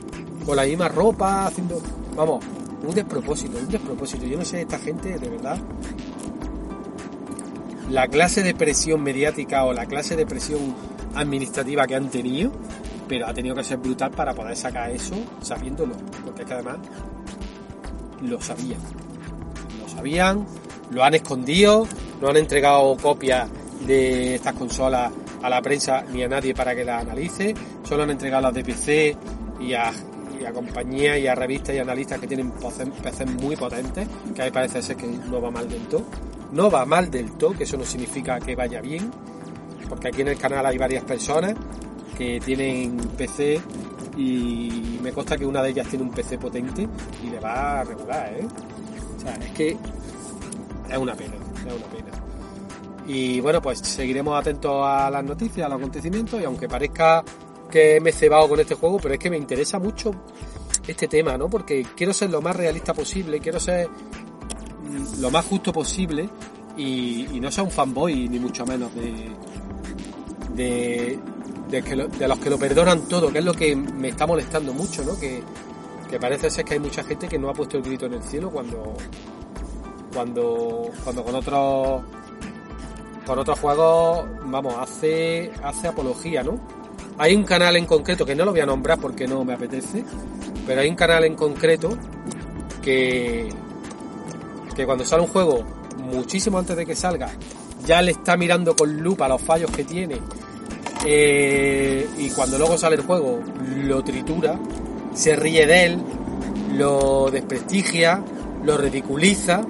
Con 0.45 0.57
la 0.57 0.65
misma 0.65 0.89
ropa, 0.89 1.47
haciendo... 1.47 1.81
Vamos, 2.15 2.45
un 2.87 2.95
despropósito, 2.95 3.59
un 3.59 3.69
despropósito. 3.69 4.27
Yo 4.27 4.39
no 4.39 4.45
sé, 4.45 4.63
esta 4.63 4.79
gente, 4.79 5.19
de 5.19 5.29
verdad... 5.29 5.59
La 7.91 8.09
clase 8.09 8.43
de 8.43 8.55
presión 8.55 9.03
mediática 9.03 9.65
o 9.65 9.73
la 9.73 9.87
clase 9.87 10.17
de 10.17 10.27
presión 10.27 10.75
administrativa 11.15 11.87
que 11.87 11.95
han 11.95 12.11
tenido, 12.11 12.51
pero 13.09 13.27
ha 13.27 13.35
tenido 13.35 13.55
que 13.55 13.63
ser 13.63 13.79
brutal 13.79 14.11
para 14.11 14.35
poder 14.35 14.57
sacar 14.57 14.91
eso 14.91 15.15
sabiéndolo. 15.41 15.95
Porque 16.25 16.43
es 16.43 16.49
que 16.49 16.55
además 16.55 16.79
lo 18.23 18.41
sabían. 18.41 18.81
Lo 19.81 19.89
sabían, 19.89 20.47
lo 20.91 21.05
han 21.05 21.15
escondido, 21.15 21.87
no 22.21 22.29
han 22.29 22.37
entregado 22.37 22.97
copias 22.97 23.49
de 23.87 24.35
estas 24.35 24.55
consolas 24.55 25.13
a 25.43 25.51
la 25.51 25.63
prensa 25.63 26.05
ni 26.13 26.23
a 26.23 26.29
nadie 26.29 26.55
para 26.55 26.75
que 26.75 26.85
las 26.85 27.03
analice, 27.03 27.55
solo 27.85 28.03
han 28.05 28.11
entregado 28.11 28.43
las 28.43 28.55
de 28.55 28.65
PC 28.65 29.17
y 29.61 29.75
a, 29.75 29.93
y 30.41 30.45
a 30.45 31.19
y 31.19 31.27
a 31.27 31.35
revistas 31.35 31.75
y 31.75 31.79
analistas 31.79 32.21
que 32.21 32.27
tienen 32.27 32.51
PCs 32.53 33.27
muy 33.41 33.57
potentes, 33.57 34.09
que 34.35 34.43
a 34.43 34.45
mí 34.45 34.51
parece 34.51 34.83
ser 34.83 34.97
que 34.97 35.07
no 35.07 35.41
va 35.41 35.51
mal 35.51 35.69
del 35.69 35.87
todo. 35.89 36.05
No 36.53 36.71
va 36.71 36.87
mal 36.87 37.11
del 37.11 37.33
todo, 37.33 37.53
que 37.53 37.65
eso 37.65 37.77
no 37.77 37.85
significa 37.85 38.39
que 38.39 38.55
vaya 38.55 38.81
bien, 38.81 39.11
porque 39.89 40.09
aquí 40.09 40.23
en 40.23 40.29
el 40.29 40.39
canal 40.39 40.65
hay 40.65 40.79
varias 40.79 41.05
personas 41.05 41.55
que 42.17 42.41
tienen 42.41 42.97
PC 43.17 43.61
y 44.17 44.99
me 45.03 45.13
consta 45.13 45.37
que 45.37 45.45
una 45.45 45.63
de 45.63 45.71
ellas 45.71 45.89
tiene 45.89 46.05
un 46.05 46.11
PC 46.11 46.39
potente 46.39 46.89
y 47.23 47.31
le 47.31 47.39
va 47.41 47.81
a 47.81 47.85
regular, 47.85 48.33
¿eh? 48.33 48.47
O 49.17 49.21
sea, 49.21 49.35
es 49.35 49.51
que 49.51 49.77
es 50.89 50.99
una 50.99 51.15
pena, 51.15 51.35
es 51.67 51.75
una 51.75 51.87
pena. 51.87 52.26
Y 53.07 53.41
bueno, 53.41 53.63
pues 53.63 53.79
seguiremos 53.79 54.39
atentos 54.39 54.83
a 54.85 55.11
las 55.11 55.25
noticias, 55.25 55.67
a 55.67 55.69
los 55.69 55.79
acontecimientos 55.79 56.41
y 56.41 56.45
aunque 56.45 56.69
parezca 56.69 57.23
que 57.71 58.01
me 58.01 58.11
he 58.11 58.13
cebado 58.13 58.49
con 58.49 58.59
este 58.61 58.75
juego, 58.75 58.99
pero 59.01 59.15
es 59.15 59.21
que 59.21 59.31
me 59.31 59.37
interesa 59.37 59.79
mucho 59.79 60.11
este 60.87 61.09
tema, 61.09 61.37
¿no? 61.37 61.49
Porque 61.49 61.87
quiero 61.97 62.13
ser 62.13 62.31
lo 62.31 62.41
más 62.41 62.57
realista 62.57 62.95
posible, 62.95 63.41
quiero 63.41 63.61
ser 63.61 63.89
lo 65.21 65.31
más 65.31 65.45
justo 65.45 65.73
posible 65.73 66.29
y, 66.77 67.39
no 67.41 67.51
ser 67.51 67.65
un 67.65 67.71
fanboy 67.71 68.29
ni 68.29 68.39
mucho 68.39 68.65
menos 68.67 68.95
de, 68.95 69.31
de, 70.55 71.19
de, 71.71 72.29
los 72.29 72.39
que 72.39 72.51
lo 72.51 72.59
perdonan 72.59 73.03
todo, 73.09 73.33
que 73.33 73.39
es 73.39 73.45
lo 73.45 73.55
que 73.55 73.77
me 73.77 74.09
está 74.09 74.27
molestando 74.27 74.73
mucho, 74.73 75.05
¿no? 75.05 75.19
Que, 75.19 75.43
que 76.09 76.19
parece 76.21 76.51
ser 76.51 76.65
que 76.65 76.75
hay 76.75 76.81
mucha 76.81 77.03
gente 77.03 77.29
que 77.29 77.39
no 77.39 77.51
ha 77.51 77.55
puesto 77.55 77.77
el 77.77 77.83
grito 77.83 78.07
en 78.07 78.15
el 78.15 78.23
cielo 78.23 78.51
cuando 78.51 78.95
cuando 80.13 80.91
cuando 81.03 81.25
con 81.25 81.35
otros 81.35 82.03
con 83.27 83.39
otros 83.39 83.59
juegos 83.59 84.27
vamos 84.45 84.75
hace 84.79 85.51
hace 85.63 85.89
apología 85.89 86.43
no 86.43 86.59
hay 87.19 87.35
un 87.35 87.45
canal 87.45 87.77
en 87.77 87.87
concreto 87.87 88.25
que 88.25 88.35
no 88.35 88.45
lo 88.45 88.53
voy 88.53 88.61
a 88.61 88.67
nombrar 88.67 88.99
porque 88.99 89.27
no 89.27 89.45
me 89.45 89.55
apetece 89.55 90.05
pero 90.67 90.81
hay 90.81 90.89
un 90.89 90.97
canal 90.97 91.25
en 91.25 91.35
concreto 91.35 91.97
que 92.83 93.49
que 94.75 94.87
cuando 94.87 95.05
sale 95.05 95.23
un 95.23 95.29
juego 95.29 95.65
muchísimo 95.99 96.59
antes 96.59 96.77
de 96.77 96.87
que 96.87 96.95
salga 96.95 97.31
ya 97.85 98.01
le 98.03 98.13
está 98.13 98.37
mirando 98.37 98.75
con 98.77 98.99
lupa 98.99 99.29
los 99.29 99.43
fallos 99.43 99.71
que 99.71 99.85
tiene 99.85 100.19
eh, 101.05 102.09
y 102.19 102.31
cuando 102.31 102.59
luego 102.59 102.77
sale 102.77 102.97
el 102.97 103.03
juego 103.03 103.41
lo 103.85 104.03
tritura, 104.03 104.59
se 105.15 105.37
ríe 105.37 105.65
de 105.67 105.85
él, 105.85 105.99
lo 106.75 107.31
desprestigia, 107.31 108.23
lo 108.65 108.77
ridiculiza, 108.77 109.63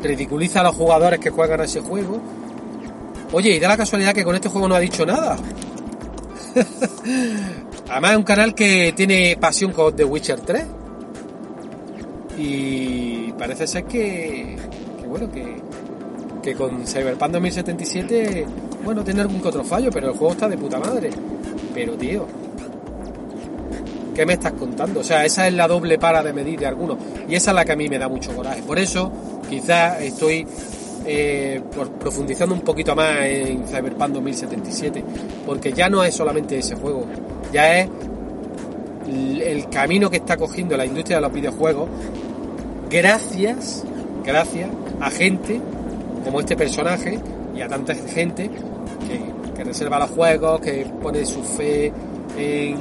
ridiculiza 0.00 0.60
a 0.60 0.62
los 0.64 0.76
jugadores 0.76 1.18
que 1.18 1.30
juegan 1.30 1.60
a 1.60 1.64
ese 1.64 1.80
juego. 1.80 2.20
Oye, 3.34 3.56
y 3.56 3.58
da 3.58 3.66
la 3.66 3.76
casualidad 3.76 4.14
que 4.14 4.22
con 4.22 4.36
este 4.36 4.48
juego 4.48 4.68
no 4.68 4.76
ha 4.76 4.80
dicho 4.80 5.04
nada. 5.04 5.36
Además 7.90 8.12
es 8.12 8.16
un 8.16 8.22
canal 8.22 8.54
que 8.54 8.92
tiene 8.94 9.36
pasión 9.40 9.72
con 9.72 9.96
The 9.96 10.04
Witcher 10.04 10.40
3. 10.40 10.64
Y 12.38 13.32
parece 13.32 13.66
ser 13.66 13.86
que, 13.86 14.56
que 15.00 15.06
bueno, 15.08 15.28
que, 15.32 15.56
que 16.44 16.54
con 16.54 16.86
Cyberpunk 16.86 17.32
2077 17.32 18.46
bueno, 18.84 19.02
tiene 19.02 19.22
algún 19.22 19.40
que 19.40 19.48
otro 19.48 19.64
fallo, 19.64 19.90
pero 19.90 20.10
el 20.10 20.16
juego 20.16 20.34
está 20.34 20.48
de 20.48 20.56
puta 20.56 20.78
madre. 20.78 21.10
Pero, 21.74 21.94
tío, 21.94 22.28
¿qué 24.14 24.24
me 24.24 24.34
estás 24.34 24.52
contando? 24.52 25.00
O 25.00 25.04
sea, 25.04 25.24
esa 25.24 25.48
es 25.48 25.54
la 25.54 25.66
doble 25.66 25.98
para 25.98 26.22
de 26.22 26.32
medir 26.32 26.60
de 26.60 26.66
algunos. 26.66 26.98
Y 27.28 27.34
esa 27.34 27.50
es 27.50 27.54
la 27.56 27.64
que 27.64 27.72
a 27.72 27.76
mí 27.76 27.88
me 27.88 27.98
da 27.98 28.08
mucho 28.08 28.32
coraje. 28.32 28.62
Por 28.62 28.78
eso, 28.78 29.10
quizás 29.50 30.00
estoy 30.02 30.46
eh, 31.06 31.60
profundizando 32.00 32.54
un 32.54 32.62
poquito 32.62 32.94
más 32.94 33.20
en 33.22 33.64
Cyberpunk 33.66 34.12
2077. 34.12 35.04
Porque 35.46 35.72
ya 35.72 35.88
no 35.88 36.02
es 36.02 36.14
solamente 36.14 36.58
ese 36.58 36.76
juego. 36.76 37.06
Ya 37.52 37.80
es 37.80 37.88
el 39.06 39.68
camino 39.68 40.10
que 40.10 40.16
está 40.16 40.36
cogiendo 40.36 40.76
la 40.76 40.86
industria 40.86 41.18
de 41.18 41.22
los 41.22 41.32
videojuegos. 41.32 41.88
Gracias, 42.90 43.84
gracias 44.24 44.70
a 45.00 45.10
gente 45.10 45.60
como 46.24 46.40
este 46.40 46.56
personaje 46.56 47.18
y 47.54 47.60
a 47.60 47.68
tanta 47.68 47.94
gente 47.94 48.50
que, 49.56 49.64
reserva 49.64 49.98
los 49.98 50.10
juegos, 50.10 50.60
que 50.60 50.86
pone 51.00 51.24
su 51.24 51.42
fe 51.42 51.92
en 52.36 52.76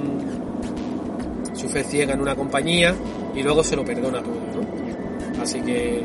su 1.54 1.70
fe 1.70 1.84
ciega 1.84 2.14
en 2.14 2.22
una 2.22 2.36
compañía 2.36 2.94
y 3.34 3.42
luego 3.44 3.64
se 3.64 3.76
lo 3.76 3.86
perdona 3.86 4.22
todo, 4.22 4.34
¿no? 4.34 5.42
Así 5.42 5.62
que 5.62 6.04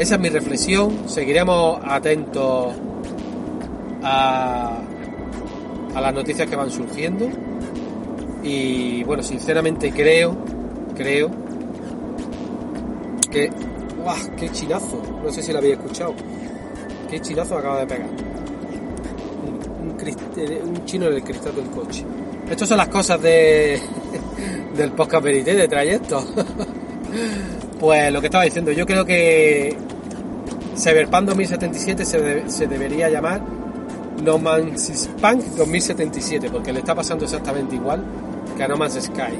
esa 0.00 0.14
es 0.14 0.20
mi 0.20 0.30
reflexión. 0.30 1.08
Seguiremos 1.08 1.78
atentos 1.84 2.74
a, 4.02 4.80
las 5.94 6.14
noticias 6.14 6.48
que 6.48 6.56
van 6.56 6.70
surgiendo. 6.70 7.28
Y 8.42 9.04
bueno, 9.04 9.22
sinceramente 9.22 9.92
creo, 9.92 10.34
creo 10.96 11.30
que. 13.30 13.50
¡Guau! 14.02 14.16
¡Qué 14.38 14.48
chinazo! 14.48 15.02
No 15.22 15.30
sé 15.30 15.42
si 15.42 15.52
lo 15.52 15.58
había 15.58 15.74
escuchado. 15.74 16.14
¡Qué 17.10 17.20
chinazo 17.20 17.58
acaba 17.58 17.80
de 17.80 17.86
pegar! 17.86 18.08
un, 20.64 20.84
chino 20.86 21.08
en 21.08 21.14
el 21.14 21.22
cristal 21.22 21.54
del 21.54 21.66
coche. 21.66 22.06
Estas 22.50 22.66
son 22.66 22.78
las 22.78 22.88
cosas 22.88 23.20
de, 23.20 23.78
del 24.76 24.92
podcast 24.92 25.22
Verité, 25.22 25.54
de 25.54 25.68
trayecto. 25.68 26.24
pues 27.80 28.10
lo 28.10 28.20
que 28.20 28.28
estaba 28.28 28.44
diciendo, 28.44 28.72
yo 28.72 28.86
creo 28.86 29.04
que 29.04 29.76
Cyberpunk 30.80 31.26
2077 31.26 32.04
se, 32.48 32.66
debería 32.66 33.08
llamar 33.10 33.42
No 34.24 34.38
Man's 34.38 35.08
Punk 35.20 35.44
2077, 35.56 36.50
porque 36.50 36.72
le 36.72 36.80
está 36.80 36.94
pasando 36.94 37.24
exactamente 37.24 37.74
igual 37.76 38.02
que 38.56 38.62
a 38.62 38.68
No 38.68 38.76
Man's 38.76 38.94
Sky. 39.00 39.36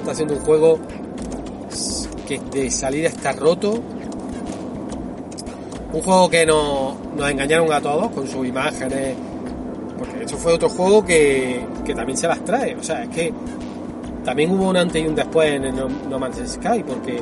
está 0.00 0.12
haciendo 0.12 0.34
un 0.34 0.40
juego 0.40 0.78
que 2.26 2.40
de 2.52 2.70
salida 2.70 3.08
está 3.08 3.32
roto. 3.32 3.82
Un 5.92 6.00
juego 6.02 6.28
que 6.28 6.44
nos, 6.44 6.94
nos 7.16 7.30
engañaron 7.30 7.72
a 7.72 7.80
todos 7.80 8.10
con 8.10 8.26
sus 8.26 8.46
imágenes 8.46 9.14
porque 9.98 10.24
eso 10.24 10.36
fue 10.36 10.52
otro 10.52 10.68
juego 10.68 11.04
que, 11.04 11.64
también 11.94 12.16
se 12.16 12.26
las 12.26 12.44
trae. 12.44 12.74
O 12.74 12.82
sea, 12.82 13.04
es 13.04 13.08
que 13.10 13.32
también 14.24 14.50
hubo 14.50 14.68
un 14.68 14.76
antes 14.76 15.02
y 15.02 15.06
un 15.06 15.14
después 15.14 15.52
en 15.52 15.74
no, 15.76 16.18
Man's 16.18 16.42
Sky, 16.46 16.82
porque 16.86 17.20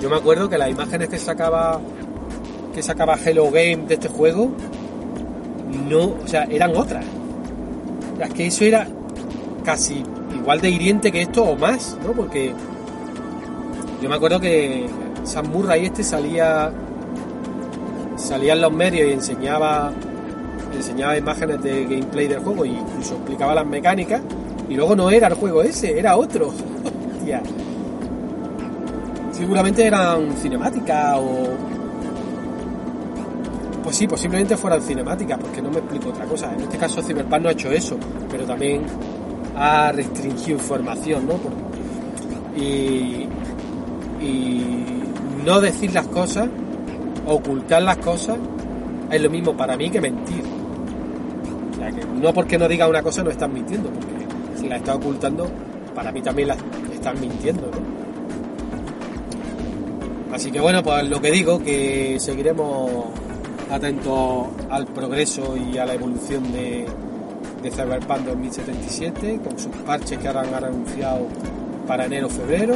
yo 0.00 0.10
me 0.10 0.16
acuerdo 0.16 0.48
que 0.48 0.58
las 0.58 0.70
imágenes 0.70 1.08
que 1.08 1.18
sacaba 1.18 1.80
que 2.74 2.82
sacaba 2.82 3.16
Hello 3.22 3.50
Game 3.50 3.86
de 3.86 3.94
este 3.94 4.08
juego 4.08 4.50
no, 5.88 6.14
o 6.22 6.26
sea, 6.26 6.44
eran 6.44 6.76
otras. 6.76 7.04
Es 8.20 8.32
que 8.34 8.46
eso 8.46 8.64
era 8.64 8.86
casi 9.64 10.02
igual 10.34 10.60
de 10.60 10.70
hiriente 10.70 11.10
que 11.12 11.22
esto 11.22 11.44
o 11.44 11.56
más, 11.56 11.96
¿no? 12.04 12.12
Porque 12.12 12.52
yo 14.00 14.08
me 14.08 14.14
acuerdo 14.14 14.40
que 14.40 14.86
Sam 15.24 15.48
Murray 15.48 15.86
este 15.86 16.02
salía 16.02 16.72
salía 18.16 18.52
en 18.52 18.60
los 18.60 18.72
medios 18.72 19.08
y 19.08 19.12
enseñaba 19.12 19.92
enseñaba 20.74 21.16
imágenes 21.16 21.62
de 21.62 21.84
gameplay 21.84 22.28
del 22.28 22.40
juego 22.40 22.64
e 22.64 22.68
incluso 22.68 23.14
explicaba 23.14 23.54
las 23.54 23.66
mecánicas 23.66 24.20
y 24.68 24.74
luego 24.74 24.96
no 24.96 25.10
era 25.10 25.28
el 25.28 25.34
juego 25.34 25.62
ese, 25.62 25.98
era 25.98 26.16
otro. 26.16 26.52
Seguramente 29.32 29.84
eran 29.84 30.32
cinemáticas 30.36 31.18
o... 31.18 31.81
Pues 33.82 33.96
sí, 33.96 34.06
posiblemente 34.06 34.56
fueran 34.56 34.80
cinemáticas, 34.82 35.38
porque 35.38 35.60
no 35.60 35.70
me 35.70 35.78
explico 35.78 36.10
otra 36.10 36.24
cosa. 36.24 36.52
En 36.54 36.60
este 36.60 36.78
caso 36.78 37.02
Cyberpunk 37.02 37.42
no 37.42 37.48
ha 37.48 37.52
hecho 37.52 37.70
eso, 37.70 37.96
pero 38.30 38.44
también 38.44 38.82
ha 39.56 39.92
restringido 39.92 40.58
información, 40.58 41.26
¿no? 41.26 41.34
Y, 42.60 43.26
y 44.20 44.76
no 45.44 45.60
decir 45.60 45.92
las 45.92 46.06
cosas, 46.08 46.48
ocultar 47.26 47.82
las 47.82 47.98
cosas, 47.98 48.38
es 49.10 49.20
lo 49.20 49.30
mismo 49.30 49.56
para 49.56 49.76
mí 49.76 49.90
que 49.90 50.00
mentir 50.00 50.42
no 52.22 52.32
porque 52.32 52.56
no 52.56 52.68
diga 52.68 52.88
una 52.88 53.02
cosa 53.02 53.22
no 53.22 53.30
están 53.30 53.52
mintiendo, 53.52 53.90
porque 53.90 54.60
si 54.60 54.68
la 54.68 54.76
está 54.76 54.94
ocultando, 54.94 55.50
para 55.94 56.12
mí 56.12 56.22
también 56.22 56.48
la 56.48 56.56
están 56.92 57.20
mintiendo, 57.20 57.70
Así 60.32 60.50
que 60.50 60.60
bueno, 60.60 60.82
pues 60.82 61.06
lo 61.10 61.20
que 61.20 61.30
digo, 61.30 61.62
que 61.62 62.16
seguiremos 62.18 63.04
atentos 63.72 64.46
al 64.70 64.86
progreso 64.86 65.56
y 65.56 65.78
a 65.78 65.86
la 65.86 65.94
evolución 65.94 66.52
de, 66.52 66.86
de 67.62 67.70
Cyberpunk 67.70 68.20
2077, 68.20 69.40
con 69.42 69.58
sus 69.58 69.74
parches 69.86 70.18
que 70.18 70.28
ahora 70.28 70.42
han 70.42 70.64
anunciado 70.64 71.26
para 71.86 72.04
enero 72.04 72.28
febrero. 72.28 72.74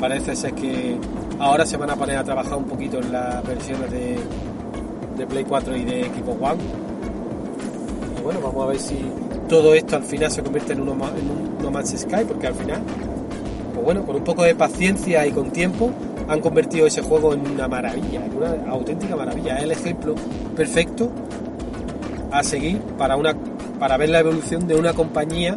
Parece 0.00 0.34
ser 0.36 0.54
que 0.54 0.96
ahora 1.38 1.64
se 1.66 1.76
van 1.76 1.90
a 1.90 1.96
poner 1.96 2.16
a 2.16 2.24
trabajar 2.24 2.58
un 2.58 2.64
poquito 2.64 2.98
en 2.98 3.12
las 3.12 3.46
versiones 3.46 3.90
de, 3.90 4.18
de 5.16 5.26
Play 5.26 5.44
4 5.44 5.76
y 5.76 5.84
de 5.84 6.06
Equipo 6.06 6.32
One 6.32 6.86
bueno, 8.26 8.40
vamos 8.40 8.64
a 8.64 8.66
ver 8.66 8.80
si 8.80 8.98
todo 9.48 9.72
esto 9.72 9.94
al 9.94 10.02
final 10.02 10.32
se 10.32 10.42
convierte 10.42 10.72
en, 10.72 10.80
uno, 10.80 10.94
en 10.94 11.30
un 11.30 11.58
No 11.62 11.70
Man's 11.70 11.96
Sky, 11.96 12.24
porque 12.26 12.48
al 12.48 12.54
final, 12.54 12.82
pues 13.72 13.84
bueno, 13.84 14.04
con 14.04 14.16
un 14.16 14.24
poco 14.24 14.42
de 14.42 14.56
paciencia 14.56 15.24
y 15.28 15.30
con 15.30 15.52
tiempo, 15.52 15.92
han 16.28 16.40
convertido 16.40 16.86
ese 16.86 17.02
juego 17.02 17.34
en 17.34 17.48
una 17.48 17.68
maravilla, 17.68 18.24
en 18.24 18.36
una 18.36 18.70
auténtica 18.70 19.16
maravilla. 19.16 19.56
Es 19.58 19.64
el 19.64 19.72
ejemplo 19.72 20.14
perfecto 20.54 21.10
a 22.30 22.42
seguir 22.42 22.80
para, 22.98 23.16
una, 23.16 23.34
para 23.78 23.96
ver 23.96 24.10
la 24.10 24.20
evolución 24.20 24.66
de 24.66 24.74
una 24.74 24.92
compañía 24.92 25.56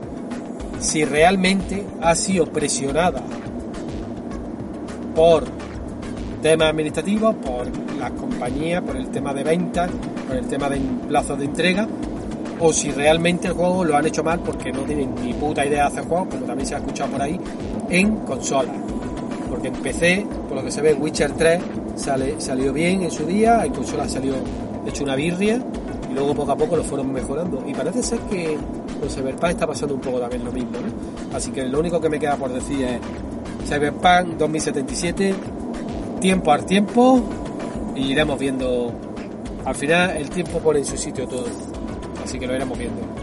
si 0.80 1.03
realmente 1.03 1.86
ha 2.01 2.15
sido 2.15 2.45
presionada 2.45 3.22
por 5.13 5.43
temas 6.41 6.70
administrativos, 6.70 7.36
por 7.36 7.67
las 7.97 8.11
compañías, 8.11 8.82
por 8.82 8.95
el 8.95 9.09
tema 9.09 9.34
de 9.34 9.43
ventas, 9.43 9.91
por 10.28 10.38
el 10.38 10.47
tema 10.47 10.70
de 10.70 10.80
plazos 11.07 11.38
de 11.38 11.45
entrega, 11.45 11.88
o 12.59 12.72
si 12.74 12.91
realmente 12.91 13.47
el 13.47 13.53
juego 13.53 13.84
lo 13.84 13.95
han 13.95 14.05
hecho 14.05 14.24
mal 14.24 14.39
porque 14.39 14.72
no 14.72 14.82
tienen 14.82 15.13
ni 15.15 15.34
puta 15.34 15.65
idea 15.65 15.84
de 15.84 15.88
hacer 15.88 16.05
juegos, 16.05 16.28
como 16.30 16.45
también 16.45 16.67
se 16.67 16.76
ha 16.76 16.78
escuchado 16.78 17.11
por 17.11 17.22
ahí, 17.22 17.39
en 17.89 18.15
consolas. 18.17 18.76
Porque 19.49 19.70
en 19.70 19.74
PC, 19.76 20.26
lo 20.60 20.66
que 20.66 20.72
se 20.72 20.82
ve, 20.82 20.93
Witcher 20.93 21.32
3 21.32 21.62
sale, 21.95 22.36
salió 22.41 22.74
bien 22.74 23.03
en 23.03 23.12
su 23.12 23.26
día, 23.26 23.64
en 23.64 23.74
consola 23.74 24.10
salió 24.10 24.36
hecho 24.86 25.05
una 25.05 25.16
birria 25.16 25.62
y 26.10 26.14
luego 26.14 26.36
poco 26.36 26.51
a 26.51 26.57
poco 26.57 26.76
lo 26.76 26.84
fueron 26.84 27.14
mejorando. 27.14 27.64
Y 27.66 27.74
parece 27.74 28.03
ser 28.03 28.20
que 28.30 28.57
con 28.99 29.10
Cyberpunk 29.10 29.51
está 29.51 29.66
pasando 29.66 29.95
un 29.95 30.01
poco 30.01 30.20
también 30.20 30.43
lo 30.43 30.51
mismo, 30.51 30.72
¿no? 30.72 31.36
Así 31.36 31.51
que 31.51 31.64
lo 31.64 31.80
único 31.80 32.01
que 32.01 32.10
me 32.10 32.20
queda 32.20 32.36
por 32.36 32.51
decir 32.51 32.84
es 32.84 32.99
Cyberpunk 33.70 34.38
2077, 34.38 35.34
tiempo 36.20 36.51
al 36.51 36.66
tiempo, 36.66 37.22
y 37.95 38.12
iremos 38.12 38.38
viendo. 38.38 38.91
Al 39.64 39.76
final 39.76 40.18
el 40.18 40.30
tiempo 40.30 40.60
pone 40.60 40.80
en 40.80 40.86
su 40.86 40.97
sitio 40.97 41.26
todo. 41.26 41.45
Así 42.22 42.38
que 42.38 42.47
lo 42.47 42.53
iremos 42.53 42.78
viendo. 42.78 43.18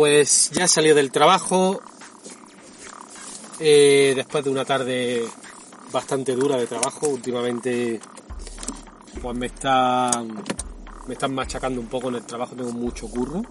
Pues 0.00 0.50
ya 0.52 0.66
salió 0.66 0.94
del 0.94 1.12
trabajo 1.12 1.82
eh, 3.58 4.14
después 4.16 4.42
de 4.42 4.48
una 4.48 4.64
tarde 4.64 5.28
bastante 5.92 6.34
dura 6.34 6.56
de 6.56 6.66
trabajo. 6.66 7.06
Últimamente, 7.06 8.00
pues 9.20 9.36
me 9.36 9.44
están 9.44 10.42
me 11.06 11.12
están 11.12 11.34
machacando 11.34 11.82
un 11.82 11.88
poco 11.88 12.08
en 12.08 12.14
el 12.14 12.24
trabajo. 12.24 12.56
Tengo 12.56 12.72
mucho 12.72 13.08
curro 13.08 13.42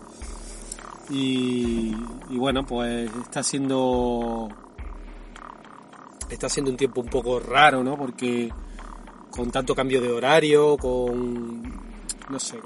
y, 1.12 1.93
y 2.32 2.38
bueno, 2.39 2.66
pues 2.66 3.12
está 3.22 3.43
siendo 3.43 4.50
está 6.32 6.50
siendo 6.50 6.72
un 6.72 6.78
tiempo 6.78 7.02
un 7.02 7.10
poco 7.10 7.39
raro, 7.39 7.84
¿no? 7.84 7.95
Porque 7.95 8.52
con 9.30 9.52
tanto 9.52 9.76
cambio 9.76 10.02
de 10.02 10.12
horario, 10.12 10.78
con 10.78 11.62
no 12.28 12.39
sé, 12.39 12.60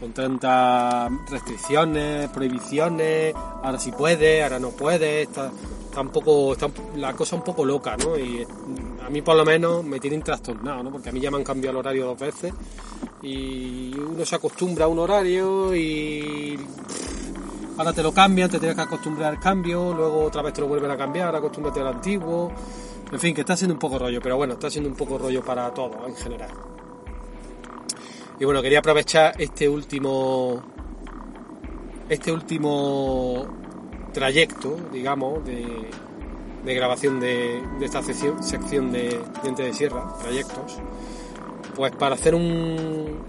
con 0.00 0.12
tantas 0.12 1.10
restricciones, 1.28 2.30
prohibiciones, 2.30 3.34
ahora 3.34 3.78
sí 3.78 3.92
puede, 3.92 4.42
ahora 4.42 4.58
no 4.58 4.70
puede, 4.70 5.22
está, 5.22 5.52
está 5.84 6.00
un 6.00 6.08
poco, 6.08 6.56
la 6.96 7.12
cosa 7.12 7.36
un 7.36 7.44
poco 7.44 7.66
loca, 7.66 7.98
¿no? 7.98 8.18
Y 8.18 8.46
a 9.04 9.10
mí 9.10 9.20
por 9.20 9.36
lo 9.36 9.44
menos 9.44 9.84
me 9.84 10.00
tienen 10.00 10.22
trastornado, 10.22 10.82
¿no? 10.82 10.90
Porque 10.90 11.10
a 11.10 11.12
mí 11.12 11.20
ya 11.20 11.30
me 11.30 11.36
han 11.36 11.44
cambiado 11.44 11.78
el 11.78 11.86
horario 11.86 12.06
dos 12.06 12.18
veces 12.18 12.54
y 13.22 13.94
uno 13.98 14.24
se 14.24 14.36
acostumbra 14.36 14.86
a 14.86 14.88
un 14.88 14.98
horario 14.98 15.76
y 15.76 16.58
ahora 17.76 17.92
te 17.92 18.02
lo 18.02 18.12
cambian, 18.12 18.48
te 18.48 18.58
tienes 18.58 18.76
que 18.76 18.82
acostumbrar 18.82 19.34
al 19.34 19.40
cambio, 19.40 19.92
luego 19.92 20.24
otra 20.24 20.40
vez 20.40 20.54
te 20.54 20.62
lo 20.62 20.68
vuelven 20.68 20.90
a 20.90 20.96
cambiar, 20.96 21.36
acostúmbrate 21.36 21.80
al 21.80 21.88
antiguo, 21.88 22.50
en 23.12 23.20
fin, 23.20 23.34
que 23.34 23.42
está 23.42 23.54
siendo 23.54 23.74
un 23.74 23.80
poco 23.80 23.98
rollo, 23.98 24.20
pero 24.22 24.38
bueno, 24.38 24.54
está 24.54 24.70
siendo 24.70 24.88
un 24.88 24.96
poco 24.96 25.18
rollo 25.18 25.44
para 25.44 25.72
todos 25.74 26.08
en 26.08 26.16
general. 26.16 26.50
Y 28.40 28.44
bueno, 28.46 28.62
quería 28.62 28.78
aprovechar 28.78 29.34
este 29.38 29.68
último. 29.68 30.62
Este 32.08 32.32
último 32.32 33.46
trayecto, 34.14 34.78
digamos, 34.90 35.44
de, 35.44 36.74
grabación 36.74 37.20
de, 37.20 37.62
esta 37.82 38.02
sección, 38.02 38.42
sección 38.42 38.90
de 38.90 39.20
Diente 39.42 39.62
de 39.62 39.74
Sierra, 39.74 40.16
trayectos, 40.22 40.78
pues 41.76 41.92
para 41.96 42.14
hacer 42.14 42.34
un. 42.34 43.20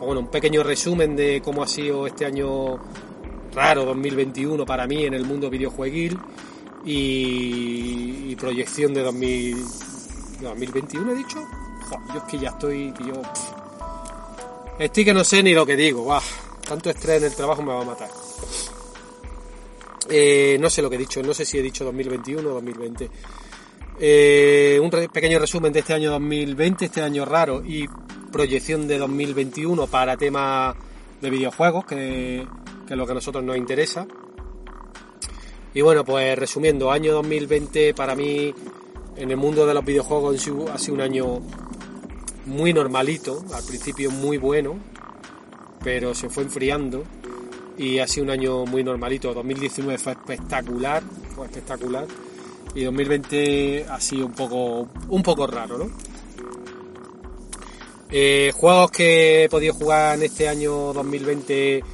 Bueno, 0.00 0.20
un 0.20 0.28
pequeño 0.28 0.62
resumen 0.62 1.14
de 1.14 1.42
cómo 1.44 1.62
ha 1.62 1.68
sido 1.68 2.06
este 2.06 2.24
año 2.24 2.78
raro 3.54 3.84
2021 3.84 4.64
para 4.64 4.86
mí 4.86 5.04
en 5.04 5.12
el 5.12 5.26
mundo 5.26 5.50
videojueguil 5.50 6.18
y, 6.86 8.34
proyección 8.36 8.94
de 8.94 9.02
2000, 9.02 9.56
2021 10.40 11.12
he 11.12 11.14
dicho. 11.16 11.46
Joder, 11.82 12.06
yo 12.14 12.16
es 12.16 12.24
que 12.24 12.38
ya 12.38 12.48
estoy, 12.48 12.92
tío, 12.92 13.20
Estoy 14.80 15.04
que 15.04 15.12
no 15.12 15.24
sé 15.24 15.42
ni 15.42 15.52
lo 15.52 15.66
que 15.66 15.76
digo, 15.76 16.04
Buah, 16.04 16.22
tanto 16.66 16.88
estrés 16.88 17.18
en 17.18 17.24
el 17.24 17.34
trabajo 17.34 17.60
me 17.60 17.70
va 17.70 17.82
a 17.82 17.84
matar. 17.84 18.08
Eh, 20.08 20.56
no 20.58 20.70
sé 20.70 20.80
lo 20.80 20.88
que 20.88 20.96
he 20.96 20.98
dicho, 20.98 21.22
no 21.22 21.34
sé 21.34 21.44
si 21.44 21.58
he 21.58 21.62
dicho 21.62 21.84
2021 21.84 22.48
o 22.48 22.54
2020. 22.54 23.10
Eh, 24.00 24.80
un 24.82 24.88
pequeño 24.88 25.38
resumen 25.38 25.70
de 25.70 25.80
este 25.80 25.92
año 25.92 26.10
2020, 26.12 26.86
este 26.86 27.02
año 27.02 27.26
raro 27.26 27.62
y 27.62 27.86
proyección 28.32 28.88
de 28.88 28.96
2021 28.96 29.86
para 29.86 30.16
temas 30.16 30.74
de 31.20 31.28
videojuegos, 31.28 31.84
que, 31.84 32.46
que 32.86 32.94
es 32.94 32.96
lo 32.96 33.04
que 33.04 33.12
a 33.12 33.16
nosotros 33.16 33.44
nos 33.44 33.58
interesa. 33.58 34.06
Y 35.74 35.82
bueno, 35.82 36.06
pues 36.06 36.38
resumiendo, 36.38 36.90
año 36.90 37.12
2020 37.12 37.92
para 37.92 38.14
mí 38.16 38.54
en 39.14 39.30
el 39.30 39.36
mundo 39.36 39.66
de 39.66 39.74
los 39.74 39.84
videojuegos 39.84 40.36
ha 40.72 40.78
sido 40.78 40.94
un 40.94 41.00
año 41.02 41.42
muy 42.46 42.72
normalito, 42.72 43.44
al 43.54 43.64
principio 43.64 44.10
muy 44.10 44.38
bueno, 44.38 44.78
pero 45.82 46.14
se 46.14 46.28
fue 46.28 46.44
enfriando 46.44 47.04
y 47.76 47.98
ha 47.98 48.06
sido 48.06 48.24
un 48.24 48.30
año 48.30 48.66
muy 48.66 48.84
normalito. 48.84 49.32
2019 49.32 49.98
fue 49.98 50.12
espectacular, 50.12 51.02
fue 51.34 51.46
espectacular 51.46 52.06
y 52.74 52.84
2020 52.84 53.86
ha 53.88 54.00
sido 54.00 54.26
un 54.26 54.32
poco, 54.32 54.88
un 55.08 55.22
poco 55.22 55.46
raro, 55.46 55.78
¿no? 55.78 55.90
Eh, 58.12 58.52
juegos 58.54 58.90
que 58.90 59.44
he 59.44 59.48
podido 59.48 59.72
jugar 59.72 60.16
en 60.18 60.24
este 60.24 60.48
año 60.48 60.92
2020 60.92 61.84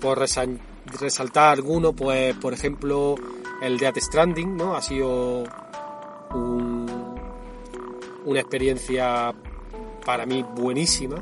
por 0.00 0.18
resaltar 0.18 1.52
alguno, 1.52 1.92
pues 1.92 2.36
por 2.36 2.52
ejemplo 2.52 3.16
el 3.60 3.78
Death 3.78 3.98
Stranding, 3.98 4.56
¿no? 4.56 4.76
Ha 4.76 4.82
sido 4.82 5.44
un, 6.32 6.86
una 8.24 8.40
experiencia 8.40 9.34
para 10.04 10.26
mí 10.26 10.44
buenísima. 10.56 11.16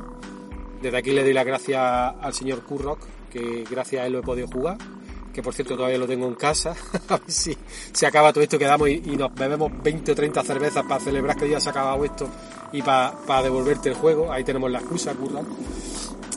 Desde 0.80 0.97
aquí 0.97 1.12
le 1.12 1.22
doy 1.22 1.33
las 1.33 1.47
gracias 1.47 1.80
al 1.80 2.35
señor 2.35 2.62
Kurrock, 2.62 3.01
que 3.30 3.64
gracias 3.70 4.03
a 4.03 4.07
él 4.07 4.12
lo 4.12 4.18
he 4.20 4.22
podido 4.22 4.49
jugar. 4.49 4.78
que 5.33 5.43
por 5.43 5.55
cierto 5.55 5.76
todavía 5.76 5.97
lo 5.97 6.07
tengo 6.07 6.26
en 6.26 6.35
casa, 6.35 6.74
a 7.09 7.16
ver 7.16 7.30
si 7.30 7.57
se 7.93 8.07
acaba 8.07 8.35
todo 8.35 8.45
esto, 8.45 8.59
quedamos 8.59 8.91
y, 8.91 9.03
y 9.07 9.16
nos 9.16 9.35
bebemos 9.35 9.72
20 9.83 10.12
o 10.12 10.14
30 10.14 10.43
cervezas 10.43 10.85
para 10.85 11.01
celebrar 11.01 11.37
que 11.37 11.49
ya 11.49 11.59
se 11.59 11.70
ha 11.70 11.72
acabado 11.72 12.05
esto 12.05 12.28
y 12.72 12.83
para 12.83 13.43
devolverte 13.43 13.89
el 13.89 13.95
juego, 13.95 14.30
ahí 14.30 14.45
tenemos 14.45 14.70
la 14.70 14.80
excusa, 14.80 15.14
curra. 15.14 15.41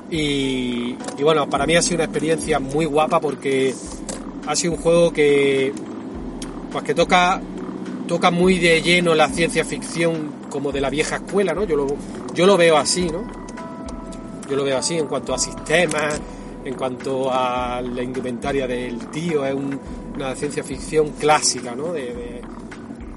Y, 0.10 0.96
y 1.18 1.24
bueno, 1.24 1.50
para 1.50 1.66
mí 1.66 1.76
ha 1.76 1.82
sido 1.82 1.96
una 1.96 2.04
experiencia 2.06 2.60
muy 2.60 2.86
guapa 2.86 3.20
porque 3.20 3.74
ha 4.46 4.56
sido 4.56 4.74
un 4.74 4.80
juego 4.80 5.12
que 5.12 5.74
pues 6.72 6.84
que 6.84 6.94
toca 6.94 7.42
toca 8.08 8.30
muy 8.30 8.60
de 8.60 8.82
lleno 8.82 9.16
la 9.16 9.30
ciencia 9.30 9.66
ficción 9.66 10.45
como 10.56 10.72
de 10.72 10.80
la 10.82 10.90
vieja 10.90 11.18
escuela, 11.18 11.54
¿no? 11.54 11.64
Yo 11.66 11.76
lo, 11.76 11.86
yo 12.34 12.46
lo 12.46 12.56
veo 12.58 12.78
así, 12.78 13.10
¿no? 13.10 13.24
Yo 14.50 14.56
lo 14.56 14.64
veo 14.64 14.78
así 14.78 14.98
en 14.98 15.08
cuanto 15.08 15.34
a 15.34 15.38
sistemas, 15.38 16.20
en 16.64 16.74
cuanto 16.76 17.30
a 17.32 17.82
la 17.82 18.02
indumentaria 18.02 18.66
del 18.68 18.98
tío, 19.10 19.46
es 19.46 19.54
un- 19.54 19.80
una 20.16 20.34
ciencia 20.36 20.64
ficción 20.64 21.10
clásica, 21.20 21.76
¿no? 21.76 21.92
De, 21.94 22.02
de- 22.02 22.42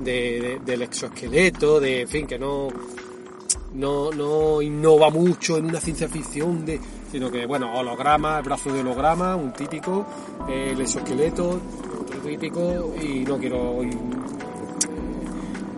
de- 0.00 0.40
de- 0.40 0.60
del 0.64 0.82
exoesqueleto, 0.82 1.78
de, 1.80 2.02
en 2.02 2.08
fin, 2.08 2.26
que 2.26 2.38
no, 2.38 2.68
no, 3.74 4.10
no 4.10 4.60
innova 4.62 5.10
mucho 5.10 5.56
en 5.58 5.66
una 5.66 5.80
ciencia 5.80 6.08
ficción, 6.08 6.64
de, 6.66 6.80
sino 7.12 7.30
que, 7.30 7.46
bueno, 7.46 7.72
holograma, 7.74 8.38
el 8.38 8.44
brazo 8.44 8.72
de 8.72 8.80
holograma, 8.80 9.36
un 9.36 9.52
típico, 9.52 10.06
el 10.48 10.80
exoesqueleto, 10.80 11.60
otro 12.00 12.20
típico, 12.20 12.94
y 13.00 13.20
no 13.20 13.38
quiero 13.38 13.82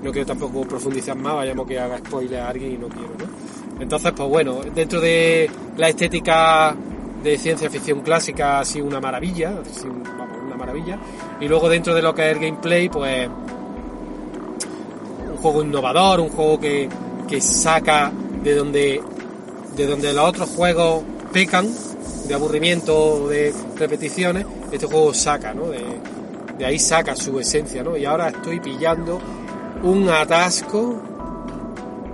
no 0.02 0.12
quiero 0.12 0.26
tampoco 0.26 0.62
profundizar 0.62 1.16
más, 1.16 1.34
vayamos 1.34 1.66
que 1.66 1.78
haga 1.78 1.98
spoiler 1.98 2.40
a 2.40 2.48
alguien 2.48 2.72
y 2.72 2.78
no 2.78 2.88
quiero, 2.88 3.10
¿no? 3.18 3.80
Entonces, 3.80 4.12
pues 4.14 4.28
bueno, 4.28 4.60
dentro 4.74 5.00
de 5.00 5.50
la 5.76 5.88
estética 5.88 6.76
de 7.22 7.38
ciencia 7.38 7.70
ficción 7.70 8.00
clásica 8.00 8.60
ha 8.60 8.64
sido 8.64 8.86
una 8.86 9.00
maravilla, 9.00 9.54
sido, 9.72 9.92
una 9.92 10.56
maravilla. 10.56 10.98
Y 11.40 11.48
luego 11.48 11.68
dentro 11.68 11.94
de 11.94 12.02
lo 12.02 12.14
que 12.14 12.30
es 12.30 12.36
el 12.36 12.42
gameplay, 12.42 12.88
pues 12.88 13.28
un 15.30 15.36
juego 15.38 15.62
innovador, 15.62 16.20
un 16.20 16.28
juego 16.28 16.60
que, 16.60 16.88
que 17.28 17.40
saca 17.40 18.12
de 18.42 18.54
donde, 18.54 19.00
de 19.76 19.86
donde 19.86 20.12
los 20.12 20.28
otros 20.28 20.50
juegos 20.50 21.02
pecan, 21.32 21.66
de 22.28 22.34
aburrimiento, 22.34 23.28
de 23.28 23.52
repeticiones, 23.76 24.46
este 24.70 24.86
juego 24.86 25.12
saca, 25.14 25.54
¿no? 25.54 25.68
De, 25.68 25.80
de 26.58 26.66
ahí 26.66 26.78
saca 26.78 27.16
su 27.16 27.40
esencia, 27.40 27.82
¿no? 27.82 27.96
Y 27.96 28.04
ahora 28.04 28.28
estoy 28.28 28.60
pillando 28.60 29.18
un 29.82 30.08
atasco 30.08 31.00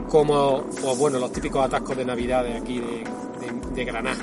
como, 0.08 0.62
pues 0.80 0.98
bueno, 0.98 1.18
los 1.18 1.32
típicos 1.32 1.64
atascos 1.64 1.96
de 1.96 2.04
Navidad 2.04 2.44
de 2.44 2.56
aquí 2.56 2.78
de, 2.80 2.86
de- 3.40 3.74
de 3.74 3.84
Granada. 3.84 4.16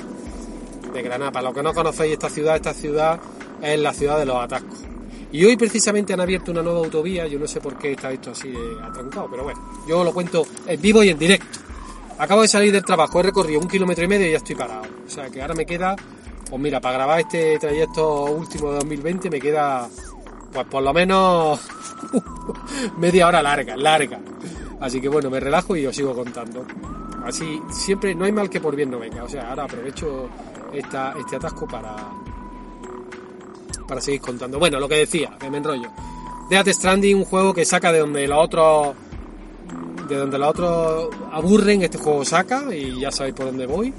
De 0.92 1.02
Granada. 1.02 1.30
Para 1.30 1.44
los 1.44 1.54
que 1.54 1.62
no 1.62 1.74
conocéis 1.74 2.14
esta 2.14 2.28
ciudad, 2.30 2.56
esta 2.56 2.72
ciudad 2.74 3.20
es 3.60 3.78
la 3.78 3.92
ciudad 3.92 4.18
de 4.18 4.26
los 4.26 4.36
atascos. 4.36 4.78
Y 5.32 5.44
hoy 5.44 5.56
precisamente 5.56 6.12
han 6.12 6.20
abierto 6.20 6.52
una 6.52 6.62
nueva 6.62 6.78
autovía, 6.80 7.26
yo 7.26 7.38
no 7.40 7.46
sé 7.48 7.60
por 7.60 7.76
qué 7.76 7.92
está 7.92 8.10
esto 8.12 8.30
así 8.30 8.48
de 8.50 8.58
atrancado, 8.82 9.26
pero 9.30 9.42
bueno, 9.42 9.60
yo 9.88 10.04
lo 10.04 10.12
cuento 10.14 10.46
en 10.66 10.80
vivo 10.80 11.02
y 11.02 11.08
en 11.10 11.18
directo. 11.18 11.58
Acabo 12.18 12.42
de 12.42 12.48
salir 12.48 12.72
del 12.72 12.84
trabajo, 12.84 13.18
he 13.18 13.24
recorrido 13.24 13.58
un 13.60 13.66
kilómetro 13.66 14.04
y 14.04 14.08
medio 14.08 14.28
y 14.28 14.30
ya 14.30 14.36
estoy 14.36 14.54
parado. 14.54 14.82
O 15.04 15.10
sea 15.10 15.28
que 15.30 15.42
ahora 15.42 15.54
me 15.54 15.66
queda, 15.66 15.96
pues 16.48 16.62
mira, 16.62 16.80
para 16.80 16.94
grabar 16.94 17.18
este 17.20 17.58
trayecto 17.58 18.24
último 18.26 18.68
de 18.70 18.74
2020 18.76 19.28
me 19.30 19.40
queda, 19.40 19.88
pues 20.52 20.66
por 20.68 20.82
lo 20.84 20.92
menos 20.94 21.60
media 22.98 23.28
hora 23.28 23.42
larga, 23.42 23.76
larga. 23.76 24.20
Así 24.80 25.00
que 25.00 25.08
bueno, 25.08 25.30
me 25.30 25.40
relajo 25.40 25.76
y 25.76 25.86
os 25.86 25.94
sigo 25.94 26.14
contando. 26.14 26.64
Así, 27.24 27.60
siempre, 27.70 28.14
no 28.14 28.24
hay 28.24 28.32
mal 28.32 28.50
que 28.50 28.60
por 28.60 28.76
bien 28.76 28.90
no 28.90 28.98
venga. 28.98 29.24
O 29.24 29.28
sea, 29.28 29.48
ahora 29.48 29.64
aprovecho 29.64 30.28
esta, 30.72 31.14
este 31.18 31.36
atasco 31.36 31.66
para, 31.66 31.96
para 33.88 34.00
seguir 34.00 34.20
contando. 34.20 34.58
Bueno, 34.58 34.78
lo 34.78 34.88
que 34.88 34.96
decía, 34.96 35.36
que 35.38 35.50
me 35.50 35.58
enrollo. 35.58 35.90
Death 36.50 36.68
Stranding, 36.68 37.16
un 37.16 37.24
juego 37.24 37.54
que 37.54 37.64
saca 37.64 37.92
de 37.92 38.00
donde 38.00 38.28
los 38.28 38.38
otros 38.38 38.94
de 40.08 40.16
donde 40.16 40.38
los 40.38 40.48
otros 40.48 41.08
aburren, 41.32 41.82
este 41.82 41.96
juego 41.96 42.24
saca 42.26 42.74
y 42.74 43.00
ya 43.00 43.10
sabéis 43.10 43.34
por 43.34 43.46
dónde 43.46 43.66
voy. 43.66 43.92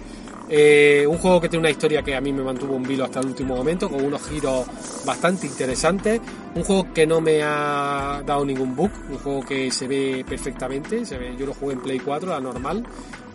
Eh, 0.47 1.05
un 1.07 1.17
juego 1.17 1.41
que 1.41 1.49
tiene 1.49 1.61
una 1.61 1.71
historia 1.71 2.03
que 2.03 2.15
a 2.15 2.21
mí 2.21 2.31
me 2.31 2.43
mantuvo 2.43 2.75
en 2.75 2.83
vilo 2.83 3.03
hasta 3.03 3.19
el 3.19 3.27
último 3.27 3.55
momento, 3.55 3.89
con 3.89 4.03
unos 4.03 4.21
giros 4.27 4.65
bastante 5.05 5.47
interesantes. 5.47 6.21
Un 6.53 6.63
juego 6.63 6.93
que 6.93 7.07
no 7.07 7.19
me 7.19 7.41
ha 7.41 8.21
dado 8.25 8.45
ningún 8.45 8.75
bug, 8.75 8.91
un 9.09 9.17
juego 9.17 9.43
que 9.43 9.71
se 9.71 9.87
ve 9.87 10.23
perfectamente. 10.27 11.05
Se 11.05 11.17
ve, 11.17 11.35
yo 11.37 11.45
lo 11.45 11.53
jugué 11.53 11.73
en 11.73 11.81
Play 11.81 11.99
4, 11.99 12.29
la 12.29 12.39
normal, 12.39 12.85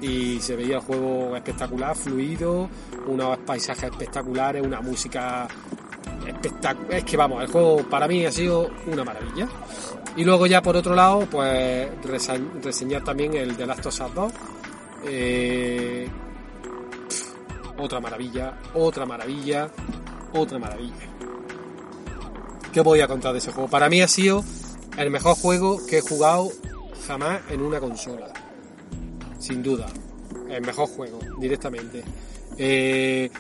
y 0.01 0.41
se 0.41 0.57
veía 0.57 0.77
el 0.77 0.83
juego 0.83 1.37
espectacular, 1.37 1.97
fluido, 1.97 2.69
unos 3.07 3.39
paisajes 3.39 3.85
espectaculares, 3.85 4.65
una 4.65 4.81
música 4.81 5.49
espectacular. 6.27 6.95
Es 6.95 7.05
que 7.05 7.17
vamos, 7.17 7.43
el 7.43 7.49
juego 7.49 7.79
para 7.89 8.07
mí 8.07 8.25
ha 8.25 8.33
sido 8.33 8.71
una 8.87 9.05
maravilla. 9.05 9.49
Y 10.17 10.25
luego 10.25 10.47
ya 10.47 10.63
por 10.63 10.77
otro 10.77 10.95
lado, 10.95 11.27
pues 11.31 11.89
reseñar 12.63 13.03
también 13.03 13.35
el 13.35 13.57
de 13.57 13.67
Last 13.67 13.87
of 13.87 14.01
Us 14.01 14.15
2. 14.15 14.33
Eh, 15.07 16.09
pf, 16.09 16.30
otra 17.81 18.01
maravilla, 18.01 18.59
otra 18.75 19.07
maravilla, 19.07 19.71
otra 20.33 20.59
maravilla. 20.59 20.95
¿Qué 22.73 22.81
voy 22.81 23.01
a 23.01 23.09
contar 23.09 23.33
de 23.33 23.39
ese 23.39 23.51
juego? 23.51 23.69
Para 23.69 23.89
mí 23.89 24.01
ha 24.01 24.09
sido 24.09 24.45
el 24.97 25.11
mejor 25.11 25.37
juego 25.37 25.85
que 25.87 25.99
he 25.99 26.01
jugado 26.01 26.51
jamás 27.07 27.41
en 27.51 27.63
una 27.63 27.81
consola. 27.81 28.33
Sin 29.39 29.63
duda. 29.63 29.87
El 30.49 30.63
mejor 30.63 30.89
juego, 30.89 31.19
directamente. 31.39 32.03
Eh, 32.57 33.31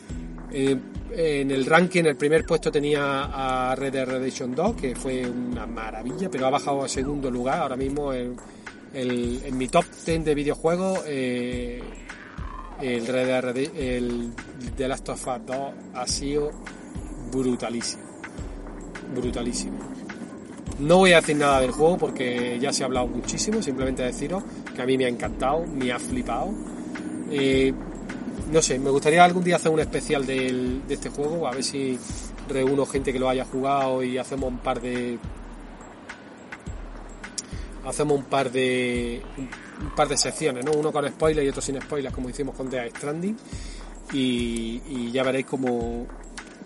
eh, 0.50 0.76
en 1.12 1.50
el 1.50 1.66
ranking, 1.66 2.00
en 2.00 2.06
el 2.06 2.16
primer 2.16 2.44
puesto 2.44 2.70
tenía 2.70 3.70
a 3.70 3.74
Red 3.74 3.92
Dead 3.92 4.06
Redemption 4.06 4.54
2, 4.54 4.76
que 4.76 4.94
fue 4.94 5.26
una 5.28 5.66
maravilla, 5.66 6.30
pero 6.30 6.46
ha 6.46 6.50
bajado 6.50 6.82
a 6.82 6.88
segundo 6.88 7.30
lugar. 7.30 7.60
Ahora 7.60 7.76
mismo 7.76 8.12
en, 8.12 8.36
mi 9.52 9.68
top 9.68 9.84
10 10.06 10.24
de 10.24 10.34
videojuegos, 10.34 11.00
eh, 11.06 11.82
el 12.82 13.06
Red 13.06 13.54
Dead 13.54 13.76
el 13.76 14.32
The 14.76 14.88
Last 14.88 15.08
of 15.08 15.26
Us 15.26 15.46
2 15.46 15.56
ha 15.94 16.06
sido 16.06 16.50
brutalísimo. 17.32 18.02
Brutalísimo. 19.14 19.78
No 20.78 20.98
voy 20.98 21.12
a 21.12 21.20
decir 21.20 21.36
nada 21.36 21.60
del 21.60 21.72
juego 21.72 21.98
porque 21.98 22.58
ya 22.60 22.72
se 22.72 22.82
ha 22.82 22.86
hablado 22.86 23.06
muchísimo, 23.06 23.62
simplemente 23.62 24.02
deciros 24.02 24.42
que 24.74 24.80
a 24.80 24.86
mí 24.86 24.96
me 24.96 25.04
ha 25.04 25.08
encantado, 25.08 25.66
me 25.66 25.92
ha 25.92 25.98
flipado. 25.98 26.54
Eh, 27.30 27.72
no 28.50 28.62
sé, 28.62 28.78
me 28.78 28.90
gustaría 28.90 29.24
algún 29.24 29.44
día 29.44 29.56
hacer 29.56 29.70
un 29.70 29.80
especial 29.80 30.24
de 30.24 30.80
este 30.88 31.10
juego, 31.10 31.46
a 31.46 31.52
ver 31.52 31.62
si 31.62 31.98
reúno 32.50 32.84
gente 32.86 33.12
que 33.12 33.18
lo 33.18 33.28
haya 33.28 33.44
jugado 33.44 34.02
y 34.02 34.18
hacemos 34.18 34.50
un 34.50 34.58
par 34.58 34.80
de. 34.80 35.18
Hacemos 37.84 38.18
un 38.18 38.24
par 38.24 38.50
de. 38.50 39.22
un 39.38 39.94
par 39.94 40.08
de 40.08 40.16
secciones, 40.16 40.64
¿no? 40.64 40.72
Uno 40.72 40.92
con 40.92 41.08
spoilers 41.08 41.46
y 41.46 41.48
otro 41.48 41.62
sin 41.62 41.80
spoilers, 41.80 42.14
como 42.14 42.28
hicimos 42.28 42.54
con 42.54 42.68
Death 42.68 42.96
Stranding. 42.96 43.36
Y, 44.12 44.82
y 44.88 45.10
ya 45.12 45.22
veréis 45.22 45.46
como 45.46 46.06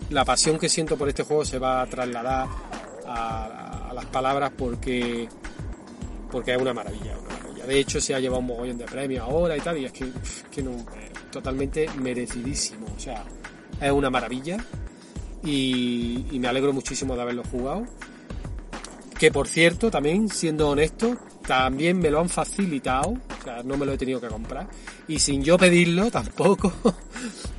la 0.09 0.25
pasión 0.25 0.57
que 0.57 0.69
siento 0.69 0.97
por 0.97 1.09
este 1.09 1.23
juego 1.23 1.45
se 1.45 1.59
va 1.59 1.81
a 1.81 1.87
trasladar 1.87 2.47
a, 3.07 3.91
las 3.93 4.05
palabras 4.07 4.51
porque 4.57 5.27
porque 6.31 6.53
es 6.53 6.61
una 6.61 6.73
maravilla, 6.73 7.17
una 7.17 7.37
maravilla. 7.37 7.65
De 7.65 7.79
hecho, 7.79 8.01
se 8.01 8.13
ha 8.13 8.19
llevado 8.19 8.41
un 8.41 8.47
mogollón 8.47 8.77
de 8.77 8.85
premios 8.85 9.23
ahora 9.23 9.55
y 9.55 9.61
tal, 9.61 9.77
y 9.77 9.85
es 9.85 9.93
que, 9.93 10.11
que 10.51 10.61
no, 10.61 10.71
eh, 10.71 11.11
totalmente 11.31 11.87
merecidísimo. 11.97 12.87
O 12.95 12.99
sea, 12.99 13.23
es 13.79 13.91
una 13.91 14.09
maravilla 14.09 14.57
y, 15.43 16.25
y 16.29 16.39
me 16.39 16.49
alegro 16.49 16.73
muchísimo 16.73 17.15
de 17.15 17.21
haberlo 17.21 17.43
jugado. 17.49 17.85
Que 19.17 19.31
por 19.31 19.47
cierto, 19.47 19.89
también 19.89 20.27
siendo 20.29 20.69
honesto, 20.69 21.15
también 21.47 21.99
me 21.99 22.09
lo 22.11 22.19
han 22.19 22.27
facilitado, 22.29 23.11
o 23.11 23.43
sea, 23.43 23.63
no 23.63 23.77
me 23.77 23.85
lo 23.85 23.93
he 23.93 23.97
tenido 23.97 24.19
que 24.19 24.27
comprar. 24.27 24.67
Y 25.07 25.19
sin 25.19 25.41
yo 25.43 25.57
pedirlo 25.57 26.11
tampoco 26.11 26.73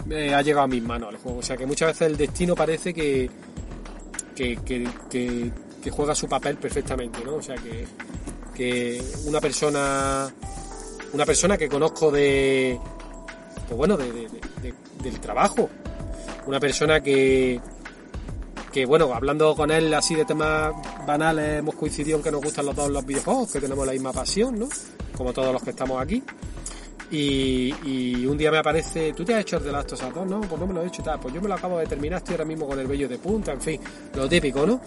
me 0.05 0.35
ha 0.35 0.43
llegado 0.43 0.65
a 0.65 0.69
mis 0.69 0.83
manos 0.83 1.13
el 1.15 1.19
juego. 1.19 1.39
O 1.39 1.43
sea 1.43 1.57
que 1.57 1.65
muchas 1.67 1.89
veces 1.89 2.09
el 2.09 2.17
destino 2.17 2.55
parece 2.55 2.93
que, 2.93 3.31
que, 4.35 4.57
que, 4.65 4.89
que- 5.11 5.51
que 5.83 5.91
juega 5.93 6.17
su 6.17 6.29
papel 6.29 6.57
perfectamente, 6.57 7.21
¿no? 7.25 7.37
O 7.37 7.43
sea 7.43 7.55
que, 7.55 7.87
que 8.55 9.01
una 9.27 9.41
persona 9.41 10.29
una 11.13 11.25
persona 11.25 11.57
que 11.57 11.69
conozco 11.69 12.11
de 12.11 12.77
pues 13.69 13.77
bueno 13.77 13.97
de, 13.97 14.11
de- 14.13 14.29
de- 14.63 14.75
del 15.01 15.21
trabajo 15.21 15.71
una 16.47 16.59
persona 16.59 17.01
que 17.01 17.61
que 18.77 18.85
bueno 18.85 19.15
hablando 19.15 19.57
con 19.57 19.71
él 19.71 19.95
así 19.95 20.15
de 20.15 20.27
temas 20.27 20.75
banales 21.07 21.61
hemos 21.61 21.77
coincidido 21.77 22.19
en 22.19 22.23
que 22.23 22.31
nos 22.31 22.43
gustan 22.43 22.67
los 22.67 22.77
dos 22.77 22.91
los 22.91 23.07
videojuegos 23.07 23.51
que 23.51 23.59
tenemos 23.59 23.87
la 23.87 23.93
misma 23.95 24.13
pasión 24.13 24.59
no 24.59 24.69
como 25.17 25.33
todos 25.33 25.51
los 25.51 25.63
que 25.63 25.71
estamos 25.71 25.99
aquí 25.99 26.23
y, 27.11 27.75
y 27.85 28.27
un 28.27 28.37
día 28.37 28.51
me 28.51 28.59
aparece, 28.59 29.13
¿tú 29.13 29.25
te 29.25 29.35
has 29.35 29.43
hecho 29.43 29.59
el 29.59 29.65
de 29.65 29.71
Us 29.71 29.87
2? 29.87 30.27
No, 30.27 30.41
pues 30.41 30.61
no 30.61 30.67
me 30.67 30.75
lo 30.75 30.83
he 30.83 30.87
hecho 30.87 31.03
tal. 31.03 31.21
Pues 31.21 31.33
yo 31.35 31.41
me 31.41 31.49
lo 31.49 31.55
acabo 31.55 31.79
de 31.79 31.87
terminar, 31.87 32.19
estoy 32.19 32.35
ahora 32.35 32.45
mismo 32.45 32.67
con 32.67 32.79
el 32.79 32.87
vello 32.87 33.09
de 33.09 33.19
punta, 33.19 33.53
en 33.53 33.61
fin, 33.61 33.81
lo 34.15 34.29
típico, 34.29 34.67
¿no? 34.67 34.81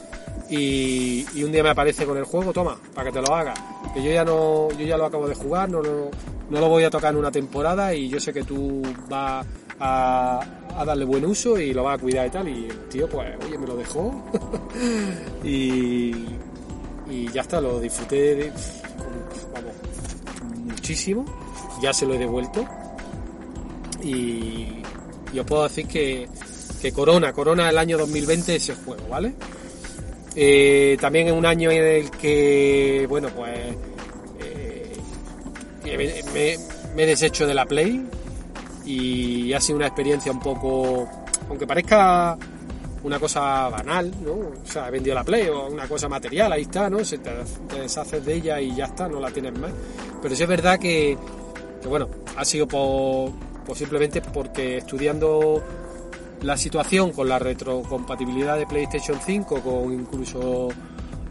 Y, 0.50 1.26
y 1.34 1.44
un 1.44 1.52
día 1.52 1.64
me 1.64 1.70
aparece 1.70 2.06
con 2.06 2.18
el 2.18 2.26
juego, 2.26 2.52
toma, 2.52 2.78
para 2.94 3.10
que 3.10 3.20
te 3.20 3.26
lo 3.26 3.34
hagas. 3.34 3.60
Que 3.94 4.04
yo 4.04 4.12
ya 4.12 4.26
no, 4.26 4.70
yo 4.72 4.86
ya 4.86 4.98
lo 4.98 5.06
acabo 5.06 5.28
de 5.28 5.36
jugar, 5.36 5.70
no, 5.70 5.82
no, 5.82 6.10
no 6.50 6.60
lo 6.60 6.68
voy 6.68 6.84
a 6.84 6.90
tocar 6.90 7.14
en 7.14 7.20
una 7.20 7.32
temporada 7.32 7.94
y 7.94 8.10
yo 8.10 8.20
sé 8.20 8.34
que 8.34 8.44
tú 8.44 8.82
vas 9.08 9.46
a, 9.80 10.46
darle 10.86 11.06
buen 11.06 11.26
uso 11.26 11.60
y 11.60 11.74
lo 11.74 11.84
va 11.84 11.94
a 11.94 11.98
cuidar 11.98 12.28
y 12.28 12.30
tal. 12.30 12.48
Y 12.50 12.66
el 12.66 12.90
tío, 12.90 13.08
pues, 13.08 13.34
oye, 13.46 13.58
me 13.58 13.68
lo 13.68 13.78
dejó. 13.78 14.24
y, 15.44 16.12
y 17.10 17.28
ya 17.32 17.42
está, 17.42 17.62
lo 17.62 17.80
disfruté 17.80 18.36
de, 18.36 18.52
vamos, 19.54 19.74
muchísimo. 20.66 21.26
Ya 21.82 21.94
se 21.94 22.06
lo 22.06 22.14
he 22.14 22.18
devuelto. 22.18 22.66
Y, 24.04 24.80
y 25.34 25.40
os 25.40 25.46
puedo 25.46 25.64
decir 25.64 25.88
que, 25.88 26.28
Corona, 26.94 27.34
Corona 27.34 27.70
el 27.70 27.78
año 27.78 27.98
2020 27.98 28.56
ese 28.56 28.76
juego, 28.76 29.08
¿vale? 29.10 29.34
Eh, 30.36 30.98
también 31.00 31.28
es 31.28 31.34
un 31.34 31.46
año 31.46 31.72
en 31.72 31.84
el 31.84 32.12
que, 32.12 33.06
bueno, 33.10 33.30
pues 33.36 33.60
eh, 34.40 34.98
me 36.96 37.04
he 37.04 37.06
deshecho 37.06 37.46
de 37.46 37.54
la 37.54 37.66
Play 37.66 38.08
y 38.86 39.54
ha 39.54 39.60
sido 39.60 39.78
una 39.78 39.88
experiencia 39.88 40.32
un 40.32 40.40
poco, 40.40 41.08
aunque 41.50 41.68
parezca 41.68 42.38
una 43.04 43.20
cosa 43.20 43.70
banal, 43.70 44.12
¿no? 44.24 44.32
O 44.32 44.66
sea, 44.66 44.88
he 44.88 44.92
vendido 44.92 45.16
la 45.16 45.24
Play 45.24 45.48
o 45.48 45.68
una 45.68 45.88
cosa 45.88 46.10
material, 46.10 46.52
ahí 46.52 46.64
está, 46.64 46.90
¿no? 46.90 47.04
Se 47.04 47.18
te, 47.20 47.32
te 47.68 47.82
deshaces 47.82 48.26
de 48.26 48.34
ella 48.34 48.60
y 48.60 48.76
ya 48.76 48.86
está, 48.86 49.08
no 49.08 49.20
la 49.20 49.32
tienes 49.32 49.58
más. 49.58 49.72
Pero 50.22 50.36
sí 50.36 50.44
es 50.44 50.50
verdad 50.50 50.80
que, 50.80 51.18
que 51.82 51.88
bueno, 51.88 52.08
ha 52.36 52.46
sido 52.46 52.68
por, 52.68 53.32
por 53.66 53.76
simplemente 53.76 54.22
porque 54.22 54.78
estudiando 54.78 55.64
la 56.42 56.58
situación 56.58 57.12
con 57.12 57.28
la 57.28 57.40
retrocompatibilidad 57.40 58.58
de 58.58 58.66
PlayStation 58.66 59.20
5, 59.20 59.62
con 59.62 59.94
incluso 59.94 60.70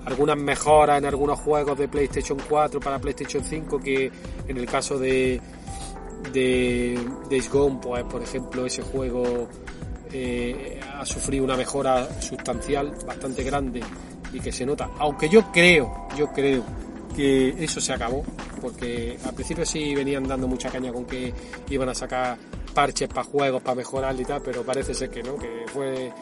algunas 0.05 0.37
mejoras 0.37 0.99
en 0.99 1.07
algunos 1.07 1.39
juegos 1.41 1.79
de 1.79 1.89
PlayStation 1.89 2.39
4 2.49 2.81
para 2.81 2.99
PlayStation 2.99 3.45
5, 3.45 3.79
que 3.79 4.11
en 4.47 4.57
el 4.57 4.67
caso 4.67 4.99
de, 4.99 5.41
de 6.33 6.99
Days 7.31 7.51
Gone, 7.51 7.79
pues 7.81 8.05
por 8.05 8.23
ejemplo, 8.23 8.67
ese 8.67 8.83
juego 8.83 9.49
eh, 10.13 10.81
ha 10.95 11.05
sufrido 11.05 11.45
una 11.45 11.57
mejora 11.57 12.09
sustancial 12.21 12.95
bastante 13.07 13.43
grande 13.43 13.81
y 14.33 14.41
que 14.41 14.53
se 14.53 14.65
nota. 14.65 14.91
Aunque 14.99 15.29
yo 15.29 15.51
creo, 15.53 16.09
yo 16.17 16.33
creo 16.33 16.65
que 17.19 17.65
eso 17.65 17.81
se 17.81 17.93
acabó, 17.93 18.23
porque 18.61 19.19
al 19.25 19.35
principio 19.35 19.67
sí 19.67 19.93
venían 19.93 20.29
dando 20.29 20.47
mucha 20.47 20.71
caña 20.71 20.93
con 20.93 21.05
que 21.05 21.35
iban 21.69 21.89
a 21.89 21.95
sacar 21.95 22.39
parches 22.73 23.09
para 23.09 23.25
juegos, 23.25 23.61
para 23.61 23.75
mejorar 23.75 24.21
y 24.21 24.25
tal, 24.25 24.41
pero 24.41 24.63
parece 24.63 24.95
ser 24.95 25.11
que 25.11 25.25
no, 25.25 25.37
que 25.37 25.65
fue 25.67 26.13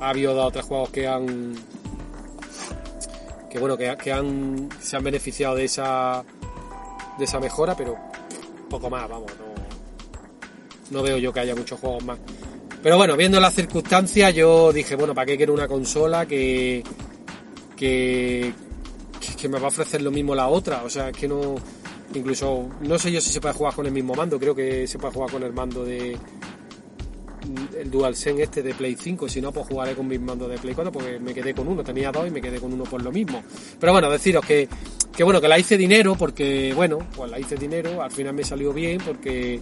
ha 0.00 0.08
habido 0.08 0.34
dos 0.34 0.48
o 0.48 0.50
tres 0.50 0.64
juegos 0.64 0.90
que 0.90 1.06
han 1.06 1.54
que 3.48 3.60
bueno 3.60 3.76
que, 3.76 3.96
que 3.96 4.12
han 4.12 4.68
se 4.80 4.96
han 4.96 5.04
beneficiado 5.04 5.54
de 5.54 5.66
esa 5.66 6.24
de 7.16 7.24
esa 7.24 7.38
mejora, 7.38 7.76
pero 7.76 7.96
poco 8.68 8.90
más, 8.90 9.08
vamos, 9.08 9.30
no, 9.38 10.98
no 10.98 11.02
veo 11.04 11.18
yo 11.18 11.32
que 11.32 11.38
haya 11.38 11.54
muchos 11.54 11.78
juegos 11.78 12.04
más. 12.04 12.18
Pero 12.82 12.96
bueno, 12.96 13.16
viendo 13.16 13.38
las 13.38 13.54
circunstancias, 13.54 14.34
yo 14.34 14.72
dije, 14.72 14.96
bueno, 14.96 15.14
¿para 15.14 15.26
qué 15.26 15.36
quiero 15.36 15.52
una 15.52 15.68
consola 15.68 16.26
que, 16.26 16.82
que, 17.76 18.52
que 19.40 19.48
me 19.48 19.58
va 19.58 19.66
a 19.66 19.68
ofrecer 19.68 20.02
lo 20.02 20.10
mismo 20.10 20.34
la 20.34 20.48
otra? 20.48 20.82
O 20.84 20.90
sea, 20.90 21.12
que 21.12 21.28
no, 21.28 21.54
incluso, 22.14 22.68
no 22.80 22.98
sé 22.98 23.12
yo 23.12 23.20
si 23.20 23.30
se 23.30 23.40
puede 23.40 23.54
jugar 23.54 23.74
con 23.74 23.86
el 23.86 23.92
mismo 23.92 24.14
mando, 24.14 24.38
creo 24.38 24.54
que 24.54 24.86
se 24.86 24.98
puede 24.98 25.14
jugar 25.14 25.30
con 25.30 25.42
el 25.42 25.52
mando 25.52 25.84
de 25.84 26.16
el 27.78 27.90
DualSense 27.90 28.42
este 28.42 28.62
de 28.62 28.74
Play 28.74 28.96
5, 29.00 29.28
si 29.28 29.40
no, 29.40 29.52
pues 29.52 29.66
jugaré 29.66 29.94
con 29.94 30.06
mis 30.06 30.20
mandos 30.20 30.50
de 30.50 30.58
Play 30.58 30.74
4 30.74 30.92
porque 30.92 31.18
me 31.18 31.34
quedé 31.34 31.54
con 31.54 31.66
uno, 31.68 31.82
tenía 31.82 32.12
dos 32.12 32.26
y 32.28 32.30
me 32.30 32.40
quedé 32.40 32.60
con 32.60 32.72
uno 32.72 32.84
por 32.84 33.02
lo 33.02 33.10
mismo. 33.10 33.42
Pero 33.78 33.92
bueno, 33.92 34.10
deciros 34.10 34.44
que, 34.44 34.68
que 35.14 35.24
bueno, 35.24 35.40
que 35.40 35.48
la 35.48 35.58
hice 35.58 35.76
dinero 35.76 36.14
porque, 36.16 36.72
bueno, 36.74 36.98
pues 37.16 37.30
la 37.30 37.38
hice 37.38 37.56
dinero, 37.56 38.02
al 38.02 38.10
final 38.10 38.34
me 38.34 38.44
salió 38.44 38.72
bien 38.72 39.00
porque 39.04 39.60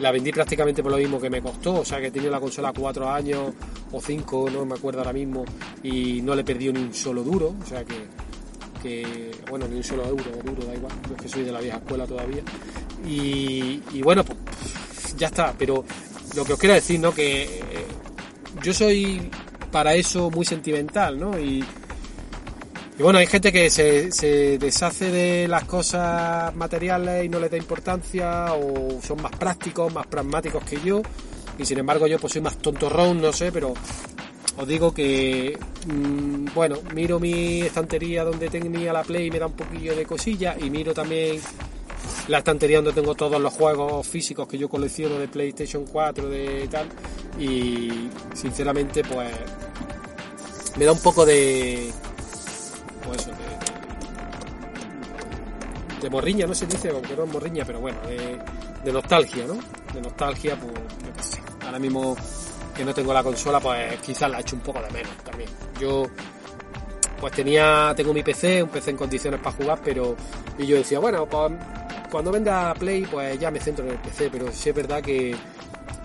la 0.00 0.12
vendí 0.12 0.30
prácticamente 0.30 0.82
por 0.82 0.92
lo 0.92 0.98
mismo 0.98 1.20
que 1.20 1.30
me 1.30 1.40
costó, 1.40 1.80
o 1.80 1.84
sea 1.84 2.00
que 2.00 2.08
he 2.08 2.10
tenido 2.10 2.30
la 2.30 2.40
consola 2.40 2.72
cuatro 2.72 3.08
años 3.08 3.52
o 3.92 4.00
cinco, 4.00 4.48
no 4.50 4.66
me 4.66 4.74
acuerdo 4.74 5.00
ahora 5.00 5.12
mismo, 5.12 5.44
y 5.82 6.20
no 6.22 6.34
le 6.34 6.42
he 6.46 6.54
ni 6.54 6.68
un 6.68 6.92
solo 6.92 7.22
duro, 7.22 7.54
o 7.62 7.66
sea 7.66 7.84
que, 7.84 7.94
bueno, 9.48 9.66
ni 9.68 9.76
un 9.76 9.84
solo 9.84 10.04
euro, 10.04 10.24
duro, 10.44 10.66
da 10.66 10.74
igual, 10.74 10.92
yo 11.08 11.16
es 11.16 11.22
que 11.22 11.28
soy 11.28 11.42
de 11.44 11.52
la 11.52 11.60
vieja 11.60 11.78
escuela 11.78 12.06
todavía. 12.06 12.42
Y, 13.06 13.80
bueno, 14.02 14.24
pues 14.24 14.38
ya 15.16 15.28
está, 15.28 15.54
pero 15.56 15.84
lo 16.34 16.44
que 16.44 16.52
os 16.52 16.58
quiero 16.58 16.74
decir, 16.74 17.00
¿no? 17.00 17.12
Que 17.12 17.42
eh, 17.42 17.86
yo 18.62 18.72
soy 18.72 19.30
para 19.70 19.94
eso 19.94 20.30
muy 20.30 20.44
sentimental, 20.44 21.18
¿no? 21.18 21.38
Y, 21.38 21.64
bueno, 22.98 23.18
hay 23.18 23.26
gente 23.26 23.52
que 23.52 23.68
se, 23.68 24.10
se 24.10 24.58
deshace 24.58 25.10
de 25.10 25.48
las 25.48 25.64
cosas 25.64 26.54
materiales 26.56 27.26
y 27.26 27.28
no 27.28 27.38
les 27.38 27.50
da 27.50 27.58
importancia, 27.58 28.54
o 28.54 29.00
son 29.02 29.20
más 29.20 29.32
prácticos, 29.32 29.92
más 29.92 30.06
pragmáticos 30.06 30.64
que 30.64 30.80
yo, 30.80 31.02
y 31.58 31.64
sin 31.64 31.78
embargo 31.78 32.06
yo 32.06 32.18
pues 32.18 32.32
soy 32.32 32.42
más 32.42 32.56
tontorrón, 32.58 33.20
no 33.20 33.32
sé, 33.32 33.52
pero 33.52 33.74
os 34.56 34.66
digo 34.66 34.92
que, 34.92 35.58
mm, 35.86 36.46
bueno, 36.54 36.76
miro 36.94 37.20
mi 37.20 37.60
estantería 37.62 38.24
donde 38.24 38.48
tenía 38.48 38.92
la 38.92 39.02
Play 39.02 39.26
y 39.26 39.30
me 39.30 39.38
da 39.38 39.46
un 39.46 39.52
poquillo 39.52 39.94
de 39.94 40.06
cosilla, 40.06 40.56
y 40.58 40.70
miro 40.70 40.94
también 40.94 41.40
la 42.28 42.38
estantería 42.38 42.78
donde 42.78 42.92
tengo 42.92 43.14
todos 43.14 43.40
los 43.40 43.52
juegos 43.52 44.06
físicos 44.06 44.48
que 44.48 44.58
yo 44.58 44.68
colecciono 44.68 45.18
de 45.18 45.28
PlayStation 45.28 45.84
4, 45.84 46.28
de 46.28 46.68
tal, 46.70 46.88
y 47.38 48.08
sinceramente 48.34 49.02
pues 49.04 49.30
me 50.76 50.84
da 50.84 50.92
un 50.92 51.00
poco 51.00 51.26
de 51.26 51.90
pues 53.04 53.20
eso, 53.20 53.30
de, 53.30 53.36
de 56.02 56.10
morriña, 56.10 56.46
no 56.46 56.54
se 56.54 56.66
dice, 56.66 56.90
aunque 56.90 57.16
no 57.16 57.24
es 57.24 57.32
morriña, 57.32 57.64
pero 57.64 57.80
bueno, 57.80 57.98
de, 58.06 58.92
nostalgia, 58.92 59.46
¿no? 59.46 59.58
De 59.92 60.00
nostalgia, 60.00 60.56
pues 60.56 60.72
yo 60.72 61.12
qué. 61.12 61.66
Ahora 61.66 61.78
mismo 61.78 62.16
que 62.76 62.84
no 62.84 62.92
tengo 62.94 63.12
la 63.14 63.22
consola, 63.22 63.58
pues 63.60 63.98
quizás 64.00 64.30
la 64.30 64.38
he 64.38 64.40
hecho 64.42 64.56
un 64.56 64.62
poco 64.62 64.80
de 64.82 64.90
menos 64.90 65.12
también. 65.24 65.48
Yo 65.80 66.04
pues 67.20 67.32
tenía, 67.32 67.94
tengo 67.96 68.12
mi 68.12 68.22
PC, 68.22 68.62
un 68.62 68.68
PC 68.68 68.90
en 68.90 68.96
condiciones 68.96 69.40
para 69.40 69.56
jugar, 69.56 69.80
pero 69.82 70.14
y 70.58 70.66
yo 70.66 70.76
decía, 70.76 70.98
bueno, 70.98 71.26
pues 71.26 71.52
cuando 72.10 72.30
venda 72.30 72.74
Play, 72.74 73.06
pues 73.06 73.38
ya 73.38 73.50
me 73.50 73.58
centro 73.60 73.84
en 73.86 73.92
el 73.92 73.98
PC, 73.98 74.28
pero 74.30 74.52
sí 74.52 74.68
es 74.68 74.74
verdad 74.74 75.02
que, 75.02 75.34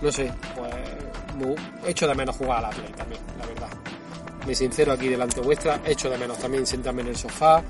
no 0.00 0.10
sé, 0.10 0.32
pues 0.56 0.72
mu- 1.36 1.54
echo 1.86 2.06
de 2.08 2.14
menos 2.14 2.36
jugar 2.36 2.58
a 2.58 2.62
la 2.62 2.70
Play 2.70 2.92
también, 2.96 3.20
la 3.38 3.46
verdad. 3.46 3.68
Me 4.46 4.54
sincero 4.54 4.92
aquí 4.92 5.08
delante 5.08 5.40
vuestra, 5.40 5.80
echo 5.84 6.08
de 6.10 6.18
menos 6.18 6.38
también 6.38 6.66
sentarme 6.66 7.02
en 7.02 7.08
el 7.08 7.16
sofá, 7.16 7.62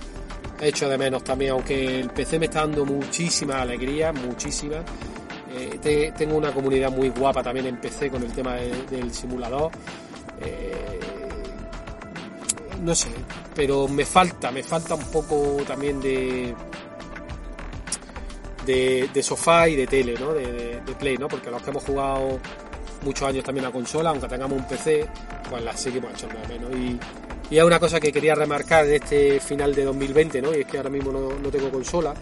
echo 0.61 0.89
de 0.89 0.97
menos 0.97 1.23
también, 1.25 1.51
aunque 1.53 2.01
el 2.01 2.11
PC 2.11 2.39
me 2.39 2.47
está 2.47 2.61
dando 2.61 2.85
muchísima 2.87 3.61
alegría, 3.61 4.13
muchísima. 4.13 4.77
Eh, 5.55 5.79
te- 5.83 6.13
tengo 6.13 6.37
una 6.37 6.53
comunidad 6.53 6.91
muy 6.91 7.11
guapa 7.11 7.43
también 7.43 7.67
en 7.67 7.77
PC 7.81 8.11
con 8.11 8.23
el 8.23 8.33
tema 8.33 8.55
de- 8.55 8.83
del 8.91 9.13
simulador. 9.13 9.71
Eh, 10.41 10.99
no 12.83 12.95
sé, 12.95 13.09
pero 13.55 13.87
me 13.89 14.05
falta, 14.05 14.51
me 14.51 14.63
falta 14.63 14.95
un 14.95 15.05
poco 15.05 15.59
también 15.67 16.01
de 16.01 16.55
de, 18.67 19.09
de 19.13 19.23
sofá 19.23 19.69
y 19.69 19.77
de 19.77 19.87
tele, 19.87 20.15
¿no? 20.19 20.33
De, 20.33 20.81
Play, 20.99 21.17
¿no? 21.19 21.27
Porque 21.27 21.51
los 21.51 21.61
que 21.63 21.71
hemos 21.71 21.83
jugado 21.85 22.39
muchos 23.03 23.27
años 23.27 23.43
también 23.43 23.67
a 23.67 23.73
consola, 23.73 24.11
aunque 24.11 24.29
tengamos 24.29 24.57
un 24.59 24.65
PC, 24.69 25.07
pues 25.51 25.63
las 25.65 25.81
seguimos 25.81 26.13
echando 26.13 26.39
de 26.41 26.47
menos. 26.49 26.71
Y, 27.51 27.55
y 27.55 27.59
es 27.59 27.65
una 27.65 27.81
cosa 27.81 27.99
que 27.99 28.13
quería 28.13 28.35
remarcar 28.37 28.87
de 28.87 28.97
este 28.97 29.41
final 29.41 29.75
de 29.75 29.85
2020, 29.85 30.41
¿no? 30.43 30.55
Y 30.55 30.61
es 30.61 30.67
que 30.67 30.77
ahora 30.77 30.91
mismo 30.91 31.11
no, 31.11 31.31
no 31.39 31.49
tengo 31.51 31.71
consola. 31.71 32.15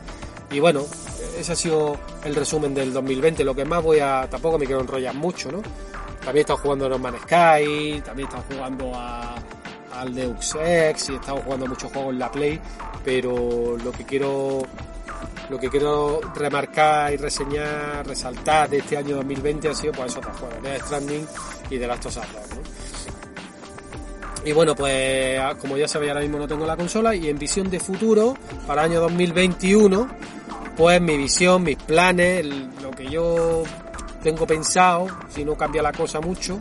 Y 0.52 0.58
bueno, 0.58 0.84
ese 1.38 1.52
ha 1.52 1.56
sido 1.56 1.96
el 2.24 2.34
resumen 2.34 2.74
del 2.74 2.92
2020. 2.92 3.44
Lo 3.44 3.54
que 3.54 3.64
más 3.64 3.82
voy 3.82 4.00
a. 4.00 4.26
Tampoco 4.28 4.58
me 4.58 4.66
quiero 4.66 4.80
enrollar 4.80 5.14
mucho, 5.14 5.50
¿no? 5.52 5.62
También 6.24 6.38
he 6.38 6.40
estado 6.40 6.58
jugando 6.58 6.86
a 6.86 6.88
No 6.90 6.98
Man's 6.98 7.22
Sky, 7.22 8.02
también 8.04 8.28
he 8.28 8.36
estado 8.36 8.44
jugando 8.50 8.92
a, 8.94 9.36
al 9.94 10.14
Deus 10.14 10.54
Ex 10.62 11.08
y 11.08 11.12
he 11.12 11.16
estado 11.16 11.38
jugando 11.38 11.66
muchos 11.66 11.90
juegos 11.90 12.12
en 12.12 12.18
la 12.18 12.30
Play, 12.30 12.60
pero 13.04 13.78
lo 13.78 13.90
que 13.90 14.04
quiero 14.04 14.62
lo 15.48 15.58
que 15.58 15.68
quiero 15.68 16.20
remarcar 16.34 17.12
y 17.12 17.16
reseñar, 17.16 18.06
resaltar 18.06 18.68
de 18.68 18.78
este 18.78 18.96
año 18.96 19.16
2020 19.16 19.68
ha 19.68 19.74
sido 19.74 19.92
pues 19.92 20.12
esos 20.12 20.24
dos 20.24 20.36
juegos, 20.36 20.62
Death 20.62 20.84
Stranding 20.84 21.26
y 21.70 21.78
The 21.78 21.86
Last 21.86 22.06
of 22.06 22.16
Us 22.16 22.22
2, 22.22 22.34
¿no? 22.34 22.80
Y 24.44 24.52
bueno, 24.52 24.74
pues 24.74 25.38
como 25.58 25.76
ya 25.76 25.88
sabéis, 25.88 26.12
ahora 26.12 26.22
mismo 26.22 26.38
no 26.38 26.48
tengo 26.48 26.66
la 26.66 26.76
consola 26.76 27.14
y 27.14 27.28
en 27.28 27.38
visión 27.38 27.68
de 27.68 27.80
futuro, 27.80 28.36
para 28.66 28.84
el 28.84 28.92
año 28.92 29.00
2021, 29.00 30.08
pues 30.76 31.00
mi 31.00 31.16
visión, 31.16 31.62
mis 31.62 31.76
planes, 31.76 32.46
lo 32.82 32.90
que 32.90 33.08
yo 33.08 33.62
tengo 34.22 34.46
pensado, 34.46 35.06
si 35.28 35.44
no 35.44 35.56
cambia 35.56 35.82
la 35.82 35.92
cosa 35.92 36.20
mucho, 36.20 36.58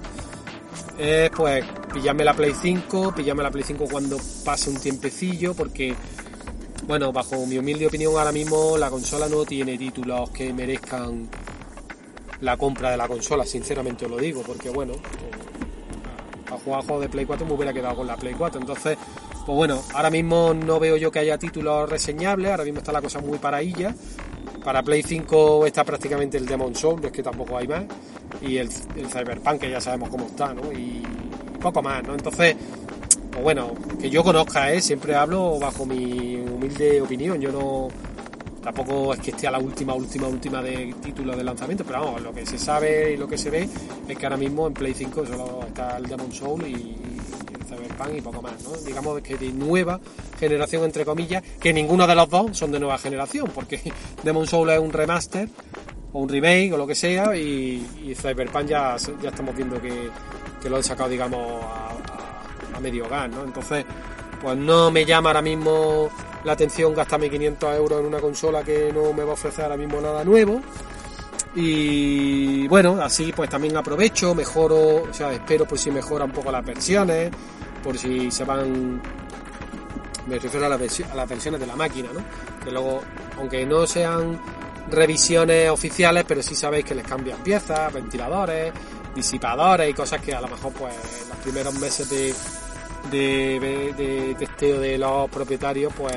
es 0.98 1.30
pues 1.32 1.64
pillarme 1.94 2.24
la 2.24 2.34
Play 2.34 2.54
5, 2.54 3.14
pillarme 3.16 3.44
la 3.44 3.52
Play 3.52 3.64
5 3.64 3.86
cuando 3.90 4.18
pase 4.44 4.70
un 4.70 4.80
tiempecillo, 4.80 5.54
porque 5.54 5.96
bueno, 6.88 7.12
bajo 7.12 7.46
mi 7.46 7.58
humilde 7.58 7.88
opinión 7.88 8.18
ahora 8.18 8.32
mismo 8.32 8.78
la 8.78 8.90
consola 8.90 9.28
no 9.30 9.46
tiene 9.46 9.78
títulos 9.78 10.30
que 10.32 10.52
merezcan 10.54 11.30
la 12.42 12.58
compra 12.58 12.92
de 12.92 12.98
la 12.98 13.08
consola, 13.08 13.46
sinceramente 13.46 14.06
os 14.06 14.12
lo 14.12 14.18
digo, 14.18 14.42
porque 14.42 14.70
bueno, 14.70 14.94
para 16.46 16.62
jugar 16.62 16.84
juegos 16.84 17.02
de 17.02 17.10
Play 17.10 17.26
4 17.26 17.46
me 17.46 17.54
hubiera 17.54 17.74
quedado 17.74 17.96
con 17.98 18.08
la 18.08 18.16
Play 18.16 18.34
4, 18.34 18.62
entonces, 18.62 18.98
pues 19.50 19.58
bueno, 19.58 19.82
ahora 19.96 20.12
mismo 20.12 20.54
no 20.54 20.80
veo 20.80 20.96
yo 20.96 21.10
que 21.10 21.18
haya 21.18 21.40
títulos 21.40 21.90
reseñables, 21.90 22.52
ahora 22.52 22.64
mismo 22.64 22.82
está 22.82 22.92
la 22.92 23.02
cosa 23.02 23.20
muy 23.20 23.40
paradilla, 23.40 23.96
para 24.64 24.84
Play 24.84 25.02
5 25.02 25.66
está 25.66 25.84
prácticamente 25.84 26.38
el 26.38 26.46
Demon 26.46 26.76
Souls, 26.76 27.04
es 27.04 27.12
que 27.12 27.24
tampoco 27.24 27.58
hay 27.58 27.68
más, 27.68 27.84
y 28.44 28.58
el, 28.58 28.70
Cyberpunk 28.70 29.62
que 29.62 29.72
ya 29.72 29.82
sabemos 29.82 30.10
cómo 30.10 30.28
está, 30.28 30.54
¿no? 30.54 30.72
Y 30.72 31.02
poco 31.60 31.82
más, 31.82 32.04
¿no? 32.04 32.14
Entonces, 32.14 32.56
pues 33.32 33.44
bueno, 33.44 33.74
que 34.00 34.12
yo 34.12 34.24
conozca, 34.24 34.72
¿eh? 34.72 34.82
Siempre 34.82 35.16
hablo 35.16 35.58
bajo 35.58 35.84
mi 35.84 36.36
humilde 36.36 37.02
opinión, 37.02 37.42
yo 37.42 37.52
no 37.52 37.88
tampoco 38.62 39.16
es 39.16 39.20
que 39.20 39.32
esté 39.32 39.48
a 39.48 39.52
la 39.52 39.58
última, 39.58 39.96
última, 39.96 40.28
última 40.28 40.62
de 40.62 40.94
título 41.02 41.36
de 41.36 41.44
lanzamiento, 41.44 41.84
pero 41.84 42.02
vamos, 42.02 42.22
lo 42.22 42.32
que 42.32 42.46
se 42.46 42.60
sabe 42.60 43.14
y 43.14 43.18
lo 43.18 43.28
que 43.28 43.40
se 43.40 43.50
ve 43.50 43.68
es 44.08 44.16
que 44.16 44.26
ahora 44.28 44.38
mismo 44.38 44.68
en 44.68 44.76
Play 44.76 44.94
5 44.94 45.26
solo 45.26 45.62
está 45.66 45.98
el 45.98 46.06
Demon 46.06 46.32
Soul 46.32 46.68
y 46.68 47.19
Cyberpunk 47.70 48.18
y 48.18 48.22
poco 48.22 48.42
más, 48.42 48.62
¿no? 48.64 48.72
Digamos 48.78 49.22
que 49.22 49.38
de 49.38 49.52
nueva 49.52 50.00
generación, 50.40 50.84
entre 50.84 51.06
comillas, 51.06 51.44
que 51.60 51.72
ninguno 51.72 52.08
de 52.08 52.16
los 52.16 52.30
dos 52.30 52.58
son 52.58 52.72
de 52.72 52.80
nueva 52.80 52.98
generación, 52.98 53.52
porque 53.54 53.80
Demon 54.24 54.48
Soul 54.48 54.72
es 54.72 54.80
un 54.80 54.92
remaster 54.92 55.48
o 56.12 56.20
un 56.20 56.30
remake 56.30 56.74
o 56.74 56.78
lo 56.78 56.88
que 56.88 56.96
sea 56.96 57.36
y, 57.36 58.16
Cyberpunk 58.16 58.66
ya, 58.66 58.96
estamos 58.96 59.56
viendo 59.56 59.80
que, 59.82 60.10
lo 60.68 60.76
han 60.76 60.84
sacado, 60.84 61.10
digamos, 61.10 61.64
a, 61.64 62.80
medio 62.80 63.08
gas, 63.10 63.30
¿no? 63.30 63.44
Entonces, 63.44 63.86
pues 64.42 64.58
no 64.58 64.90
me 64.90 65.04
llama 65.04 65.30
ahora 65.30 65.42
mismo 65.42 66.10
la 66.46 66.54
atención 66.54 66.94
gastarme 66.94 67.30
500 67.30 67.76
euros 67.76 68.00
en 68.00 68.06
una 68.06 68.20
consola 68.20 68.64
que 68.64 68.92
no 68.94 69.12
me 69.12 69.24
va 69.24 69.32
a 69.32 69.34
ofrecer 69.34 69.66
ahora 69.66 69.76
mismo 69.76 70.00
nada 70.00 70.24
nuevo. 70.24 70.62
Y 71.56 72.68
bueno, 72.68 73.02
así 73.02 73.34
pues 73.36 73.50
también 73.50 73.76
aprovecho, 73.76 74.36
mejoro, 74.36 75.04
o 75.10 75.14
sea, 75.14 75.34
espero 75.34 75.66
por 75.66 75.78
si 75.78 75.92
mejora 75.92 76.26
un 76.26 76.32
poco 76.32 76.52
las 76.52 76.64
versiones, 76.64 77.32
por 77.84 77.98
si 77.98 78.32
se 78.32 78.44
van, 78.44 79.02
me 80.28 80.40
refiero 80.40 80.66
a 80.66 80.70
las, 80.70 80.80
versiones 81.30 81.60
de 81.60 81.68
la 81.68 81.76
máquina, 81.76 82.10
¿no? 82.14 82.22
Que 82.64 82.72
luego, 82.72 83.02
aunque 83.38 83.66
no 83.66 83.86
sean 83.88 84.40
revisiones 84.90 85.70
oficiales, 85.70 86.26
pero 86.28 86.42
sí 86.42 86.56
sabéis 86.56 86.86
que 86.86 86.96
les 86.96 87.06
cambian 87.06 87.42
piezas, 87.44 87.94
ventiladores, 87.94 88.74
disipadores 89.16 89.90
y 89.90 89.94
cosas 89.94 90.22
que 90.22 90.34
a 90.34 90.42
lo 90.42 90.48
mejor 90.48 90.74
pues 90.74 90.96
en 91.24 91.30
los 91.30 91.38
primeros 91.40 91.74
meses 91.80 92.10
de, 92.10 92.34
de, 93.12 94.36
testeo 94.38 94.80
de 94.80 94.98
los 94.98 95.30
propietarios 95.30 95.94
pues 95.96 96.16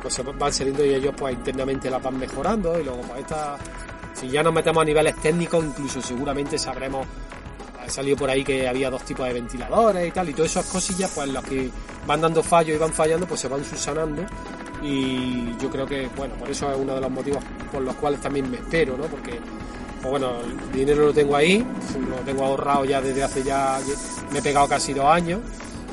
pues 0.00 0.20
van 0.36 0.52
saliendo 0.52 0.84
y 0.84 0.94
ellos 0.94 1.14
pues 1.16 1.34
internamente 1.34 1.88
las 1.88 2.02
van 2.02 2.18
mejorando 2.18 2.78
y 2.78 2.84
luego 2.84 3.02
pues 3.02 3.20
esta 3.20 3.56
si 4.14 4.28
ya 4.28 4.42
nos 4.42 4.52
metemos 4.52 4.82
a 4.82 4.84
niveles 4.84 5.14
técnicos 5.16 5.64
incluso 5.64 6.02
seguramente 6.02 6.58
sabremos 6.58 7.06
ha 7.84 7.90
salido 7.90 8.16
por 8.16 8.30
ahí 8.30 8.44
que 8.44 8.68
había 8.68 8.90
dos 8.90 9.04
tipos 9.04 9.26
de 9.26 9.32
ventiladores 9.32 10.08
y 10.08 10.10
tal 10.10 10.28
y 10.28 10.34
todas 10.34 10.50
esas 10.50 10.66
cosillas 10.66 11.10
pues 11.14 11.28
los 11.28 11.44
que 11.44 11.70
van 12.06 12.20
dando 12.20 12.42
fallos 12.42 12.76
y 12.76 12.78
van 12.78 12.92
fallando 12.92 13.26
pues 13.26 13.40
se 13.40 13.48
van 13.48 13.64
subsanando. 13.64 14.24
Y 14.82 15.56
yo 15.58 15.70
creo 15.70 15.86
que 15.86 16.08
bueno 16.16 16.34
por 16.34 16.50
eso 16.50 16.70
es 16.70 16.78
uno 16.78 16.94
de 16.94 17.00
los 17.00 17.10
motivos 17.10 17.42
por 17.70 17.82
los 17.82 17.94
cuales 17.96 18.20
también 18.20 18.50
me 18.50 18.56
espero 18.56 18.96
no 18.96 19.04
porque 19.04 19.38
pues 20.00 20.10
bueno 20.10 20.40
el 20.40 20.72
dinero 20.72 21.06
lo 21.06 21.12
tengo 21.12 21.36
ahí 21.36 21.64
lo 22.08 22.16
tengo 22.24 22.44
ahorrado 22.44 22.84
ya 22.84 23.00
desde 23.00 23.22
hace 23.22 23.42
ya 23.44 23.78
me 24.32 24.40
he 24.40 24.42
pegado 24.42 24.68
casi 24.68 24.92
dos 24.92 25.06
años. 25.06 25.40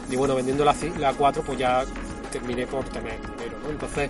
Y 0.10 0.16
bueno 0.16 0.36
vendiendo 0.36 0.66
la, 0.66 0.76
la 0.98 1.14
4 1.14 1.44
pues 1.44 1.60
ya 1.60 1.86
terminé 2.32 2.66
por 2.66 2.84
tener 2.86 3.20
dinero 3.22 3.58
¿no? 3.64 3.70
entonces 3.70 4.10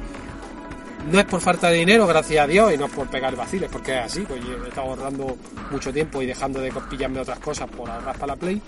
no 1.07 1.19
es 1.19 1.25
por 1.25 1.41
falta 1.41 1.69
de 1.69 1.77
dinero, 1.77 2.05
gracias 2.05 2.43
a 2.43 2.47
Dios, 2.47 2.73
y 2.73 2.77
no 2.77 2.85
es 2.85 2.91
por 2.91 3.07
pegar 3.07 3.35
vaciles, 3.35 3.69
porque 3.71 3.97
es 3.97 4.05
así, 4.05 4.21
pues 4.21 4.43
yo 4.43 4.63
he 4.63 4.67
estado 4.67 4.89
ahorrando 4.89 5.37
mucho 5.71 5.91
tiempo 5.93 6.21
y 6.21 6.25
dejando 6.25 6.59
de 6.59 6.71
pillarme 6.89 7.19
otras 7.19 7.39
cosas 7.39 7.69
por 7.69 7.89
ahorrar 7.89 8.15
para 8.15 8.33
la 8.33 8.35
Play. 8.35 8.61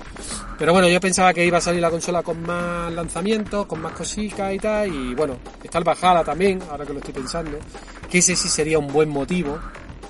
Pero 0.57 0.73
bueno, 0.73 0.87
yo 0.87 0.99
pensaba 0.99 1.33
que 1.33 1.45
iba 1.45 1.57
a 1.57 1.61
salir 1.61 1.81
la 1.81 1.89
consola 1.89 2.23
con 2.23 2.41
más 2.43 2.91
lanzamientos, 2.93 3.65
con 3.65 3.81
más 3.81 3.93
cositas 3.93 4.53
y 4.53 4.59
tal, 4.59 4.93
y 4.93 5.13
bueno, 5.13 5.37
está 5.63 5.77
el 5.77 5.83
Bajala 5.83 6.23
también, 6.23 6.61
ahora 6.69 6.85
que 6.85 6.93
lo 6.93 6.99
estoy 6.99 7.13
pensando, 7.13 7.57
que 8.09 8.19
ese 8.19 8.35
sí 8.35 8.49
sería 8.49 8.79
un 8.79 8.87
buen 8.87 9.09
motivo 9.09 9.59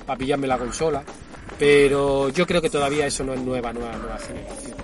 para 0.05 0.17
pillarme 0.17 0.47
la 0.47 0.57
consola, 0.57 1.03
pero 1.57 2.29
yo 2.29 2.45
creo 2.45 2.61
que 2.61 2.69
todavía 2.69 3.05
eso 3.05 3.23
no 3.23 3.33
es 3.33 3.41
nueva, 3.41 3.73
nueva, 3.73 3.95
nueva 3.97 4.17
generación. 4.17 4.75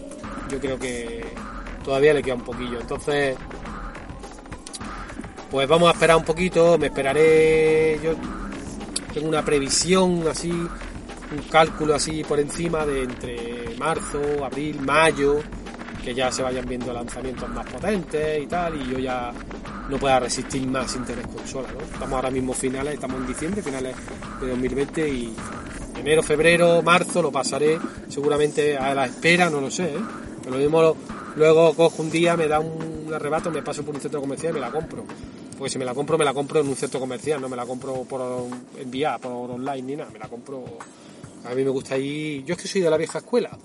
Yo 0.50 0.60
creo 0.60 0.80
que 0.80 1.26
todavía 1.84 2.14
le 2.14 2.22
queda 2.22 2.36
un 2.36 2.44
poquillo, 2.44 2.80
entonces 2.80 3.36
pues 5.50 5.68
vamos 5.68 5.90
a 5.90 5.94
esperar 5.94 6.18
un 6.18 6.24
poquito, 6.24 6.78
me 6.78 6.88
esperaré, 6.88 8.00
yo 8.04 8.14
tengo 9.14 9.30
una 9.30 9.44
previsión 9.44 10.28
así, 10.30 10.52
un 10.52 11.42
cálculo 11.50 11.96
así 11.96 12.24
por 12.24 12.40
encima 12.40 12.86
de 12.86 13.04
entre 13.04 13.76
marzo, 13.78 14.46
abril, 14.46 14.80
mayo, 14.82 15.40
que 16.04 16.14
ya 16.14 16.32
se 16.32 16.42
vayan 16.42 16.66
viendo 16.66 16.94
lanzamientos 16.94 17.50
más 17.50 17.66
potentes 17.66 18.44
y 18.44 18.48
tal, 18.48 18.82
y 18.82 18.92
yo 18.92 19.00
ya 19.00 19.32
no 19.90 19.98
pueda 19.98 20.20
resistir 20.20 20.68
más 20.68 20.92
sin 20.92 21.06
tener 21.06 21.26
consola, 21.28 21.70
¿no? 21.72 21.80
Estamos 21.82 22.14
ahora 22.14 22.30
mismo 22.30 22.54
finales, 22.54 22.96
estamos 22.96 23.22
en 23.22 23.28
diciembre, 23.28 23.62
finales 23.62 23.96
de 24.42 24.50
2020 24.50 25.10
y 25.10 25.36
enero, 26.00 26.24
febrero, 26.24 26.82
marzo 26.82 27.22
lo 27.22 27.32
pasaré 27.32 27.80
seguramente 28.10 28.78
a 28.78 28.94
la 28.94 29.06
espera, 29.06 29.50
no 29.50 29.62
lo 29.62 29.72
sé, 29.72 29.86
¿eh? 29.86 30.02
Pero 30.44 30.56
lo 30.56 30.62
mismo 30.62 30.96
luego 31.36 31.74
cojo 31.74 32.04
un 32.04 32.10
día, 32.10 32.36
me 32.36 32.48
da 32.48 32.60
un 32.60 33.12
arrebato, 33.14 33.52
me 33.52 33.62
paso 33.62 33.84
por 33.84 33.96
un 33.96 34.02
centro 34.02 34.20
comercial 34.22 34.52
y 34.52 34.54
me 34.56 34.60
la 34.60 34.72
compro. 34.72 35.06
Porque 35.58 35.72
si 35.72 35.80
me 35.80 35.86
la 35.86 35.94
compro, 35.94 36.18
me 36.18 36.26
la 36.26 36.34
compro 36.34 36.60
en 36.60 36.68
un 36.68 36.76
centro 36.76 37.00
comercial, 37.00 37.42
no 37.42 37.50
me 37.50 37.56
la 37.56 37.66
compro 37.66 38.04
por 38.04 38.22
enviar, 38.78 39.20
por 39.20 39.52
online 39.52 39.82
ni 39.82 39.96
nada, 39.96 40.10
me 40.12 40.20
la 40.20 40.28
compro. 40.28 40.64
A 41.46 41.56
mí 41.56 41.64
me 41.64 41.70
gusta 41.70 41.98
ir, 41.98 42.44
yo 42.46 42.54
es 42.56 42.62
que 42.62 42.68
soy 42.68 42.82
de 42.82 42.90
la 42.90 42.98
vieja 42.98 43.20
escuela 43.20 43.58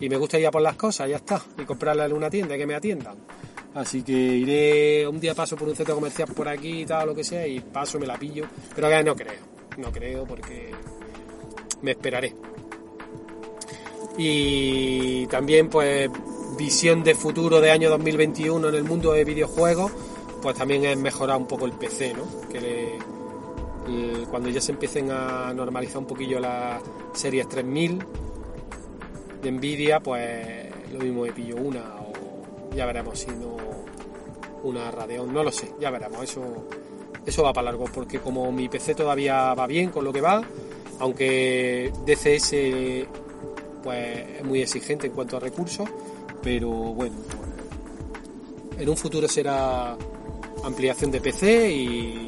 y 0.00 0.08
me 0.08 0.16
gusta 0.16 0.38
ir 0.38 0.46
a 0.46 0.50
por 0.50 0.62
las 0.62 0.76
cosas, 0.76 1.08
ya 1.08 1.16
está, 1.16 1.42
y 1.58 1.64
comprarla 1.64 2.06
en 2.06 2.12
una 2.12 2.28
tienda 2.28 2.56
que 2.56 2.66
me 2.66 2.74
atiendan. 2.74 3.16
Así 3.74 4.02
que 4.02 4.12
iré 4.12 5.06
un 5.06 5.20
día 5.20 5.34
paso 5.34 5.56
por 5.56 5.68
un 5.68 5.76
centro 5.76 5.94
comercial 5.94 6.28
por 6.34 6.48
aquí 6.48 6.82
y 6.82 6.86
tal, 6.86 7.08
lo 7.08 7.14
que 7.14 7.24
sea, 7.24 7.46
y 7.46 7.60
paso, 7.60 7.98
me 7.98 8.06
la 8.06 8.18
pillo, 8.18 8.46
pero 8.74 8.88
que 8.88 9.04
no 9.04 9.16
creo, 9.16 9.40
no 9.78 9.92
creo 9.92 10.24
porque 10.24 10.70
me 11.82 11.92
esperaré. 11.92 12.34
Y 14.16 15.26
también 15.28 15.68
pues 15.68 16.10
visión 16.58 17.04
de 17.04 17.14
futuro 17.14 17.60
de 17.60 17.70
año 17.70 17.88
2021 17.88 18.68
en 18.68 18.74
el 18.74 18.84
mundo 18.84 19.12
de 19.12 19.24
videojuegos, 19.24 19.92
pues 20.42 20.56
también 20.56 20.84
es 20.84 20.96
mejorar 20.96 21.36
un 21.36 21.46
poco 21.46 21.66
el 21.66 21.72
PC, 21.72 22.14
¿no? 22.14 22.48
Que 22.48 22.98
cuando 24.30 24.50
ya 24.50 24.60
se 24.60 24.72
empiecen 24.72 25.10
a 25.10 25.52
normalizar 25.54 25.98
un 25.98 26.06
poquillo 26.06 26.38
las 26.38 26.82
series 27.14 27.48
3000 27.48 28.04
de 29.42 29.52
Nvidia, 29.52 30.00
pues 30.00 30.68
lo 30.92 30.98
mismo 30.98 31.22
me 31.22 31.32
pillo 31.32 31.56
una 31.56 31.80
o 31.80 32.74
ya 32.74 32.84
veremos 32.84 33.18
si 33.18 33.30
no 33.30 33.56
una 34.62 34.90
Radeon, 34.90 35.32
no 35.32 35.42
lo 35.42 35.50
sé, 35.50 35.72
ya 35.80 35.90
veremos, 35.90 36.22
eso 36.22 36.42
eso 37.24 37.42
va 37.42 37.52
para 37.52 37.66
largo 37.66 37.84
porque 37.86 38.20
como 38.20 38.50
mi 38.52 38.68
PC 38.68 38.94
todavía 38.94 39.54
va 39.54 39.66
bien 39.66 39.90
con 39.90 40.04
lo 40.04 40.12
que 40.12 40.20
va, 40.20 40.42
aunque 40.98 41.92
DCS 42.04 43.08
pues 43.82 44.38
es 44.38 44.44
muy 44.44 44.60
exigente 44.60 45.06
en 45.06 45.12
cuanto 45.12 45.36
a 45.36 45.40
recursos, 45.40 45.88
pero 46.42 46.68
bueno, 46.68 47.16
en 48.78 48.88
un 48.88 48.96
futuro 48.96 49.28
será 49.28 49.96
ampliación 50.68 51.10
de 51.10 51.20
PC 51.20 51.70
y, 51.70 52.26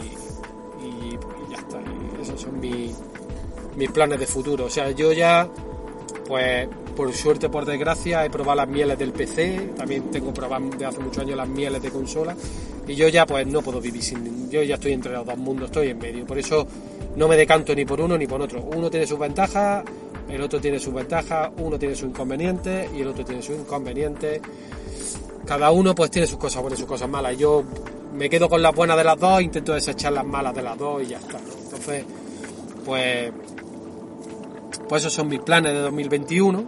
ya 1.51 1.59
está. 1.59 1.81
esos 2.21 2.41
son 2.41 2.61
mis, 2.61 2.97
mis 3.77 3.91
planes 3.91 4.19
de 4.19 4.27
futuro. 4.27 4.67
O 4.67 4.71
sea, 4.71 4.91
yo 4.91 5.13
ya, 5.13 5.49
pues 6.27 6.69
por 6.97 7.13
suerte, 7.15 7.49
por 7.49 7.65
desgracia, 7.65 8.25
he 8.25 8.31
probado 8.31 8.57
las 8.57 8.69
mieles 8.69 8.99
del 8.99 9.13
PC, 9.13 9.73
también 9.77 10.11
tengo 10.11 10.35
probado 10.35 10.69
de 10.77 10.85
hace 10.85 10.99
muchos 10.99 11.19
años 11.19 11.37
las 11.37 11.49
mieles 11.49 11.81
de 11.81 11.91
consola 11.91 12.37
y 12.87 12.95
yo 12.95 13.09
ya 13.09 13.25
pues 13.25 13.47
no 13.47 13.63
puedo 13.63 13.81
vivir 13.81 14.03
sin... 14.03 14.51
Yo 14.51 14.63
ya 14.63 14.75
estoy 14.75 14.93
entre 14.93 15.13
los 15.13 15.25
dos 15.25 15.39
mundos, 15.39 15.67
estoy 15.67 15.89
en 15.89 15.99
medio. 15.99 16.27
Por 16.27 16.39
eso 16.39 16.67
no 17.17 17.29
me 17.29 17.37
decanto 17.37 17.75
ni 17.75 17.85
por 17.85 18.01
uno 18.01 18.19
ni 18.19 18.27
por 18.27 18.43
otro. 18.43 18.61
Uno 18.63 18.91
tiene 18.91 19.07
sus 19.07 19.19
ventajas, 19.19 19.85
el 20.29 20.41
otro 20.43 20.61
tiene 20.61 20.79
sus 20.79 20.93
ventajas, 20.93 21.51
uno 21.59 21.79
tiene 21.79 21.95
sus 21.95 22.09
inconvenientes 22.09 22.91
y 22.93 23.01
el 23.01 23.09
otro 23.09 23.25
tiene 23.25 23.43
sus 23.43 23.57
inconvenientes 23.57 24.41
cada 25.51 25.73
uno 25.73 25.97
pues 25.97 26.13
tiene 26.13 26.29
sus 26.29 26.39
cosas 26.39 26.63
buenas 26.63 26.79
y 26.79 26.83
sus 26.83 26.89
cosas 26.89 27.09
malas. 27.09 27.37
Yo 27.37 27.65
me 28.15 28.29
quedo 28.31 28.49
con 28.49 28.63
las 28.63 28.75
buenas 28.75 28.97
de 28.97 29.05
las 29.05 29.19
dos, 29.19 29.41
intento 29.43 29.73
desechar 29.73 30.13
las 30.13 30.25
malas 30.27 30.55
de 30.55 30.63
las 30.63 30.77
dos 30.79 31.03
y 31.03 31.07
ya 31.07 31.19
está. 31.19 31.39
Entonces, 31.39 32.05
pues, 32.85 33.33
pues 34.89 35.03
esos 35.03 35.13
son 35.13 35.29
mis 35.29 35.41
planes 35.41 35.73
de 35.73 35.79
2021 35.81 36.65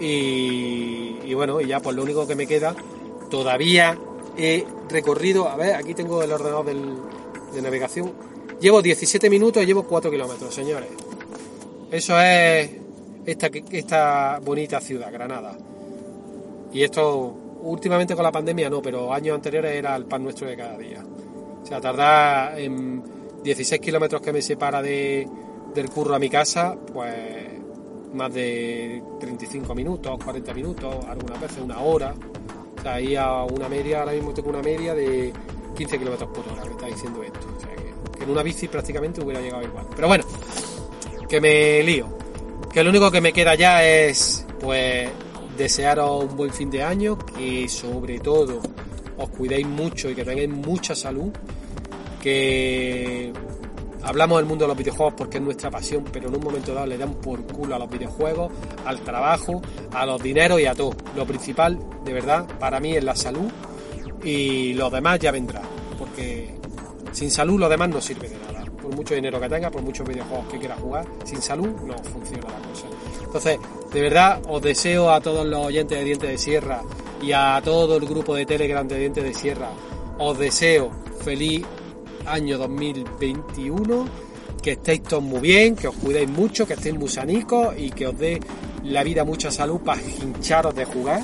y, 0.00 1.18
y 1.24 1.34
bueno, 1.34 1.60
y 1.60 1.66
ya 1.68 1.80
pues 1.80 1.96
lo 1.96 2.02
único 2.02 2.26
que 2.26 2.34
me 2.34 2.46
queda, 2.46 2.74
todavía 3.30 3.98
he 4.36 4.64
recorrido, 4.88 5.48
a 5.48 5.56
ver, 5.56 5.74
aquí 5.74 5.94
tengo 5.94 6.22
el 6.22 6.32
ordenador 6.32 6.66
del- 6.66 6.96
de 7.54 7.62
navegación, 7.62 8.12
llevo 8.60 8.82
17 8.82 9.30
minutos 9.30 9.62
y 9.62 9.66
llevo 9.66 9.84
4 9.84 10.10
kilómetros, 10.10 10.52
señores. 10.54 10.88
Eso 11.90 12.18
es 12.20 12.70
esta, 13.24 13.48
esta 13.70 14.40
bonita 14.44 14.80
ciudad, 14.80 15.12
Granada. 15.12 15.56
Y 16.72 16.82
esto 16.82 17.36
últimamente 17.64 18.14
con 18.14 18.22
la 18.22 18.32
pandemia 18.32 18.70
no, 18.70 18.80
pero 18.80 19.12
años 19.12 19.34
anteriores 19.34 19.72
era 19.72 19.96
el 19.96 20.06
pan 20.06 20.22
nuestro 20.22 20.46
de 20.46 20.56
cada 20.56 20.78
día. 20.78 21.02
O 21.62 21.66
sea, 21.66 21.80
tardar 21.80 22.58
en 22.58 23.02
16 23.42 23.80
kilómetros 23.80 24.20
que 24.20 24.32
me 24.32 24.42
separa 24.42 24.82
de, 24.82 25.28
del 25.74 25.90
curro 25.90 26.14
a 26.14 26.18
mi 26.18 26.28
casa, 26.28 26.76
pues 26.92 27.14
más 28.12 28.32
de 28.32 29.02
35 29.18 29.74
minutos, 29.74 30.18
40 30.22 30.54
minutos, 30.54 31.04
algunas 31.06 31.40
veces 31.40 31.58
una 31.62 31.80
hora. 31.80 32.14
O 32.78 32.82
sea, 32.82 32.94
ahí 32.94 33.16
a 33.16 33.42
una 33.44 33.68
media, 33.68 34.00
ahora 34.00 34.12
mismo 34.12 34.32
tengo 34.32 34.50
una 34.50 34.62
media 34.62 34.94
de 34.94 35.32
15 35.74 35.98
kilómetros 35.98 36.30
por 36.30 36.52
hora, 36.52 36.64
me 36.64 36.72
está 36.72 36.86
diciendo 36.86 37.22
esto. 37.22 37.40
O 37.56 37.60
sea, 37.60 37.74
que, 37.74 38.18
que 38.18 38.24
en 38.24 38.30
una 38.30 38.42
bici 38.42 38.68
prácticamente 38.68 39.22
hubiera 39.22 39.40
llegado 39.40 39.62
igual. 39.62 39.86
Pero 39.94 40.08
bueno, 40.08 40.24
que 41.28 41.40
me 41.40 41.82
lío. 41.82 42.06
que 42.72 42.84
lo 42.84 42.90
único 42.90 43.10
que 43.10 43.20
me 43.20 43.32
queda 43.32 43.54
ya 43.54 43.84
es 43.84 44.46
pues 44.60 45.08
desearos 45.56 46.24
un 46.24 46.36
buen 46.36 46.50
fin 46.50 46.70
de 46.70 46.82
año, 46.82 47.18
que 47.18 47.68
sobre 47.68 48.18
todo 48.20 48.60
os 49.16 49.28
cuidéis 49.30 49.66
mucho 49.66 50.10
y 50.10 50.14
que 50.14 50.24
tengáis 50.24 50.50
mucha 50.50 50.94
salud, 50.94 51.32
que 52.22 53.32
hablamos 54.02 54.38
del 54.38 54.46
mundo 54.46 54.64
de 54.64 54.68
los 54.68 54.76
videojuegos 54.76 55.14
porque 55.16 55.38
es 55.38 55.42
nuestra 55.42 55.70
pasión, 55.70 56.04
pero 56.12 56.28
en 56.28 56.36
un 56.36 56.42
momento 56.42 56.74
dado 56.74 56.86
le 56.86 56.98
dan 56.98 57.14
por 57.14 57.42
culo 57.46 57.74
a 57.74 57.78
los 57.78 57.90
videojuegos, 57.90 58.52
al 58.84 59.00
trabajo, 59.00 59.62
a 59.92 60.06
los 60.06 60.22
dineros 60.22 60.60
y 60.60 60.66
a 60.66 60.74
todo. 60.74 60.94
Lo 61.16 61.26
principal, 61.26 61.78
de 62.04 62.12
verdad, 62.12 62.46
para 62.58 62.80
mí 62.80 62.96
es 62.96 63.04
la 63.04 63.16
salud 63.16 63.50
y 64.22 64.74
lo 64.74 64.90
demás 64.90 65.18
ya 65.20 65.30
vendrá, 65.30 65.62
porque 65.98 66.54
sin 67.12 67.30
salud 67.30 67.58
lo 67.58 67.68
demás 67.68 67.88
no 67.88 68.00
sirve 68.00 68.28
de 68.28 68.36
nada. 68.36 68.64
Por 68.64 68.94
mucho 68.94 69.14
dinero 69.14 69.40
que 69.40 69.48
tenga, 69.48 69.70
por 69.70 69.82
muchos 69.82 70.06
videojuegos 70.06 70.46
que 70.48 70.58
quiera 70.58 70.76
jugar, 70.76 71.06
sin 71.24 71.40
salud 71.40 71.68
no 71.68 71.96
funciona 71.98 72.48
la 72.48 72.68
cosa. 72.68 72.86
Entonces, 73.34 73.58
de 73.92 74.00
verdad, 74.00 74.40
os 74.48 74.62
deseo 74.62 75.10
a 75.10 75.20
todos 75.20 75.44
los 75.44 75.66
oyentes 75.66 75.98
de 75.98 76.04
Dientes 76.04 76.30
de 76.30 76.38
Sierra 76.38 76.82
y 77.20 77.32
a 77.32 77.60
todo 77.64 77.96
el 77.96 78.06
grupo 78.06 78.36
de 78.36 78.46
Telegram 78.46 78.86
de 78.86 78.96
Dientes 78.96 79.24
de 79.24 79.34
Sierra, 79.34 79.70
os 80.20 80.38
deseo 80.38 80.92
feliz 81.24 81.64
año 82.26 82.58
2021, 82.58 84.06
que 84.62 84.70
estéis 84.70 85.02
todos 85.02 85.24
muy 85.24 85.40
bien, 85.40 85.74
que 85.74 85.88
os 85.88 85.96
cuidéis 85.96 86.30
mucho, 86.30 86.64
que 86.64 86.74
estéis 86.74 86.94
muy 86.94 87.08
sanicos 87.08 87.74
y 87.76 87.90
que 87.90 88.06
os 88.06 88.16
dé 88.16 88.38
la 88.84 89.02
vida 89.02 89.24
mucha 89.24 89.50
salud 89.50 89.80
para 89.80 90.00
hincharos 90.00 90.72
de 90.76 90.84
jugar. 90.84 91.20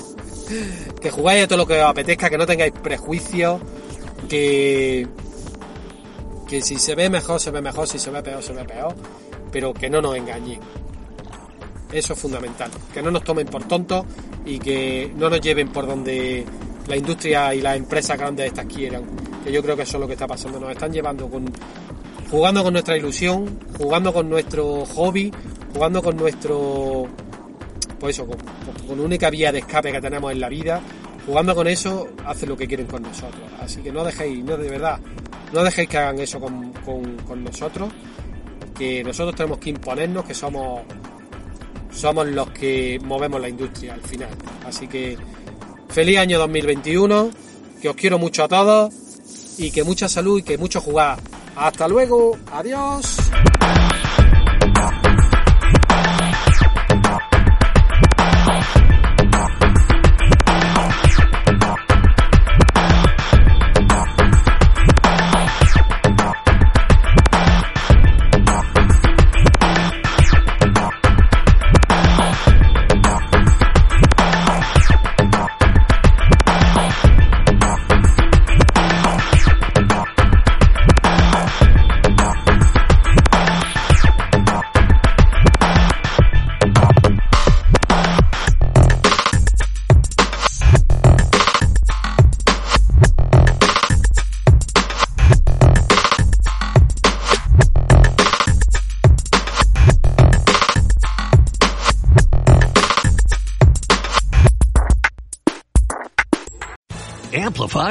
que 1.00 1.10
jugáis 1.10 1.44
a 1.44 1.48
todo 1.48 1.56
lo 1.56 1.66
que 1.66 1.80
os 1.80 1.88
apetezca, 1.88 2.28
que 2.28 2.36
no 2.36 2.44
tengáis 2.44 2.74
prejuicios, 2.74 3.58
que, 4.28 5.08
que 6.46 6.60
si 6.60 6.78
se 6.78 6.94
ve 6.94 7.08
mejor, 7.08 7.40
se 7.40 7.50
ve 7.50 7.62
mejor, 7.62 7.88
si 7.88 7.98
se 7.98 8.10
ve 8.10 8.22
peor, 8.22 8.42
se 8.42 8.52
ve 8.52 8.66
peor, 8.66 8.94
pero 9.50 9.72
que 9.72 9.88
no 9.88 10.02
nos 10.02 10.14
engañen. 10.14 10.60
Eso 11.92 12.14
es 12.14 12.18
fundamental, 12.18 12.70
que 12.92 13.02
no 13.02 13.10
nos 13.10 13.22
tomen 13.22 13.46
por 13.46 13.64
tontos 13.64 14.06
y 14.46 14.58
que 14.58 15.12
no 15.16 15.28
nos 15.28 15.40
lleven 15.40 15.68
por 15.68 15.86
donde 15.86 16.44
la 16.86 16.96
industria 16.96 17.54
y 17.54 17.60
las 17.60 17.76
empresas 17.76 18.18
grandes 18.18 18.46
estas 18.46 18.66
quieran 18.66 19.04
que 19.42 19.52
yo 19.52 19.62
creo 19.62 19.76
que 19.76 19.82
eso 19.82 19.96
es 19.96 20.00
lo 20.00 20.06
que 20.06 20.14
está 20.14 20.26
pasando. 20.26 20.60
Nos 20.60 20.70
están 20.70 20.92
llevando 20.92 21.28
con 21.28 21.50
jugando 22.30 22.62
con 22.62 22.72
nuestra 22.72 22.96
ilusión, 22.96 23.58
jugando 23.76 24.12
con 24.12 24.28
nuestro 24.28 24.86
hobby, 24.86 25.30
jugando 25.74 26.02
con 26.02 26.16
nuestro 26.16 27.06
pues 27.98 28.16
eso, 28.16 28.26
con, 28.26 28.38
con 28.86 29.00
única 29.00 29.30
vía 29.30 29.52
de 29.52 29.60
escape 29.60 29.92
que 29.92 30.00
tenemos 30.00 30.32
en 30.32 30.40
la 30.40 30.48
vida, 30.48 30.80
jugando 31.24 31.54
con 31.54 31.68
eso, 31.68 32.08
hacen 32.24 32.48
lo 32.48 32.56
que 32.56 32.66
quieren 32.66 32.86
con 32.86 33.02
nosotros. 33.02 33.42
Así 33.60 33.80
que 33.80 33.92
no 33.92 34.02
dejéis, 34.02 34.44
no 34.44 34.56
de 34.56 34.68
verdad, 34.68 34.98
no 35.52 35.62
dejéis 35.62 35.88
que 35.88 35.98
hagan 35.98 36.18
eso 36.18 36.40
con, 36.40 36.72
con, 36.84 37.16
con 37.18 37.44
nosotros, 37.44 37.92
que 38.76 39.04
nosotros 39.04 39.36
tenemos 39.36 39.58
que 39.58 39.70
imponernos, 39.70 40.24
que 40.24 40.34
somos 40.34 40.80
somos 41.92 42.26
los 42.26 42.50
que 42.50 42.98
movemos 43.04 43.40
la 43.40 43.48
industria 43.48 43.94
al 43.94 44.02
final. 44.02 44.30
Así 44.66 44.88
que 44.88 45.16
feliz 45.88 46.18
año 46.18 46.38
2021, 46.38 47.30
que 47.80 47.88
os 47.88 47.96
quiero 47.96 48.18
mucho 48.18 48.44
a 48.44 48.48
todos 48.48 48.92
y 49.58 49.70
que 49.70 49.84
mucha 49.84 50.08
salud 50.08 50.38
y 50.38 50.42
que 50.42 50.58
mucho 50.58 50.80
jugar. 50.80 51.18
Hasta 51.56 51.86
luego, 51.86 52.36
adiós. 52.52 53.16